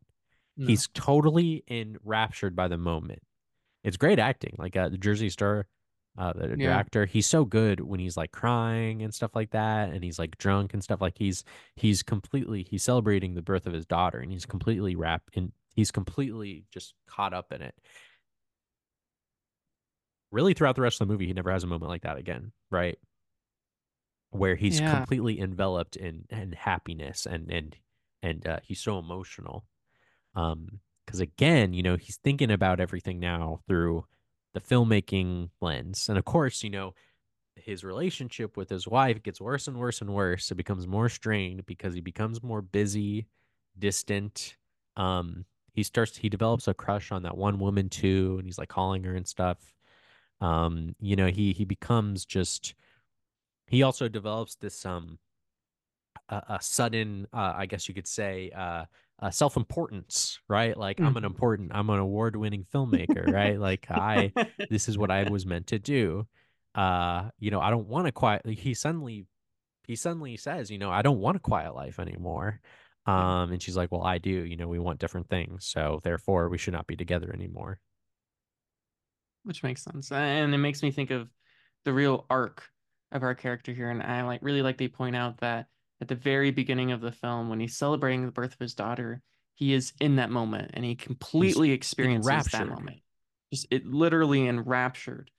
No. 0.55 0.67
He's 0.67 0.87
totally 0.93 1.63
enraptured 1.69 2.55
by 2.55 2.67
the 2.67 2.77
moment. 2.77 3.19
It's 3.83 3.97
great 3.97 4.19
acting. 4.19 4.55
Like 4.57 4.75
uh, 4.75 4.89
the 4.89 4.97
Jerzy 4.97 5.27
Stuhr, 5.27 5.65
uh, 6.17 6.33
the, 6.33 6.55
Yeah. 6.57 6.75
actor, 6.75 7.05
he's 7.05 7.27
so 7.27 7.45
good 7.45 7.79
when 7.79 7.99
he's 7.99 8.17
like 8.17 8.31
crying 8.31 9.03
and 9.03 9.13
stuff 9.13 9.35
like 9.35 9.51
that, 9.51 9.89
and 9.91 10.03
he's 10.03 10.17
like 10.17 10.37
drunk 10.39 10.73
and 10.73 10.83
stuff. 10.83 10.99
Like 10.99 11.17
he's 11.17 11.43
he's 11.75 12.01
completely 12.03 12.63
he's 12.63 12.83
celebrating 12.83 13.35
the 13.35 13.41
birth 13.43 13.67
of 13.67 13.73
his 13.73 13.85
daughter, 13.85 14.17
and 14.19 14.31
he's 14.31 14.45
completely 14.45 14.95
wrapped 14.95 15.29
in. 15.37 15.51
He's 15.75 15.91
completely 15.91 16.65
just 16.73 16.95
caught 17.07 17.35
up 17.35 17.51
in 17.53 17.61
it. 17.61 17.75
Really, 20.31 20.53
throughout 20.53 20.75
the 20.75 20.81
rest 20.81 20.99
of 20.99 21.07
the 21.07 21.11
movie, 21.13 21.27
he 21.27 21.33
never 21.33 21.51
has 21.51 21.63
a 21.63 21.67
moment 21.67 21.89
like 21.89 22.01
that 22.01 22.17
again, 22.17 22.51
right? 22.69 22.97
Where 24.37 24.55
he's 24.55 24.79
Yeah. 24.79 24.81
completely 24.81 25.39
enveloped 25.39 25.95
in 25.95 26.25
in 26.29 26.53
happiness 26.53 27.25
and 27.25 27.51
and 27.51 27.77
and 28.21 28.47
uh, 28.47 28.59
he's 28.63 28.81
so 28.81 28.99
emotional. 28.99 29.65
Um, 30.35 30.81
because 31.05 31.19
again, 31.21 31.73
you 31.73 31.83
know, 31.83 31.95
he's 31.95 32.17
thinking 32.17 32.51
about 32.51 32.79
everything 32.81 33.19
now 33.19 33.61
through 33.67 34.05
the 34.53 34.59
filmmaking 34.61 35.51
lens. 35.61 36.09
And 36.09 36.17
of 36.17 36.25
course, 36.25 36.63
you 36.63 36.69
know, 36.69 36.93
his 37.55 37.83
relationship 37.83 38.57
with 38.57 38.69
his 38.69 38.87
wife 38.87 39.23
gets 39.23 39.41
worse 39.41 39.67
and 39.67 39.77
worse 39.79 40.01
and 40.01 40.13
worse. 40.13 40.51
It 40.51 40.55
becomes 40.55 40.87
more 40.87 41.09
strained 41.09 41.65
because 41.65 41.93
he 41.95 42.01
becomes 42.01 42.43
more 42.43 42.61
busy, 42.61 43.27
distant. 43.77 44.57
Um, 44.97 45.45
he 45.73 45.83
starts 45.83 46.17
he 46.17 46.29
develops 46.29 46.67
a 46.67 46.73
crush 46.73 47.11
on 47.11 47.23
that 47.23 47.37
one 47.37 47.59
woman 47.59 47.89
too, 47.89 48.35
and 48.37 48.47
he's 48.47 48.57
like 48.59 48.69
calling 48.69 49.03
her 49.05 49.15
and 49.15 49.27
stuff. 49.27 49.73
Um, 50.41 50.95
you 50.99 51.15
know, 51.15 51.27
he 51.27 51.53
he 51.53 51.65
becomes 51.65 52.25
just 52.25 52.75
he 53.67 53.83
also 53.83 54.07
develops 54.07 54.55
this 54.55 54.85
um 54.85 55.19
a, 56.29 56.35
a 56.49 56.59
sudden, 56.61 57.27
uh, 57.33 57.53
I 57.55 57.65
guess 57.65 57.87
you 57.87 57.93
could 57.93 58.07
say, 58.07 58.51
uh, 58.55 58.85
uh, 59.19 59.31
self-importance, 59.31 60.39
right? 60.47 60.77
Like 60.77 60.99
I'm 61.03 61.17
an 61.17 61.23
Mhm. 61.23 61.25
important, 61.25 61.71
I'm 61.73 61.89
an 61.89 61.99
award-winning 61.99 62.65
filmmaker, 62.73 63.29
right? 63.31 63.59
Like 63.59 63.89
I, 63.89 64.33
this 64.69 64.87
is 64.89 64.97
what 64.97 65.11
I 65.11 65.23
was 65.23 65.45
meant 65.45 65.67
to 65.67 65.79
do. 65.79 66.27
Uh, 66.75 67.29
you 67.39 67.49
know, 67.49 67.59
I 67.59 67.71
don't 67.71 67.87
want 67.87 68.05
to 68.05 68.11
quiet. 68.11 68.45
He 68.47 68.73
suddenly, 68.73 69.25
he 69.87 69.95
suddenly 69.95 70.37
says, 70.37 70.71
you 70.71 70.77
know, 70.77 70.91
I 70.91 71.01
don't 71.03 71.19
want 71.19 71.37
a 71.37 71.41
quiet 71.41 71.75
life 71.75 71.99
anymore. 71.99 72.61
Um, 73.05 73.51
and 73.53 73.61
she's 73.61 73.77
like, 73.77 73.91
well, 73.91 74.03
I 74.03 74.17
do. 74.19 74.29
You 74.31 74.57
know, 74.57 74.67
we 74.67 74.79
want 74.79 74.99
different 74.99 75.29
things, 75.29 75.65
so 75.65 76.01
therefore 76.03 76.49
we 76.49 76.57
should 76.57 76.73
not 76.73 76.87
be 76.87 76.95
together 76.97 77.31
anymore. 77.33 77.79
Which 79.43 79.63
makes 79.63 79.83
sense. 79.83 80.11
And 80.11 80.53
it 80.53 80.57
makes 80.57 80.83
me 80.83 80.91
think 80.91 81.09
of 81.11 81.29
the 81.85 81.93
real 81.93 82.25
arc 82.29 82.69
of 83.11 83.23
our 83.23 83.35
character 83.35 83.73
here. 83.73 83.89
And 83.89 84.01
I 84.03 84.23
like 84.23 84.41
really 84.41 84.61
like 84.61 84.77
they 84.77 84.87
point 84.87 85.15
out 85.15 85.37
that 85.39 85.67
at 86.01 86.07
the 86.07 86.15
very 86.15 86.51
beginning 86.51 86.91
of 86.91 87.01
the 87.01 87.11
film, 87.11 87.49
when 87.49 87.59
he's 87.59 87.77
celebrating 87.77 88.25
the 88.25 88.31
birth 88.31 88.53
of 88.53 88.59
his 88.59 88.75
daughter, 88.75 89.21
he 89.55 89.73
is 89.73 89.93
in 89.99 90.17
that 90.17 90.29
moment 90.29 90.71
and 90.73 90.85
he 90.85 90.95
He's 90.95 91.05
completely 91.05 91.71
experiences 91.71 92.49
that 92.49 92.67
moment. 92.67 93.01
Just 93.51 93.67
it 93.71 93.85
literally 93.85 94.47
enraptured 94.47 95.31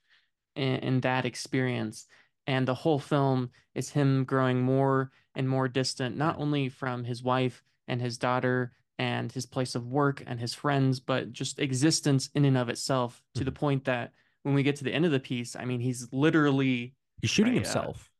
in, 0.56 0.76
in 0.76 1.00
that 1.00 1.24
experience. 1.24 2.06
And 2.46 2.66
the 2.66 2.74
whole 2.74 2.98
film 2.98 3.50
is 3.74 3.90
him 3.90 4.24
growing 4.24 4.60
more 4.62 5.10
and 5.34 5.48
more 5.48 5.68
distant, 5.68 6.16
not 6.16 6.38
only 6.38 6.68
from 6.68 7.04
his 7.04 7.22
wife 7.22 7.62
and 7.88 8.00
his 8.00 8.18
daughter 8.18 8.72
and 8.98 9.30
his 9.30 9.46
place 9.46 9.74
of 9.74 9.86
work 9.86 10.22
and 10.26 10.40
his 10.40 10.54
friends, 10.54 11.00
but 11.00 11.32
just 11.32 11.58
existence 11.60 12.30
in 12.34 12.44
and 12.44 12.56
of 12.56 12.68
itself 12.68 13.22
to 13.34 13.44
the 13.44 13.50
Mhm. 13.50 13.54
point 13.54 13.84
that 13.84 14.12
when 14.42 14.54
we 14.54 14.62
get 14.62 14.76
to 14.76 14.84
the 14.84 14.92
end 14.94 15.04
of 15.04 15.12
the 15.12 15.20
piece, 15.20 15.54
I 15.56 15.64
mean, 15.64 15.80
he's 15.80 16.08
literally 16.12 16.94
He's 17.20 17.30
shooting 17.30 17.54
right 17.54 17.66
uh, 17.66 17.72
himself. 17.72 18.10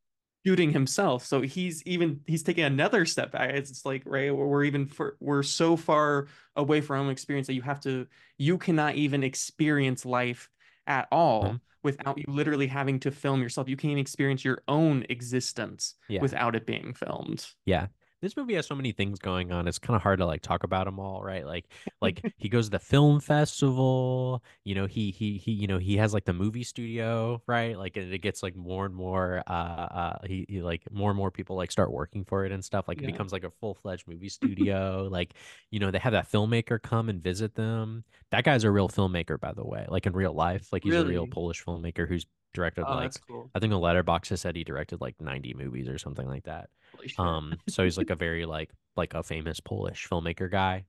shooting 0.46 0.72
himself. 0.72 1.24
So 1.26 1.40
he's 1.42 1.82
even 1.84 2.20
he's 2.26 2.42
taking 2.42 2.64
another 2.64 3.04
step 3.04 3.32
back. 3.32 3.50
It's, 3.50 3.70
it's 3.70 3.84
like 3.84 4.02
right, 4.06 4.34
we're, 4.34 4.64
even 4.64 4.86
for, 4.86 5.16
we're 5.20 5.42
so 5.42 5.76
far 5.76 6.28
away 6.56 6.80
from 6.80 6.96
our 6.96 7.02
own 7.04 7.10
experience 7.10 7.46
that 7.48 7.54
you 7.54 7.62
have 7.62 7.80
to 7.80 8.06
you 8.38 8.58
cannot 8.58 8.94
even 8.94 9.22
experience 9.22 10.04
life 10.06 10.50
at 10.86 11.06
all 11.12 11.60
without 11.82 12.18
you 12.18 12.24
literally 12.28 12.66
having 12.66 12.98
to 13.00 13.10
film 13.10 13.40
yourself. 13.40 13.68
You 13.68 13.76
can't 13.76 13.92
even 13.92 14.00
experience 14.00 14.44
your 14.44 14.62
own 14.68 15.04
existence 15.08 15.94
Yeah. 16.08 16.22
without 16.22 16.56
it 16.56 16.66
being 16.66 16.92
filmed. 16.94 17.46
Yeah. 17.66 17.86
This 18.20 18.36
movie 18.36 18.54
has 18.54 18.66
so 18.66 18.74
many 18.74 18.90
things 18.90 19.20
going 19.20 19.52
on. 19.52 19.68
It's 19.68 19.78
kind 19.78 19.94
of 19.94 20.02
hard 20.02 20.18
to 20.18 20.26
like 20.26 20.42
talk 20.42 20.64
about 20.64 20.86
them 20.86 20.98
all, 20.98 21.22
right? 21.22 21.46
Like 21.46 21.66
like 22.00 22.24
he 22.36 22.48
goes 22.48 22.66
to 22.66 22.70
the 22.72 22.78
film 22.80 23.20
festival, 23.20 24.42
you 24.64 24.74
know, 24.74 24.86
he 24.86 25.10
he 25.12 25.38
he 25.38 25.52
you 25.52 25.68
know, 25.68 25.78
he 25.78 25.96
has 25.98 26.12
like 26.12 26.24
the 26.24 26.32
movie 26.32 26.64
studio, 26.64 27.40
right? 27.46 27.78
Like 27.78 27.96
it, 27.96 28.12
it 28.12 28.18
gets 28.18 28.42
like 28.42 28.56
more 28.56 28.86
and 28.86 28.94
more 28.94 29.42
uh 29.46 29.52
uh 29.52 30.18
he, 30.26 30.46
he 30.48 30.62
like 30.62 30.82
more 30.90 31.10
and 31.10 31.16
more 31.16 31.30
people 31.30 31.56
like 31.56 31.70
start 31.70 31.92
working 31.92 32.24
for 32.24 32.44
it 32.44 32.50
and 32.52 32.64
stuff. 32.64 32.88
Like 32.88 33.00
it 33.02 33.06
becomes 33.06 33.32
like 33.32 33.44
a 33.44 33.50
full-fledged 33.60 34.08
movie 34.08 34.28
studio. 34.30 35.08
Like, 35.10 35.34
you 35.70 35.78
know, 35.78 35.90
they 35.90 35.98
have 35.98 36.12
that 36.12 36.30
filmmaker 36.30 36.82
come 36.82 37.08
and 37.08 37.22
visit 37.22 37.54
them. 37.54 38.04
That 38.30 38.44
guy's 38.44 38.64
a 38.64 38.70
real 38.70 38.88
filmmaker, 38.88 39.38
by 39.38 39.52
the 39.52 39.64
way. 39.64 39.86
Like 39.88 40.06
in 40.06 40.12
real 40.12 40.32
life, 40.32 40.72
like 40.72 40.82
he's 40.84 40.98
a 40.98 41.04
real 41.04 41.26
Polish 41.26 41.64
filmmaker 41.64 42.08
who's 42.08 42.26
directed 42.54 42.88
Oh, 42.88 42.90
like 42.90 43.14
cool. 43.26 43.52
I 43.54 43.60
think 43.60 43.70
the 43.72 43.78
Letterboxd 43.78 44.30
has 44.30 44.40
said 44.40 44.56
he 44.56 44.64
directed 44.64 45.00
like 45.00 45.20
90 45.20 45.54
movies 45.54 45.88
or 45.88 45.98
something 45.98 46.26
like 46.26 46.44
that. 46.44 46.70
Um, 47.16 47.60
so 47.68 47.84
he's 47.84 47.98
like 47.98 48.10
a 48.10 48.16
very 48.16 48.46
like 48.46 48.70
like 48.96 49.14
a 49.14 49.22
famous 49.22 49.60
Polish 49.60 50.08
filmmaker 50.08 50.50
guy. 50.50 50.86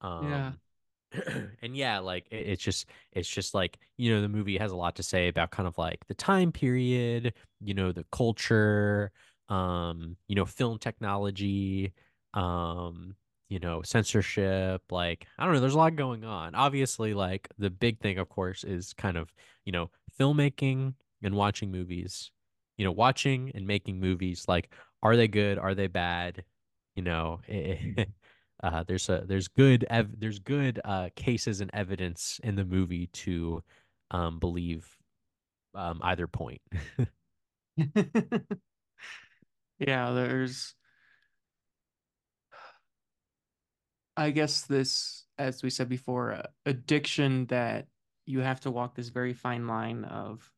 Um 0.00 0.52
Yeah. 0.52 0.54
And 1.62 1.76
yeah, 1.76 1.98
like 1.98 2.26
it, 2.30 2.48
it's 2.48 2.62
just 2.62 2.86
it's 3.12 3.28
just 3.28 3.54
like 3.54 3.78
you 3.96 4.14
know 4.14 4.20
the 4.22 4.28
movie 4.28 4.58
has 4.58 4.72
a 4.72 4.76
lot 4.76 4.96
to 4.96 5.02
say 5.02 5.28
about 5.28 5.50
kind 5.50 5.66
of 5.68 5.78
like 5.78 6.06
the 6.08 6.14
time 6.14 6.52
period, 6.52 7.34
you 7.60 7.74
know, 7.74 7.92
the 7.92 8.04
culture, 8.12 9.12
um, 9.48 10.16
you 10.28 10.36
know, 10.36 10.46
film 10.46 10.78
technology, 10.78 11.92
um, 12.34 13.16
you 13.48 13.58
know, 13.58 13.82
censorship. 13.82 14.82
Like 14.90 15.26
I 15.38 15.44
don't 15.44 15.54
know, 15.54 15.60
there's 15.60 15.74
a 15.74 15.78
lot 15.78 15.96
going 15.96 16.24
on. 16.24 16.54
Obviously, 16.54 17.14
like 17.14 17.48
the 17.58 17.70
big 17.70 18.00
thing, 18.00 18.18
of 18.18 18.28
course, 18.28 18.64
is 18.64 18.92
kind 18.94 19.16
of 19.16 19.32
you 19.64 19.72
know 19.72 19.90
filmmaking 20.18 20.94
and 21.22 21.34
watching 21.36 21.70
movies. 21.70 22.30
You 22.78 22.84
know, 22.86 22.92
watching 22.92 23.52
and 23.54 23.66
making 23.66 24.00
movies. 24.00 24.46
Like, 24.48 24.72
are 25.02 25.16
they 25.16 25.28
good? 25.28 25.58
Are 25.58 25.74
they 25.74 25.86
bad? 25.86 26.44
You 26.96 27.02
know, 27.02 27.40
uh, 28.62 28.84
there's 28.86 29.08
a 29.08 29.24
there's 29.26 29.48
good 29.48 29.84
ev- 29.90 30.18
there's 30.18 30.38
good 30.38 30.80
uh, 30.84 31.10
cases 31.16 31.60
and 31.60 31.70
evidence 31.74 32.40
in 32.42 32.56
the 32.56 32.64
movie 32.64 33.06
to 33.08 33.62
um, 34.10 34.38
believe 34.38 34.96
um, 35.74 36.00
either 36.02 36.26
point. 36.26 36.62
Yeah, 39.78 40.12
there's 40.12 40.74
I 44.16 44.30
guess 44.30 44.62
this, 44.62 45.24
as 45.38 45.62
we 45.62 45.70
said 45.70 45.88
before, 45.88 46.32
uh, 46.32 46.42
addiction 46.66 47.46
that 47.46 47.86
you 48.26 48.40
have 48.40 48.60
to 48.60 48.70
walk 48.70 48.94
this 48.94 49.08
very 49.08 49.32
fine 49.32 49.66
line 49.66 50.04
of 50.04 50.50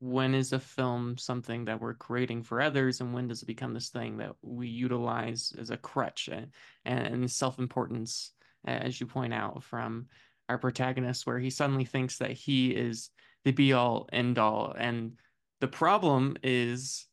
when 0.00 0.34
is 0.34 0.52
a 0.52 0.60
film 0.60 1.18
something 1.18 1.64
that 1.64 1.80
we're 1.80 1.94
creating 1.94 2.42
for 2.42 2.60
others 2.60 3.00
and 3.00 3.12
when 3.12 3.26
does 3.26 3.42
it 3.42 3.46
become 3.46 3.74
this 3.74 3.88
thing 3.88 4.18
that 4.18 4.34
we 4.42 4.68
utilize 4.68 5.52
as 5.58 5.70
a 5.70 5.76
crutch 5.76 6.28
and, 6.28 6.50
and 6.84 7.30
self-importance, 7.30 8.32
as 8.64 9.00
you 9.00 9.06
point 9.06 9.34
out 9.34 9.62
from 9.62 10.06
our 10.48 10.58
protagonist, 10.58 11.26
where 11.26 11.38
he 11.38 11.50
suddenly 11.50 11.84
thinks 11.84 12.18
that 12.18 12.30
he 12.30 12.70
is 12.70 13.10
the 13.44 13.50
be 13.50 13.72
all 13.72 14.08
end 14.12 14.38
all. 14.38 14.74
And 14.76 15.18
the 15.60 15.68
problem 15.68 16.36
is 16.42 17.06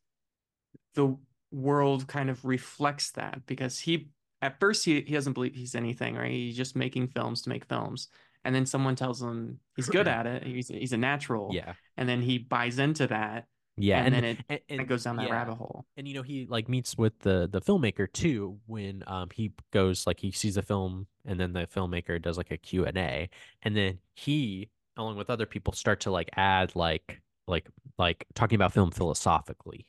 the 0.94 1.18
world 1.52 2.08
kind 2.08 2.30
of 2.30 2.46
reflects 2.46 3.12
that 3.12 3.46
because 3.46 3.80
he 3.80 4.10
at 4.42 4.60
first 4.60 4.86
he, 4.86 5.02
he 5.02 5.14
doesn't 5.14 5.34
believe 5.34 5.56
he's 5.56 5.76
anything, 5.76 6.16
right? 6.16 6.32
He's 6.32 6.58
just 6.58 6.76
making 6.76 7.08
films 7.08 7.42
to 7.44 7.50
make 7.50 7.66
films. 7.66 8.10
And 8.46 8.56
then 8.56 8.68
someone 8.68 8.96
tells 8.96 9.22
him 9.24 9.60
he's 9.76 9.90
good 9.90 10.08
at 10.08 10.28
it. 10.28 10.44
He's 10.46 10.70
he's 10.70 10.94
a 10.94 10.98
natural. 10.98 11.62
yeah, 11.64 11.74
And 11.98 12.10
then 12.10 12.22
he 12.24 12.40
buys 12.40 12.80
into 12.80 13.08
that. 13.08 13.48
yeah, 13.78 14.04
And 14.04 14.14
then 14.16 14.24
and 14.24 14.26
it 14.26 14.40
and, 14.50 14.62
and 14.70 14.88
goes 14.88 15.04
down 15.04 15.18
that 15.18 15.30
yeah, 15.30 15.32
rabbit 15.32 15.56
hole. 15.56 15.86
and 15.98 16.08
you 16.08 16.14
know 16.16 16.24
he 16.24 16.48
like 16.50 16.70
meets 16.70 16.98
with 16.98 17.20
the 17.20 17.50
the 17.52 17.62
filmmaker 17.62 18.12
too 18.12 18.60
when 18.68 19.04
um 19.08 19.30
he 19.34 19.54
goes 19.72 20.08
like 20.08 20.20
he 20.20 20.32
sees 20.32 20.56
the 20.56 20.64
film 20.64 21.08
and 21.26 21.40
then 21.40 21.54
the 21.54 21.68
filmmaker 21.68 22.22
does 22.22 22.38
like 22.38 22.52
a 22.52 22.58
Q 22.58 22.86
and 22.86 22.98
A 22.98 23.30
and 23.64 23.76
then 23.76 24.00
he 24.16 24.70
along 24.98 25.18
with 25.18 25.30
other 25.30 25.46
people 25.46 25.74
start 25.74 26.02
to 26.02 26.12
like 26.12 26.30
add 26.38 26.76
like 26.76 27.22
like 27.48 27.68
like 27.98 28.26
talking 28.36 28.56
about 28.58 28.74
film 28.74 28.92
philosophically 28.92 29.88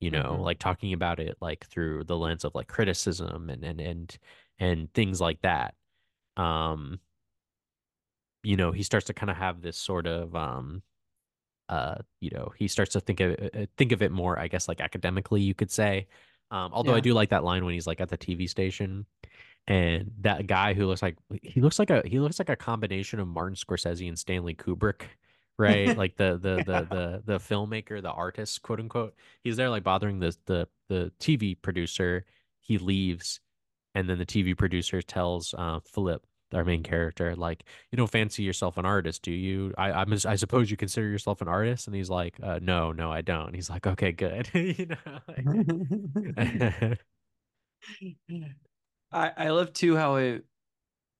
you 0.00 0.10
know 0.10 0.36
hmm 0.36 0.42
like 0.42 0.58
talking 0.58 0.92
about 0.94 1.20
it 1.20 1.36
like 1.40 1.66
through 1.68 2.04
the 2.04 2.16
lens 2.16 2.44
of 2.44 2.54
like 2.54 2.68
criticism 2.68 3.50
and 3.50 3.64
and 3.64 3.80
and 3.80 4.18
and 4.60 4.92
things 4.94 5.20
like 5.20 5.40
that 5.42 5.74
um 6.36 7.00
you 8.42 8.56
know 8.56 8.72
he 8.72 8.82
starts 8.82 9.06
to 9.06 9.14
kind 9.14 9.30
of 9.30 9.36
have 9.36 9.62
this 9.62 9.76
sort 9.76 10.06
of 10.06 10.34
um 10.34 10.82
uh 11.68 11.96
you 12.20 12.30
know 12.30 12.52
he 12.56 12.68
starts 12.68 12.92
to 12.92 13.00
think 13.00 13.20
of 13.20 13.32
uh, 13.32 13.66
think 13.76 13.92
of 13.92 14.02
it 14.02 14.12
more 14.12 14.38
I 14.38 14.48
guess 14.48 14.68
like 14.68 14.80
academically 14.80 15.42
you 15.42 15.54
could 15.54 15.70
say 15.70 16.06
um 16.50 16.72
although 16.72 16.94
I 16.94 17.00
do 17.00 17.14
like 17.14 17.30
that 17.30 17.44
line 17.44 17.64
when 17.64 17.74
he's 17.74 17.86
like 17.86 18.00
at 18.00 18.08
the 18.08 18.18
TV 18.18 18.48
station 18.48 19.06
and 19.68 20.12
that 20.22 20.46
guy 20.46 20.72
who 20.72 20.86
looks 20.86 21.02
like 21.02 21.16
he 21.42 21.60
looks 21.60 21.78
like 21.78 21.90
a 21.90 22.02
he 22.06 22.18
looks 22.18 22.38
like 22.38 22.48
a 22.48 22.56
combination 22.56 23.20
of 23.20 23.28
Martin 23.28 23.54
Scorsese 23.54 24.08
and 24.08 24.18
Stanley 24.18 24.54
Kubrick, 24.54 25.02
right? 25.58 25.94
Like 25.96 26.16
the 26.16 26.38
the 26.40 26.56
the 26.64 26.86
the 26.88 27.22
the 27.26 27.38
filmmaker, 27.38 28.00
the 28.00 28.10
artist, 28.10 28.62
quote 28.62 28.80
unquote. 28.80 29.14
He's 29.44 29.56
there 29.56 29.68
like 29.68 29.84
bothering 29.84 30.20
the 30.20 30.34
the 30.46 30.68
the 30.88 31.12
TV 31.20 31.60
producer. 31.60 32.24
He 32.60 32.78
leaves, 32.78 33.40
and 33.94 34.08
then 34.08 34.18
the 34.18 34.26
TV 34.26 34.56
producer 34.56 35.02
tells 35.02 35.54
uh, 35.56 35.80
Philip, 35.92 36.24
our 36.54 36.64
main 36.64 36.82
character, 36.82 37.34
like, 37.36 37.64
you 37.90 37.96
don't 37.96 38.10
fancy 38.10 38.42
yourself 38.42 38.78
an 38.78 38.86
artist, 38.86 39.22
do 39.22 39.32
you? 39.32 39.72
I 39.78 39.92
I'm, 39.92 40.12
I 40.12 40.36
suppose 40.36 40.70
you 40.70 40.76
consider 40.76 41.08
yourself 41.08 41.40
an 41.42 41.48
artist, 41.48 41.86
and 41.86 41.96
he's 41.96 42.10
like, 42.10 42.36
uh, 42.42 42.58
no, 42.62 42.92
no, 42.92 43.12
I 43.12 43.22
don't. 43.22 43.54
He's 43.54 43.70
like, 43.70 43.86
okay, 43.86 44.12
good, 44.12 44.50
you 44.54 44.86
know. 44.86 44.96
Like... 46.36 46.98
I 49.12 49.32
I 49.36 49.48
love 49.50 49.72
too 49.72 49.96
how 49.96 50.16
it 50.16 50.44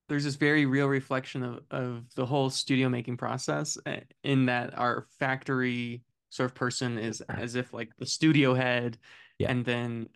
there's 0.07 0.23
this 0.23 0.35
very 0.35 0.65
real 0.65 0.87
reflection 0.87 1.43
of 1.43 1.59
of 1.71 2.03
the 2.15 2.25
whole 2.25 2.49
studio 2.49 2.89
making 2.89 3.17
process 3.17 3.77
eh, 3.85 4.01
in 4.23 4.45
that 4.47 4.77
our 4.77 5.07
factory 5.19 6.03
sort 6.29 6.49
of 6.49 6.55
person 6.55 6.97
is 6.97 7.21
as 7.21 7.55
if 7.55 7.73
like 7.73 7.91
the 7.97 8.05
studio 8.05 8.53
head 8.53 8.97
Yeah. 9.39 9.51
and 9.51 9.65
then 9.65 10.09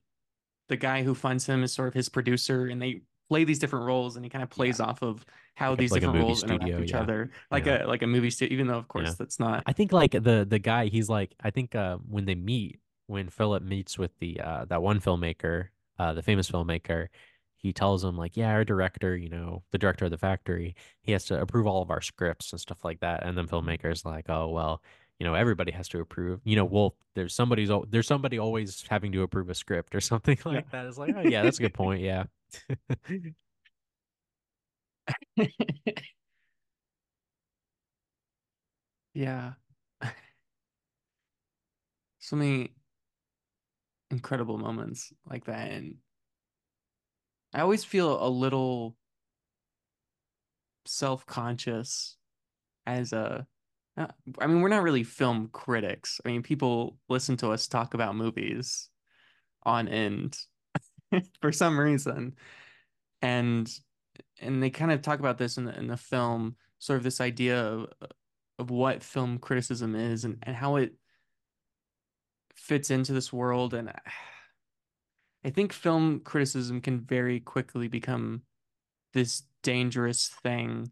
the 0.69 0.77
guy 0.77 1.03
who 1.03 1.15
funds 1.15 1.45
him 1.45 1.63
is 1.63 1.73
sort 1.73 1.89
of 1.89 1.93
his 1.93 2.09
producer 2.09 2.65
and 2.67 2.81
they 2.81 3.01
play 3.29 3.43
these 3.43 3.59
different 3.59 3.85
roles 3.85 4.15
and 4.15 4.25
he 4.25 4.29
kind 4.29 4.43
of 4.43 4.49
plays 4.49 4.79
off 4.79 5.01
of 5.01 5.25
how 5.55 5.75
Like 5.75 5.77
these 5.77 5.91
like 5.91 6.01
different 6.01 6.17
roles 6.17 6.43
interact 6.43 6.63
studio, 6.63 6.75
with 6.75 6.79
each 6.79 6.93
yeah. 6.93 7.01
other 7.01 7.31
like 7.51 7.65
Yeah. 7.65 7.85
a 7.85 7.87
like 7.87 8.01
a 8.01 8.07
movie 8.07 8.29
studio 8.29 8.53
even 8.53 8.67
though 8.67 8.77
of 8.77 8.87
course 8.87 9.09
Yeah. 9.09 9.15
that's 9.19 9.39
not 9.39 9.63
I 9.65 9.73
think 9.73 9.91
like 9.91 10.11
the 10.11 10.45
the 10.49 10.59
guy, 10.59 10.87
he's 10.87 11.09
like, 11.09 11.35
I 11.41 11.49
think 11.51 11.75
uh 11.75 11.97
when 12.07 12.25
they 12.25 12.35
meet, 12.35 12.79
when 13.07 13.29
Philip 13.29 13.63
meets 13.63 13.97
with 13.97 14.17
the 14.19 14.39
uh 14.41 14.65
that 14.65 14.81
one 14.81 14.99
filmmaker, 14.99 15.69
uh 15.99 16.13
the 16.13 16.21
famous 16.21 16.49
filmmaker, 16.49 17.07
he 17.55 17.71
tells 17.73 18.03
him 18.03 18.17
like, 18.17 18.35
yeah, 18.35 18.49
our 18.51 18.65
director, 18.65 19.15
you 19.15 19.29
know, 19.29 19.63
the 19.71 19.77
director 19.77 20.05
of 20.05 20.11
the 20.11 20.17
factory, 20.17 20.75
he 21.01 21.11
has 21.13 21.25
to 21.25 21.39
approve 21.39 21.65
all 21.67 21.81
of 21.81 21.91
our 21.91 22.01
scripts 22.01 22.51
and 22.51 22.59
stuff 22.61 22.83
like 22.83 22.99
that. 23.01 23.23
And 23.25 23.37
then 23.37 23.47
filmmaker's 23.47 24.05
like, 24.05 24.29
oh 24.29 24.49
well, 24.49 24.81
you 25.19 25.25
know, 25.25 25.35
everybody 25.35 25.71
has 25.71 25.87
to 25.89 25.99
approve. 25.99 26.41
You 26.43 26.55
know, 26.57 26.65
well, 26.65 26.95
there's 27.15 27.33
somebody's 27.33 27.69
there's 27.89 28.07
somebody 28.07 28.39
always 28.39 28.83
having 28.89 29.11
to 29.13 29.21
approve 29.23 29.49
a 29.49 29.55
script 29.55 29.95
or 29.95 30.01
something 30.11 30.37
yeah 30.51 30.51
like 30.51 30.69
that. 30.71 30.85
It's 30.87 30.97
like, 30.97 31.15
oh 31.15 31.21
yeah, 31.21 31.43
that's 31.43 31.59
a 31.59 31.61
good 31.61 31.73
point. 31.73 32.01
Yeah. 32.01 32.25
yeah 39.13 39.53
so 42.19 42.35
many 42.35 42.73
incredible 44.11 44.57
moments 44.57 45.11
like 45.29 45.45
that 45.45 45.71
and 45.71 45.95
I 47.53 47.61
always 47.61 47.83
feel 47.83 48.23
a 48.23 48.29
little 48.29 48.95
self-conscious 50.85 52.17
as 52.85 53.13
a 53.13 53.47
uh, 53.97 54.07
mean 54.47 54.61
we're 54.61 54.69
not 54.69 54.83
really 54.83 55.03
film 55.03 55.49
critics. 55.51 56.19
I 56.25 56.29
mean 56.29 56.43
people 56.43 56.97
listen 57.09 57.37
to 57.37 57.51
us 57.51 57.67
talk 57.67 57.93
about 57.93 58.15
movies 58.15 58.89
on 59.63 59.87
end 59.87 60.37
for 61.41 61.51
some 61.51 61.79
reason. 61.79 62.35
And 63.21 63.69
and 64.39 64.61
they 64.61 64.69
kind 64.69 64.91
of 64.91 65.01
talk 65.01 65.19
about 65.19 65.37
this 65.37 65.57
in 65.57 65.65
the, 65.65 65.77
in 65.77 65.87
the 65.87 65.97
film 65.97 66.55
sort 66.79 66.97
of 66.97 67.03
this 67.03 67.21
idea 67.21 67.63
of 67.63 67.87
of 68.59 68.69
what 68.69 69.03
film 69.03 69.39
criticism 69.39 69.95
is 69.95 70.25
and, 70.25 70.37
and 70.43 70.55
how 70.55 70.75
it 70.75 70.93
fits 72.55 72.91
into 72.91 73.13
this 73.13 73.33
world. 73.33 73.73
And 73.73 73.91
I 75.45 75.49
think 75.49 75.73
film 75.73 76.21
criticism 76.21 76.81
can 76.81 77.01
very 77.01 77.39
quickly 77.39 77.87
become 77.87 78.43
this 79.13 79.43
dangerous 79.61 80.29
thing 80.41 80.91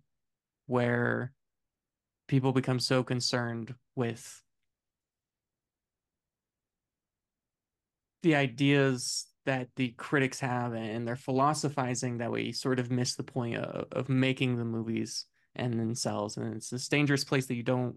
where 0.67 1.33
people 2.27 2.51
become 2.51 2.79
so 2.79 3.03
concerned 3.03 3.73
with 3.95 4.41
the 8.23 8.35
ideas 8.35 9.27
that 9.45 9.69
the 9.75 9.89
critics 9.97 10.39
have 10.39 10.73
and 10.73 11.07
they're 11.07 11.15
philosophizing 11.15 12.19
that 12.19 12.31
we 12.31 12.51
sort 12.51 12.79
of 12.79 12.91
miss 12.91 13.15
the 13.15 13.23
point 13.23 13.57
of, 13.57 13.87
of 13.91 14.09
making 14.09 14.57
the 14.57 14.65
movies 14.65 15.25
and 15.55 15.79
themselves. 15.79 16.37
And 16.37 16.55
it's 16.55 16.69
this 16.69 16.87
dangerous 16.87 17.23
place 17.23 17.47
that 17.47 17.55
you 17.55 17.63
don't 17.63 17.95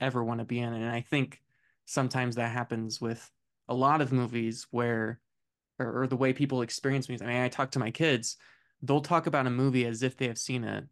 ever 0.00 0.22
want 0.22 0.40
to 0.40 0.44
be 0.44 0.58
in. 0.58 0.72
And 0.72 0.90
I 0.90 1.00
think 1.00 1.40
sometimes 1.86 2.36
that 2.36 2.52
happens 2.52 3.00
with 3.00 3.30
a 3.68 3.74
lot 3.74 4.00
of 4.00 4.12
movies 4.12 4.66
where, 4.70 5.20
or, 5.78 6.02
or 6.02 6.06
the 6.06 6.16
way 6.16 6.32
people 6.32 6.62
experience 6.62 7.08
movies. 7.08 7.22
I 7.22 7.26
mean, 7.26 7.36
I 7.36 7.48
talk 7.48 7.70
to 7.72 7.78
my 7.78 7.90
kids, 7.90 8.36
they'll 8.82 9.00
talk 9.00 9.26
about 9.26 9.46
a 9.46 9.50
movie 9.50 9.86
as 9.86 10.02
if 10.02 10.16
they 10.16 10.26
have 10.26 10.38
seen 10.38 10.64
it 10.64 10.84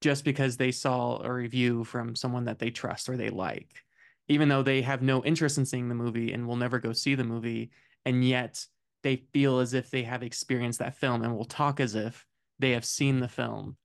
just 0.00 0.24
because 0.24 0.56
they 0.56 0.72
saw 0.72 1.22
a 1.22 1.32
review 1.32 1.84
from 1.84 2.14
someone 2.14 2.44
that 2.44 2.58
they 2.58 2.70
trust 2.70 3.08
or 3.08 3.16
they 3.16 3.30
like, 3.30 3.84
even 4.28 4.48
though 4.48 4.62
they 4.62 4.82
have 4.82 5.00
no 5.00 5.24
interest 5.24 5.58
in 5.58 5.64
seeing 5.64 5.88
the 5.88 5.94
movie 5.94 6.32
and 6.32 6.46
will 6.46 6.56
never 6.56 6.78
go 6.78 6.92
see 6.92 7.14
the 7.14 7.24
movie. 7.24 7.70
And 8.04 8.24
yet 8.24 8.66
they 9.02 9.16
feel 9.32 9.58
as 9.58 9.74
if 9.74 9.90
they 9.90 10.02
have 10.02 10.22
experienced 10.22 10.78
that 10.78 10.96
film 10.96 11.22
and 11.22 11.36
will 11.36 11.44
talk 11.44 11.80
as 11.80 11.94
if 11.94 12.26
they 12.58 12.70
have 12.72 12.84
seen 12.84 13.20
the 13.20 13.28
film. 13.28 13.76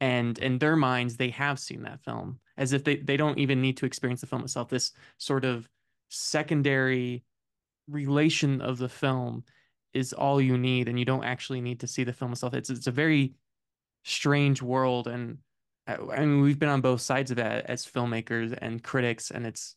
And 0.00 0.38
in 0.38 0.58
their 0.58 0.76
minds, 0.76 1.16
they 1.16 1.30
have 1.30 1.58
seen 1.58 1.82
that 1.82 2.02
film 2.04 2.38
as 2.56 2.72
if 2.72 2.84
they, 2.84 2.96
they 2.96 3.16
don't 3.16 3.38
even 3.38 3.60
need 3.60 3.78
to 3.78 3.86
experience 3.86 4.20
the 4.20 4.26
film 4.26 4.42
itself. 4.42 4.68
This 4.68 4.92
sort 5.18 5.44
of 5.44 5.68
secondary 6.08 7.24
relation 7.88 8.60
of 8.60 8.78
the 8.78 8.88
film 8.88 9.44
is 9.94 10.12
all 10.12 10.40
you 10.40 10.58
need, 10.58 10.88
and 10.88 10.98
you 10.98 11.04
don't 11.04 11.24
actually 11.24 11.60
need 11.60 11.80
to 11.80 11.86
see 11.86 12.04
the 12.04 12.12
film 12.12 12.32
itself. 12.32 12.54
It's 12.54 12.70
it's 12.70 12.86
a 12.86 12.92
very 12.92 13.34
strange 14.04 14.60
world, 14.60 15.08
and 15.08 15.38
I, 15.86 15.94
I 15.94 16.20
mean 16.20 16.42
we've 16.42 16.58
been 16.58 16.68
on 16.68 16.80
both 16.80 17.00
sides 17.00 17.30
of 17.30 17.38
that 17.38 17.66
as 17.66 17.86
filmmakers 17.86 18.56
and 18.60 18.82
critics, 18.82 19.30
and 19.30 19.46
it's 19.46 19.76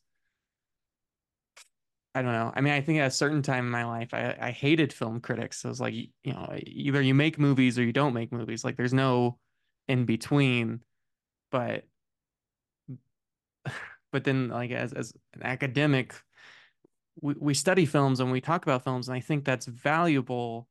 I 2.20 2.22
don't 2.22 2.34
know. 2.34 2.52
I 2.54 2.60
mean, 2.60 2.74
I 2.74 2.82
think 2.82 3.00
at 3.00 3.08
a 3.08 3.12
certain 3.12 3.42
time 3.42 3.64
in 3.64 3.72
my 3.72 3.86
life, 3.86 4.14
I, 4.14 4.36
I 4.42 4.52
hated 4.52 4.92
film 4.92 5.22
critics. 5.22 5.64
I 5.64 5.70
was 5.70 5.80
like, 5.80 5.94
you 5.94 6.12
know, 6.26 6.54
either 6.68 7.02
you 7.02 7.14
make 7.14 7.40
movies 7.40 7.80
or 7.80 7.84
you 7.84 7.94
don't 7.94 8.14
make 8.14 8.34
movies. 8.34 8.66
Like, 8.66 8.76
there's 8.76 8.94
no 8.94 9.40
in 9.88 10.04
between. 10.04 10.82
But 11.50 11.86
but 14.12 14.26
then, 14.26 14.50
like 14.50 14.72
as 14.72 14.92
as 14.92 15.14
an 15.34 15.44
academic, 15.44 16.14
we, 17.22 17.36
we 17.40 17.54
study 17.54 17.86
films 17.86 18.20
and 18.20 18.34
we 18.34 18.42
talk 18.42 18.64
about 18.64 18.84
films, 18.84 19.08
and 19.08 19.16
I 19.16 19.22
think 19.22 19.46
that's 19.46 19.66
valuable. 19.66 20.68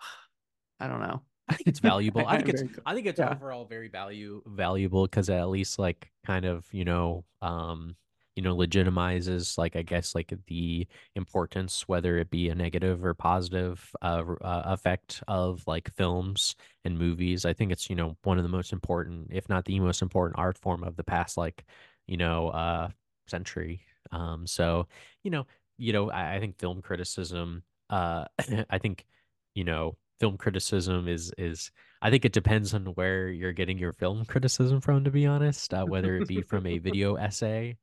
I 0.80 0.88
don't 0.88 1.00
know. 1.00 1.22
I 1.48 1.54
think 1.54 1.68
it's 1.68 1.78
valuable. 1.92 2.26
I 2.26 2.38
think 2.38 2.48
it's. 2.48 2.64
I 2.84 2.92
think 2.92 3.06
it's 3.06 3.20
Yeah. 3.20 3.34
overall 3.34 3.66
very 3.66 3.86
value 3.86 4.42
valuable 4.46 5.04
because 5.04 5.30
at 5.30 5.48
least 5.48 5.78
like 5.78 6.10
kind 6.26 6.44
of, 6.44 6.66
you 6.72 6.84
know, 6.84 7.24
um, 7.40 7.94
you 8.36 8.42
know, 8.42 8.56
legitimizes 8.56 9.56
like 9.56 9.76
I 9.76 9.82
guess 9.82 10.14
like 10.14 10.32
the 10.46 10.86
importance, 11.14 11.86
whether 11.86 12.18
it 12.18 12.30
be 12.30 12.48
a 12.48 12.54
negative 12.54 13.04
or 13.04 13.14
positive 13.14 13.90
uh, 14.02 14.22
uh 14.40 14.62
effect 14.66 15.22
of 15.28 15.62
like 15.66 15.92
films 15.94 16.56
and 16.84 16.98
movies. 16.98 17.44
I 17.44 17.52
think 17.52 17.70
it's, 17.70 17.88
you 17.88 17.96
know, 17.96 18.16
one 18.24 18.38
of 18.38 18.44
the 18.44 18.48
most 18.48 18.72
important, 18.72 19.28
if 19.30 19.48
not 19.48 19.64
the 19.64 19.78
most 19.80 20.02
important 20.02 20.38
art 20.38 20.58
form 20.58 20.82
of 20.82 20.96
the 20.96 21.04
past 21.04 21.36
like, 21.36 21.64
you 22.06 22.16
know, 22.16 22.48
uh 22.48 22.88
century. 23.28 23.82
Um, 24.12 24.46
so, 24.46 24.88
you 25.22 25.30
know, 25.30 25.46
you 25.78 25.92
know, 25.92 26.10
I, 26.10 26.34
I 26.36 26.40
think 26.40 26.58
film 26.58 26.82
criticism, 26.82 27.62
uh 27.90 28.24
I 28.70 28.78
think, 28.78 29.06
you 29.54 29.64
know, 29.64 29.96
film 30.18 30.36
criticism 30.36 31.06
is 31.06 31.32
is 31.38 31.70
I 32.02 32.10
think 32.10 32.24
it 32.24 32.32
depends 32.32 32.74
on 32.74 32.86
where 32.86 33.28
you're 33.28 33.52
getting 33.52 33.78
your 33.78 33.92
film 33.92 34.24
criticism 34.28 34.80
from, 34.80 35.04
to 35.04 35.10
be 35.12 35.26
honest, 35.26 35.72
uh, 35.72 35.84
whether 35.84 36.16
it 36.16 36.26
be 36.26 36.42
from 36.42 36.66
a 36.66 36.78
video 36.88 37.14
essay 37.14 37.76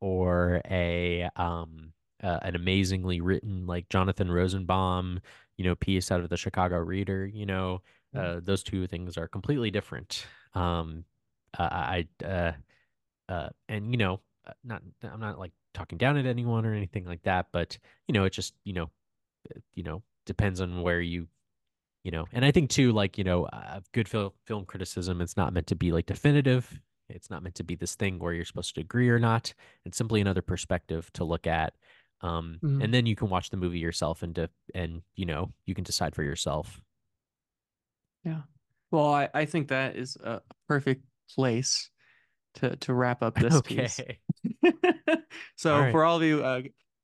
or 0.00 0.60
a 0.70 1.28
um 1.36 1.92
uh, 2.22 2.38
an 2.42 2.56
amazingly 2.56 3.20
written 3.20 3.66
like 3.66 3.88
Jonathan 3.88 4.30
Rosenbaum, 4.30 5.20
you 5.56 5.64
know, 5.64 5.76
piece 5.76 6.10
out 6.10 6.20
of 6.20 6.28
the 6.28 6.36
Chicago 6.36 6.78
Reader, 6.78 7.26
you 7.26 7.46
know, 7.46 7.80
uh, 8.16 8.40
those 8.42 8.62
two 8.62 8.86
things 8.86 9.16
are 9.16 9.28
completely 9.28 9.70
different. 9.70 10.26
Um, 10.54 11.04
uh, 11.56 11.62
I 11.70 12.08
uh, 12.24 12.52
uh, 13.28 13.48
and 13.68 13.92
you 13.92 13.98
know, 13.98 14.20
uh, 14.46 14.52
not 14.64 14.82
I'm 15.02 15.20
not 15.20 15.38
like 15.38 15.52
talking 15.74 15.98
down 15.98 16.16
at 16.16 16.26
anyone 16.26 16.66
or 16.66 16.74
anything 16.74 17.04
like 17.04 17.22
that, 17.22 17.46
but 17.52 17.78
you 18.08 18.14
know, 18.14 18.24
it 18.24 18.32
just 18.32 18.54
you 18.64 18.72
know, 18.72 18.90
uh, 19.54 19.60
you 19.74 19.82
know, 19.82 20.02
depends 20.26 20.60
on 20.60 20.82
where 20.82 21.00
you 21.00 21.28
you 22.04 22.12
know 22.12 22.26
and 22.32 22.44
i 22.44 22.50
think 22.50 22.70
too 22.70 22.92
like 22.92 23.18
you 23.18 23.24
know 23.24 23.44
uh, 23.46 23.80
good 23.92 24.08
film 24.08 24.30
film 24.46 24.64
criticism 24.64 25.20
it's 25.20 25.36
not 25.36 25.52
meant 25.52 25.66
to 25.66 25.74
be 25.74 25.90
like 25.90 26.06
definitive 26.06 26.80
it's 27.08 27.30
not 27.30 27.42
meant 27.42 27.54
to 27.56 27.64
be 27.64 27.74
this 27.74 27.94
thing 27.94 28.18
where 28.18 28.32
you're 28.32 28.44
supposed 28.44 28.74
to 28.74 28.80
agree 28.80 29.08
or 29.08 29.18
not 29.18 29.54
it's 29.84 29.98
simply 29.98 30.20
another 30.20 30.42
perspective 30.42 31.10
to 31.12 31.24
look 31.24 31.46
at 31.46 31.74
um 32.20 32.58
and 32.62 32.80
Mhm. 32.80 32.92
then 32.92 33.06
you 33.06 33.16
can 33.16 33.28
watch 33.30 33.50
the 33.50 33.56
movie 33.56 33.78
yourself 33.78 34.22
and 34.22 34.48
and 34.74 35.02
you 35.14 35.24
know 35.24 35.52
you 35.66 35.74
can 35.74 35.84
decide 35.84 36.14
for 36.14 36.22
yourself 36.22 36.80
Yeah. 38.24 38.42
Well, 38.90 39.12
I, 39.12 39.28
I 39.32 39.44
think 39.44 39.68
that 39.68 39.96
is 39.96 40.16
a 40.16 40.42
perfect 40.66 41.04
place 41.34 41.90
to 42.54 42.76
to 42.76 42.94
wrap 42.94 43.22
up 43.22 43.34
this 43.34 43.60
piece. 43.62 44.00
okay 44.00 44.18
all 44.64 44.70
So 45.56 45.82
right 45.82 45.92
for 45.92 46.04
all 46.04 46.16
of 46.16 46.22
you, 46.22 46.44
uh, 46.44 46.62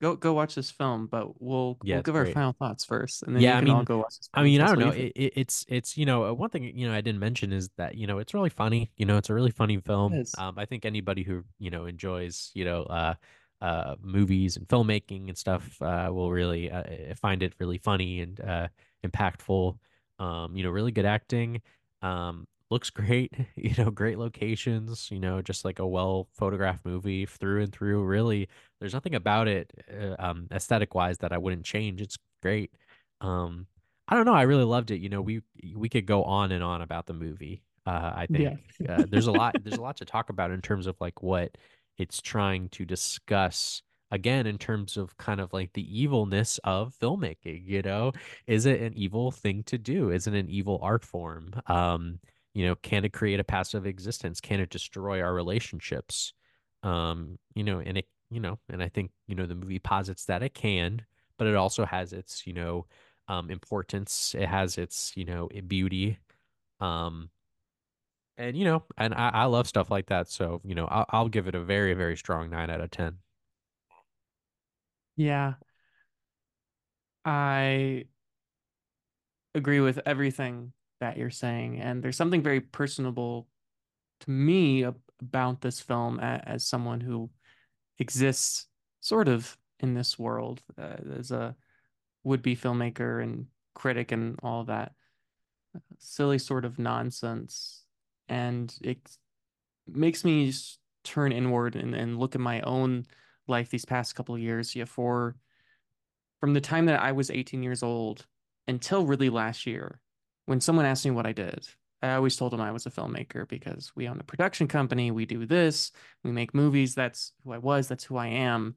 go 0.09 0.15
go 0.15 0.33
watch 0.33 0.55
this 0.55 0.71
film, 0.71 1.07
but 1.07 1.41
we'll 1.41 1.79
Yeah, 1.81 2.01
we'll 2.01 2.03
give 2.03 2.15
our 2.15 2.25
final 2.25 2.53
thoughts 2.53 2.85
first, 2.85 3.23
and 3.23 3.35
then 3.35 3.45
Yeah, 3.45 3.51
you 3.51 3.57
I 3.57 3.61
can 3.61 3.69
all 3.69 3.83
mean, 3.83 3.83
go 3.83 3.97
watch 3.99 4.17
this 4.17 4.29
I 4.33 4.43
mean, 4.43 4.61
I 4.61 4.67
don't 4.67 4.79
know. 4.79 4.89
It, 4.89 5.11
it, 5.15 5.33
it's 5.35 5.65
it's 5.69 5.97
you 5.97 6.05
know 6.05 6.33
one 6.33 6.49
thing 6.49 6.63
you 6.77 6.87
know 6.87 6.93
I 6.93 7.01
didn't 7.01 7.19
mention 7.19 7.51
is 7.53 7.69
that 7.77 7.95
you 7.95 8.07
know 8.07 8.19
it's 8.19 8.33
really 8.33 8.49
funny. 8.49 8.91
You 8.97 9.05
know, 9.05 9.17
it's 9.17 9.29
a 9.29 9.33
really 9.33 9.51
funny 9.51 9.77
film. 9.79 10.21
Um, 10.37 10.57
I 10.57 10.65
think 10.65 10.85
anybody 10.85 11.23
who 11.23 11.43
you 11.59 11.69
know 11.69 11.85
enjoys 11.85 12.51
you 12.53 12.65
know 12.65 12.83
uh 12.83 13.15
uh 13.61 13.95
movies 14.01 14.57
and 14.57 14.67
filmmaking 14.67 15.29
and 15.29 15.37
stuff 15.37 15.81
uh 15.81 16.09
will 16.11 16.31
really 16.31 16.69
uh, 16.69 17.15
find 17.15 17.41
it 17.43 17.53
really 17.59 17.77
funny 17.77 18.21
and 18.21 18.39
uh 18.41 18.67
impactful. 19.05 19.77
Um, 20.19 20.55
you 20.55 20.63
know, 20.63 20.69
really 20.69 20.91
good 20.91 21.05
acting. 21.05 21.61
Um, 22.01 22.47
looks 22.71 22.89
great. 22.89 23.33
You 23.55 23.73
know, 23.83 23.91
great 23.91 24.17
locations. 24.19 25.09
You 25.11 25.19
know, 25.19 25.41
just 25.41 25.65
like 25.65 25.79
a 25.79 25.87
well 25.87 26.27
photographed 26.33 26.85
movie 26.85 27.25
through 27.25 27.63
and 27.63 27.71
through. 27.73 28.03
Really, 28.05 28.47
there's 28.79 28.93
nothing 28.93 29.15
about 29.15 29.47
it 29.47 29.71
uh, 29.91 30.15
um 30.19 30.47
aesthetic 30.51 30.93
wise 30.95 31.17
that 31.19 31.31
I 31.33 31.37
wouldn't 31.37 31.65
change. 31.65 32.01
It's 32.01 32.17
great. 32.41 32.73
Um, 33.21 33.67
I 34.07 34.15
don't 34.15 34.25
know. 34.25 34.33
I 34.33 34.43
really 34.43 34.63
loved 34.65 34.91
it. 34.91 34.97
You 35.01 35.09
know, 35.09 35.21
we 35.21 35.41
we 35.75 35.89
could 35.89 36.05
go 36.05 36.23
on 36.23 36.51
and 36.51 36.63
on 36.63 36.81
about 36.81 37.07
the 37.07 37.13
movie. 37.13 37.63
Uh, 37.85 38.11
I 38.15 38.27
Yeah. 38.27 38.55
think 38.55 38.59
uh, 38.87 39.05
there's 39.07 39.27
a 39.27 39.31
lot 39.31 39.55
there's 39.63 39.77
a 39.77 39.81
lot 39.81 39.97
to 39.97 40.05
talk 40.05 40.29
about 40.29 40.51
in 40.51 40.61
terms 40.61 40.87
of 40.87 40.95
like 40.99 41.21
what 41.23 41.57
it's 41.97 42.21
trying 42.21 42.69
to 42.69 42.85
discuss. 42.85 43.81
Again, 44.11 44.45
in 44.45 44.57
terms 44.59 44.97
of 44.97 45.17
kind 45.17 45.41
of 45.41 45.51
like 45.51 45.73
the 45.73 46.01
evilness 46.01 46.59
of 46.63 46.95
filmmaking, 47.01 47.65
you 47.67 47.81
know, 47.81 48.13
is 48.47 48.65
it 48.67 48.79
an 48.81 48.93
evil 48.95 49.31
thing 49.31 49.63
to 49.63 49.77
do? 49.79 50.11
Is 50.11 50.27
it 50.27 50.35
an 50.35 50.47
evil 50.49 50.79
art 50.81 51.03
form? 51.03 51.51
Um, 51.65 52.19
you 52.55 52.65
know, 52.67 52.75
can 52.77 53.05
it 53.05 53.13
create 53.13 53.41
a 53.41 53.45
passive 53.45 53.87
existence? 53.87 54.41
Can 54.41 54.61
it 54.61 54.71
destroy 54.71 55.21
our 55.23 55.35
relationships? 55.35 56.33
Um, 56.83 57.39
you 57.55 57.65
know, 57.65 57.79
and 57.81 57.99
it, 57.99 58.07
you 58.31 58.41
know, 58.41 58.59
and 58.69 58.83
I 58.83 58.89
think, 58.89 59.11
you 59.27 59.35
know, 59.35 59.47
the 59.47 59.55
movie 59.55 59.79
posits 59.79 60.25
that 60.27 60.43
it 60.43 60.55
can, 60.55 61.03
but 61.39 61.47
it 61.47 61.55
also 61.55 61.85
has 61.85 62.13
its, 62.13 62.47
you 62.47 62.53
know, 62.53 62.87
um, 63.29 63.51
importance. 63.51 64.35
It 64.39 64.47
has 64.49 64.79
its, 64.79 65.13
you 65.17 65.25
know, 65.25 65.49
beauty. 65.67 66.19
Um, 66.81 67.31
and 68.37 68.57
you 68.57 68.65
know, 68.65 68.83
and 68.97 69.13
I, 69.13 69.29
I 69.29 69.45
love 69.45 69.67
stuff 69.67 69.89
like 69.89 70.07
that. 70.07 70.29
So, 70.29 70.61
you 70.65 70.75
know, 70.75 70.85
I'll, 70.87 71.05
I'll 71.09 71.29
give 71.29 71.47
it 71.47 71.55
a 71.55 71.61
very, 71.63 71.93
very 71.93 72.17
strong 72.17 72.49
nine 72.49 72.69
out 72.69 72.81
of 72.81 72.91
10. 72.91 73.19
Yeah, 75.15 75.55
I 77.25 78.05
agree 79.55 79.79
with 79.79 79.99
everything 80.05 80.73
that 80.99 81.17
you're 81.17 81.29
saying, 81.29 81.79
and 81.79 82.03
there's 82.03 82.17
something 82.17 82.41
very 82.41 82.61
personable 82.61 83.47
to 84.21 84.31
me 84.31 84.83
about 85.21 85.61
this 85.61 85.79
film 85.79 86.19
as 86.19 86.65
someone 86.65 87.01
who 87.01 87.29
exists 87.99 88.67
sort 89.01 89.27
of 89.27 89.57
in 89.79 89.93
this 89.93 90.17
world 90.17 90.61
uh, 90.77 90.95
as 91.17 91.31
a 91.31 91.55
would-be 92.23 92.55
filmmaker 92.55 93.21
and 93.21 93.45
critic 93.73 94.11
and 94.11 94.39
all 94.41 94.63
that 94.63 94.93
silly 95.99 96.37
sort 96.37 96.65
of 96.65 96.79
nonsense. 96.79 97.83
And 98.27 98.73
it 98.81 98.97
makes 99.87 100.25
me 100.25 100.51
turn 101.03 101.31
inward 101.31 101.75
and, 101.75 101.93
and 101.93 102.17
look 102.17 102.35
at 102.35 102.41
my 102.41 102.61
own 102.61 103.05
life 103.47 103.69
these 103.69 103.85
past 103.85 104.15
couple 104.15 104.35
of 104.35 104.41
years. 104.41 104.75
Yeah, 104.75 104.85
for 104.85 105.35
from 106.39 106.53
the 106.53 106.61
time 106.61 106.85
that 106.87 106.99
I 106.99 107.11
was 107.11 107.29
18 107.29 107.63
years 107.63 107.83
old 107.83 108.25
until 108.67 109.05
really 109.05 109.29
last 109.29 109.65
year, 109.65 109.99
when 110.45 110.61
someone 110.61 110.85
asked 110.85 111.05
me 111.05 111.11
what 111.11 111.25
I 111.25 111.31
did, 111.31 111.67
I 112.01 112.13
always 112.13 112.35
told 112.35 112.53
them 112.53 112.61
I 112.61 112.71
was 112.71 112.85
a 112.85 112.91
filmmaker 112.91 113.47
because 113.47 113.91
we 113.95 114.07
own 114.07 114.19
a 114.19 114.23
production 114.23 114.67
company, 114.67 115.11
we 115.11 115.25
do 115.25 115.45
this, 115.45 115.91
we 116.23 116.31
make 116.31 116.53
movies. 116.53 116.93
That's 116.93 117.31
who 117.43 117.53
I 117.53 117.57
was, 117.57 117.87
that's 117.87 118.03
who 118.03 118.17
I 118.17 118.27
am. 118.27 118.75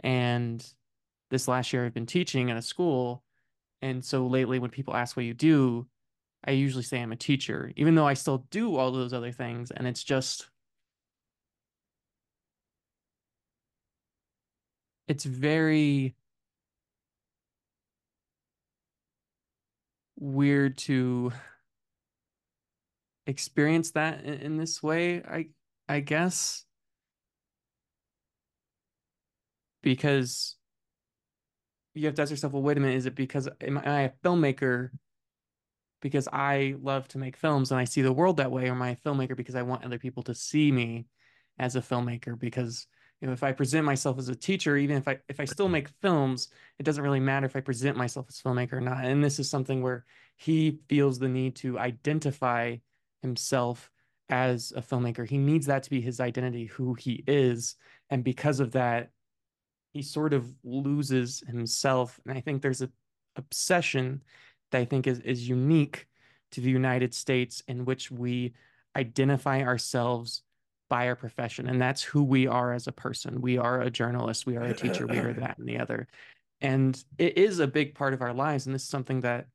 And 0.00 0.64
this 1.30 1.48
last 1.48 1.72
year, 1.72 1.86
I've 1.86 1.94
been 1.94 2.06
teaching 2.06 2.50
at 2.50 2.56
a 2.56 2.62
school. 2.62 3.22
And 3.80 4.04
so 4.04 4.26
lately, 4.26 4.58
when 4.58 4.70
people 4.70 4.94
ask 4.94 5.16
what 5.16 5.24
you 5.24 5.34
do, 5.34 5.86
I 6.46 6.50
usually 6.52 6.82
say 6.82 7.00
I'm 7.00 7.12
a 7.12 7.16
teacher, 7.16 7.72
even 7.76 7.94
though 7.94 8.06
I 8.06 8.14
still 8.14 8.46
do 8.50 8.76
all 8.76 8.92
those 8.92 9.14
other 9.14 9.32
things. 9.32 9.70
And 9.70 9.86
it's 9.86 10.04
just, 10.04 10.48
it's 15.08 15.24
very 15.24 16.14
weird 20.24 20.78
to 20.78 21.30
experience 23.26 23.90
that 23.92 24.24
in, 24.24 24.34
in 24.34 24.56
this 24.56 24.82
way, 24.82 25.22
I 25.22 25.48
I 25.88 26.00
guess, 26.00 26.64
because 29.82 30.56
you 31.94 32.06
have 32.06 32.14
to 32.14 32.22
ask 32.22 32.30
yourself, 32.30 32.54
well, 32.54 32.62
wait 32.62 32.78
a 32.78 32.80
minute, 32.80 32.96
is 32.96 33.06
it 33.06 33.14
because 33.14 33.48
am 33.60 33.78
I 33.78 34.02
a 34.02 34.10
filmmaker 34.24 34.90
because 36.00 36.26
I 36.32 36.74
love 36.80 37.06
to 37.08 37.18
make 37.18 37.36
films 37.36 37.70
and 37.70 37.80
I 37.80 37.84
see 37.84 38.02
the 38.02 38.12
world 38.12 38.38
that 38.38 38.50
way, 38.50 38.68
or 38.68 38.72
am 38.72 38.82
I 38.82 38.90
a 38.90 38.96
filmmaker 38.96 39.36
because 39.36 39.54
I 39.54 39.62
want 39.62 39.84
other 39.84 39.98
people 39.98 40.22
to 40.24 40.34
see 40.34 40.72
me 40.72 41.06
as 41.58 41.76
a 41.76 41.80
filmmaker? 41.80 42.38
Because 42.38 42.86
you 43.24 43.28
know, 43.28 43.32
if 43.32 43.42
I 43.42 43.52
present 43.52 43.86
myself 43.86 44.18
as 44.18 44.28
a 44.28 44.36
teacher, 44.36 44.76
even 44.76 44.98
if 44.98 45.08
I 45.08 45.18
if 45.30 45.40
I 45.40 45.46
still 45.46 45.64
mm-hmm. 45.64 45.72
make 45.72 45.88
films, 46.02 46.48
it 46.78 46.82
doesn't 46.82 47.02
really 47.02 47.20
matter 47.20 47.46
if 47.46 47.56
I 47.56 47.60
present 47.60 47.96
myself 47.96 48.26
as 48.28 48.38
a 48.38 48.42
filmmaker 48.42 48.74
or 48.74 48.82
not. 48.82 49.02
And 49.02 49.24
this 49.24 49.38
is 49.38 49.48
something 49.48 49.80
where 49.80 50.04
he 50.36 50.80
feels 50.90 51.18
the 51.18 51.28
need 51.28 51.56
to 51.56 51.78
identify 51.78 52.76
himself 53.22 53.90
as 54.28 54.74
a 54.76 54.82
filmmaker. 54.82 55.26
He 55.26 55.38
needs 55.38 55.64
that 55.64 55.84
to 55.84 55.90
be 55.90 56.02
his 56.02 56.20
identity, 56.20 56.66
who 56.66 56.92
he 56.92 57.24
is. 57.26 57.76
And 58.10 58.22
because 58.22 58.60
of 58.60 58.72
that, 58.72 59.08
he 59.94 60.02
sort 60.02 60.34
of 60.34 60.46
loses 60.62 61.42
himself. 61.46 62.20
And 62.26 62.36
I 62.36 62.42
think 62.42 62.60
there's 62.60 62.82
a 62.82 62.90
obsession 63.36 64.22
that 64.70 64.82
I 64.82 64.84
think 64.84 65.06
is, 65.06 65.20
is 65.20 65.48
unique 65.48 66.08
to 66.50 66.60
the 66.60 66.70
United 66.70 67.14
States 67.14 67.62
in 67.68 67.86
which 67.86 68.10
we 68.10 68.52
identify 68.94 69.62
ourselves 69.62 70.42
by 70.88 71.08
our 71.08 71.16
profession. 71.16 71.68
And 71.68 71.80
that's 71.80 72.02
who 72.02 72.22
we 72.22 72.46
are 72.46 72.72
as 72.72 72.86
a 72.86 72.92
person. 72.92 73.40
We 73.40 73.58
are 73.58 73.80
a 73.80 73.90
journalist, 73.90 74.46
we 74.46 74.56
are 74.56 74.62
a 74.62 74.74
teacher, 74.74 75.06
we 75.06 75.18
are 75.18 75.32
that 75.40 75.58
and 75.58 75.68
the 75.68 75.78
other. 75.78 76.06
And 76.60 77.02
it 77.18 77.36
is 77.38 77.58
a 77.58 77.66
big 77.66 77.94
part 77.94 78.14
of 78.14 78.22
our 78.22 78.32
lives. 78.32 78.66
And 78.66 78.74
this 78.74 78.82
is 78.82 78.88
something 78.88 79.20
that 79.22 79.46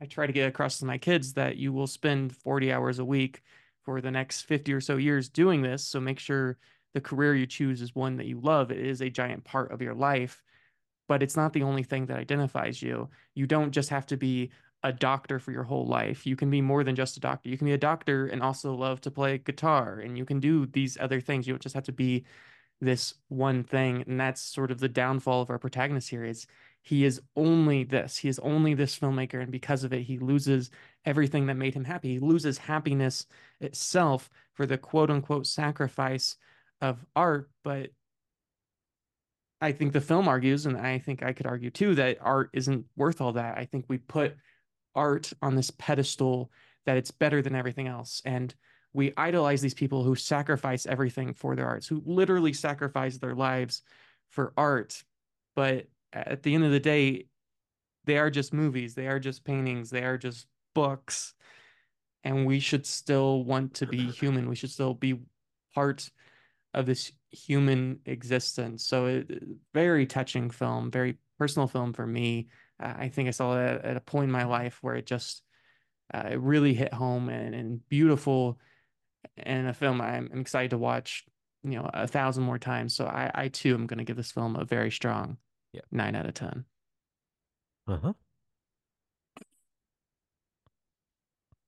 I 0.00 0.06
try 0.06 0.26
to 0.26 0.32
get 0.32 0.48
across 0.48 0.78
to 0.78 0.84
my 0.84 0.98
kids 0.98 1.34
that 1.34 1.56
you 1.56 1.72
will 1.72 1.86
spend 1.86 2.34
40 2.34 2.72
hours 2.72 2.98
a 2.98 3.04
week 3.04 3.42
for 3.84 4.00
the 4.00 4.10
next 4.10 4.42
50 4.42 4.72
or 4.72 4.80
so 4.80 4.96
years 4.96 5.28
doing 5.28 5.62
this. 5.62 5.84
So 5.84 6.00
make 6.00 6.18
sure 6.18 6.58
the 6.94 7.00
career 7.00 7.34
you 7.34 7.46
choose 7.46 7.80
is 7.80 7.94
one 7.94 8.16
that 8.16 8.26
you 8.26 8.40
love. 8.40 8.70
It 8.70 8.78
is 8.78 9.00
a 9.00 9.10
giant 9.10 9.44
part 9.44 9.72
of 9.72 9.80
your 9.80 9.94
life, 9.94 10.42
but 11.08 11.22
it's 11.22 11.36
not 11.36 11.52
the 11.52 11.62
only 11.62 11.82
thing 11.82 12.06
that 12.06 12.18
identifies 12.18 12.82
you. 12.82 13.08
You 13.34 13.46
don't 13.46 13.70
just 13.70 13.90
have 13.90 14.06
to 14.06 14.16
be 14.16 14.50
a 14.82 14.92
doctor 14.92 15.38
for 15.38 15.52
your 15.52 15.62
whole 15.62 15.86
life. 15.86 16.26
You 16.26 16.36
can 16.36 16.50
be 16.50 16.60
more 16.60 16.84
than 16.84 16.96
just 16.96 17.16
a 17.16 17.20
doctor. 17.20 17.48
You 17.48 17.58
can 17.58 17.66
be 17.66 17.72
a 17.72 17.78
doctor 17.78 18.26
and 18.26 18.42
also 18.42 18.74
love 18.74 19.00
to 19.02 19.10
play 19.10 19.38
guitar, 19.38 20.00
and 20.00 20.18
you 20.18 20.24
can 20.24 20.40
do 20.40 20.66
these 20.66 20.98
other 21.00 21.20
things. 21.20 21.46
You 21.46 21.52
don't 21.52 21.62
just 21.62 21.74
have 21.74 21.84
to 21.84 21.92
be 21.92 22.24
this 22.80 23.14
one 23.28 23.62
thing. 23.62 24.04
And 24.06 24.18
that's 24.18 24.42
sort 24.42 24.72
of 24.72 24.80
the 24.80 24.88
downfall 24.88 25.40
of 25.40 25.50
our 25.50 25.58
protagonist 25.58 26.10
here 26.10 26.24
is 26.24 26.46
he 26.82 27.04
is 27.04 27.20
only 27.36 27.84
this. 27.84 28.16
He 28.16 28.28
is 28.28 28.40
only 28.40 28.74
this 28.74 28.98
filmmaker. 28.98 29.40
And 29.40 29.52
because 29.52 29.84
of 29.84 29.92
it, 29.92 30.02
he 30.02 30.18
loses 30.18 30.70
everything 31.04 31.46
that 31.46 31.56
made 31.56 31.74
him 31.74 31.84
happy. 31.84 32.14
He 32.14 32.18
loses 32.18 32.58
happiness 32.58 33.26
itself 33.60 34.28
for 34.54 34.66
the 34.66 34.78
quote 34.78 35.10
unquote 35.10 35.46
sacrifice 35.46 36.36
of 36.80 37.06
art. 37.14 37.48
But 37.62 37.90
I 39.60 39.70
think 39.70 39.92
the 39.92 40.00
film 40.00 40.26
argues, 40.26 40.66
and 40.66 40.76
I 40.76 40.98
think 40.98 41.22
I 41.22 41.32
could 41.32 41.46
argue 41.46 41.70
too, 41.70 41.94
that 41.94 42.18
art 42.20 42.50
isn't 42.52 42.84
worth 42.96 43.20
all 43.20 43.34
that. 43.34 43.56
I 43.56 43.64
think 43.64 43.84
we 43.86 43.98
put 43.98 44.34
art 44.94 45.32
on 45.42 45.54
this 45.54 45.70
pedestal 45.70 46.50
that 46.86 46.96
it's 46.96 47.10
better 47.10 47.42
than 47.42 47.54
everything 47.54 47.86
else. 47.86 48.22
And 48.24 48.54
we 48.92 49.12
idolize 49.16 49.60
these 49.60 49.74
people 49.74 50.04
who 50.04 50.14
sacrifice 50.14 50.86
everything 50.86 51.34
for 51.34 51.56
their 51.56 51.66
arts, 51.66 51.86
who 51.86 52.02
literally 52.04 52.52
sacrifice 52.52 53.18
their 53.18 53.34
lives 53.34 53.82
for 54.30 54.52
art. 54.56 55.02
But 55.54 55.86
at 56.12 56.42
the 56.42 56.54
end 56.54 56.64
of 56.64 56.72
the 56.72 56.80
day, 56.80 57.26
they 58.04 58.18
are 58.18 58.30
just 58.30 58.52
movies, 58.52 58.94
they 58.94 59.06
are 59.06 59.20
just 59.20 59.44
paintings, 59.44 59.90
they 59.90 60.04
are 60.04 60.18
just 60.18 60.46
books. 60.74 61.34
And 62.24 62.46
we 62.46 62.60
should 62.60 62.86
still 62.86 63.44
want 63.44 63.74
to 63.74 63.86
be 63.86 64.06
human. 64.10 64.48
We 64.48 64.54
should 64.54 64.70
still 64.70 64.94
be 64.94 65.20
part 65.74 66.08
of 66.72 66.86
this 66.86 67.10
human 67.30 67.98
existence. 68.06 68.86
So, 68.86 69.06
it, 69.06 69.42
very 69.74 70.06
touching 70.06 70.50
film, 70.50 70.90
very 70.90 71.18
personal 71.38 71.66
film 71.66 71.92
for 71.92 72.06
me. 72.06 72.48
Uh, 72.80 72.92
I 72.96 73.08
think 73.08 73.28
I 73.28 73.32
saw 73.32 73.58
it 73.58 73.84
at 73.84 73.96
a 73.96 74.00
point 74.00 74.24
in 74.26 74.30
my 74.32 74.44
life 74.44 74.78
where 74.82 74.94
it 74.96 75.06
just 75.06 75.42
uh, 76.14 76.28
it 76.32 76.38
really 76.40 76.74
hit 76.74 76.92
home 76.92 77.28
and, 77.28 77.54
and 77.54 77.88
beautiful 77.88 78.58
and 79.36 79.68
a 79.68 79.72
film 79.74 80.00
I'm, 80.00 80.28
I'm 80.32 80.40
excited 80.40 80.70
to 80.70 80.78
watch, 80.78 81.24
you 81.64 81.70
know, 81.72 81.88
a 81.92 82.06
thousand 82.06 82.44
more 82.44 82.58
times. 82.58 82.94
So 82.94 83.06
I, 83.06 83.30
I 83.34 83.48
too 83.48 83.74
am 83.74 83.86
going 83.86 83.98
to 83.98 84.04
give 84.04 84.16
this 84.16 84.32
film 84.32 84.56
a 84.56 84.64
very 84.64 84.90
strong 84.90 85.38
Yeah. 85.72 85.82
nine 85.90 86.14
out 86.14 86.26
of 86.26 86.34
10. 86.34 86.64
Uh-huh. 87.88 88.12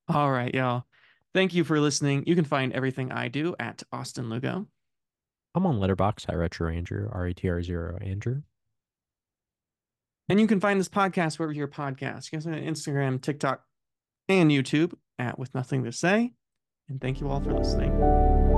All 0.08 0.30
right, 0.30 0.54
y'all. 0.54 0.84
Thank 1.32 1.54
you 1.54 1.64
for 1.64 1.80
listening. 1.80 2.24
You 2.26 2.34
can 2.34 2.44
find 2.44 2.72
everything 2.72 3.10
I 3.10 3.28
do 3.28 3.56
at 3.58 3.82
Austin 3.92 4.28
Lugo. 4.28 4.66
I'm 5.54 5.66
on 5.66 5.78
Letterboxd 5.78 6.28
at 6.28 6.36
Retro 6.36 6.70
Andrew, 6.72 7.08
R 7.10 7.28
E 7.28 7.34
T 7.34 7.48
R 7.48 7.62
zero 7.62 7.98
Andrew. 8.00 8.42
And 10.28 10.40
you 10.40 10.46
can 10.46 10.60
find 10.60 10.80
this 10.80 10.88
podcast 10.88 11.38
wherever 11.38 11.52
your 11.52 11.68
podcast. 11.68 12.32
You 12.32 12.40
can 12.40 12.54
on 12.54 12.60
Instagram, 12.60 13.20
TikTok, 13.20 13.62
and 14.28 14.50
YouTube 14.50 14.94
at 15.18 15.38
With 15.38 15.54
Nothing 15.54 15.84
to 15.84 15.92
Say. 15.92 16.32
And 16.88 17.00
thank 17.00 17.20
you 17.20 17.28
all 17.28 17.40
for 17.40 17.52
listening. 17.52 18.53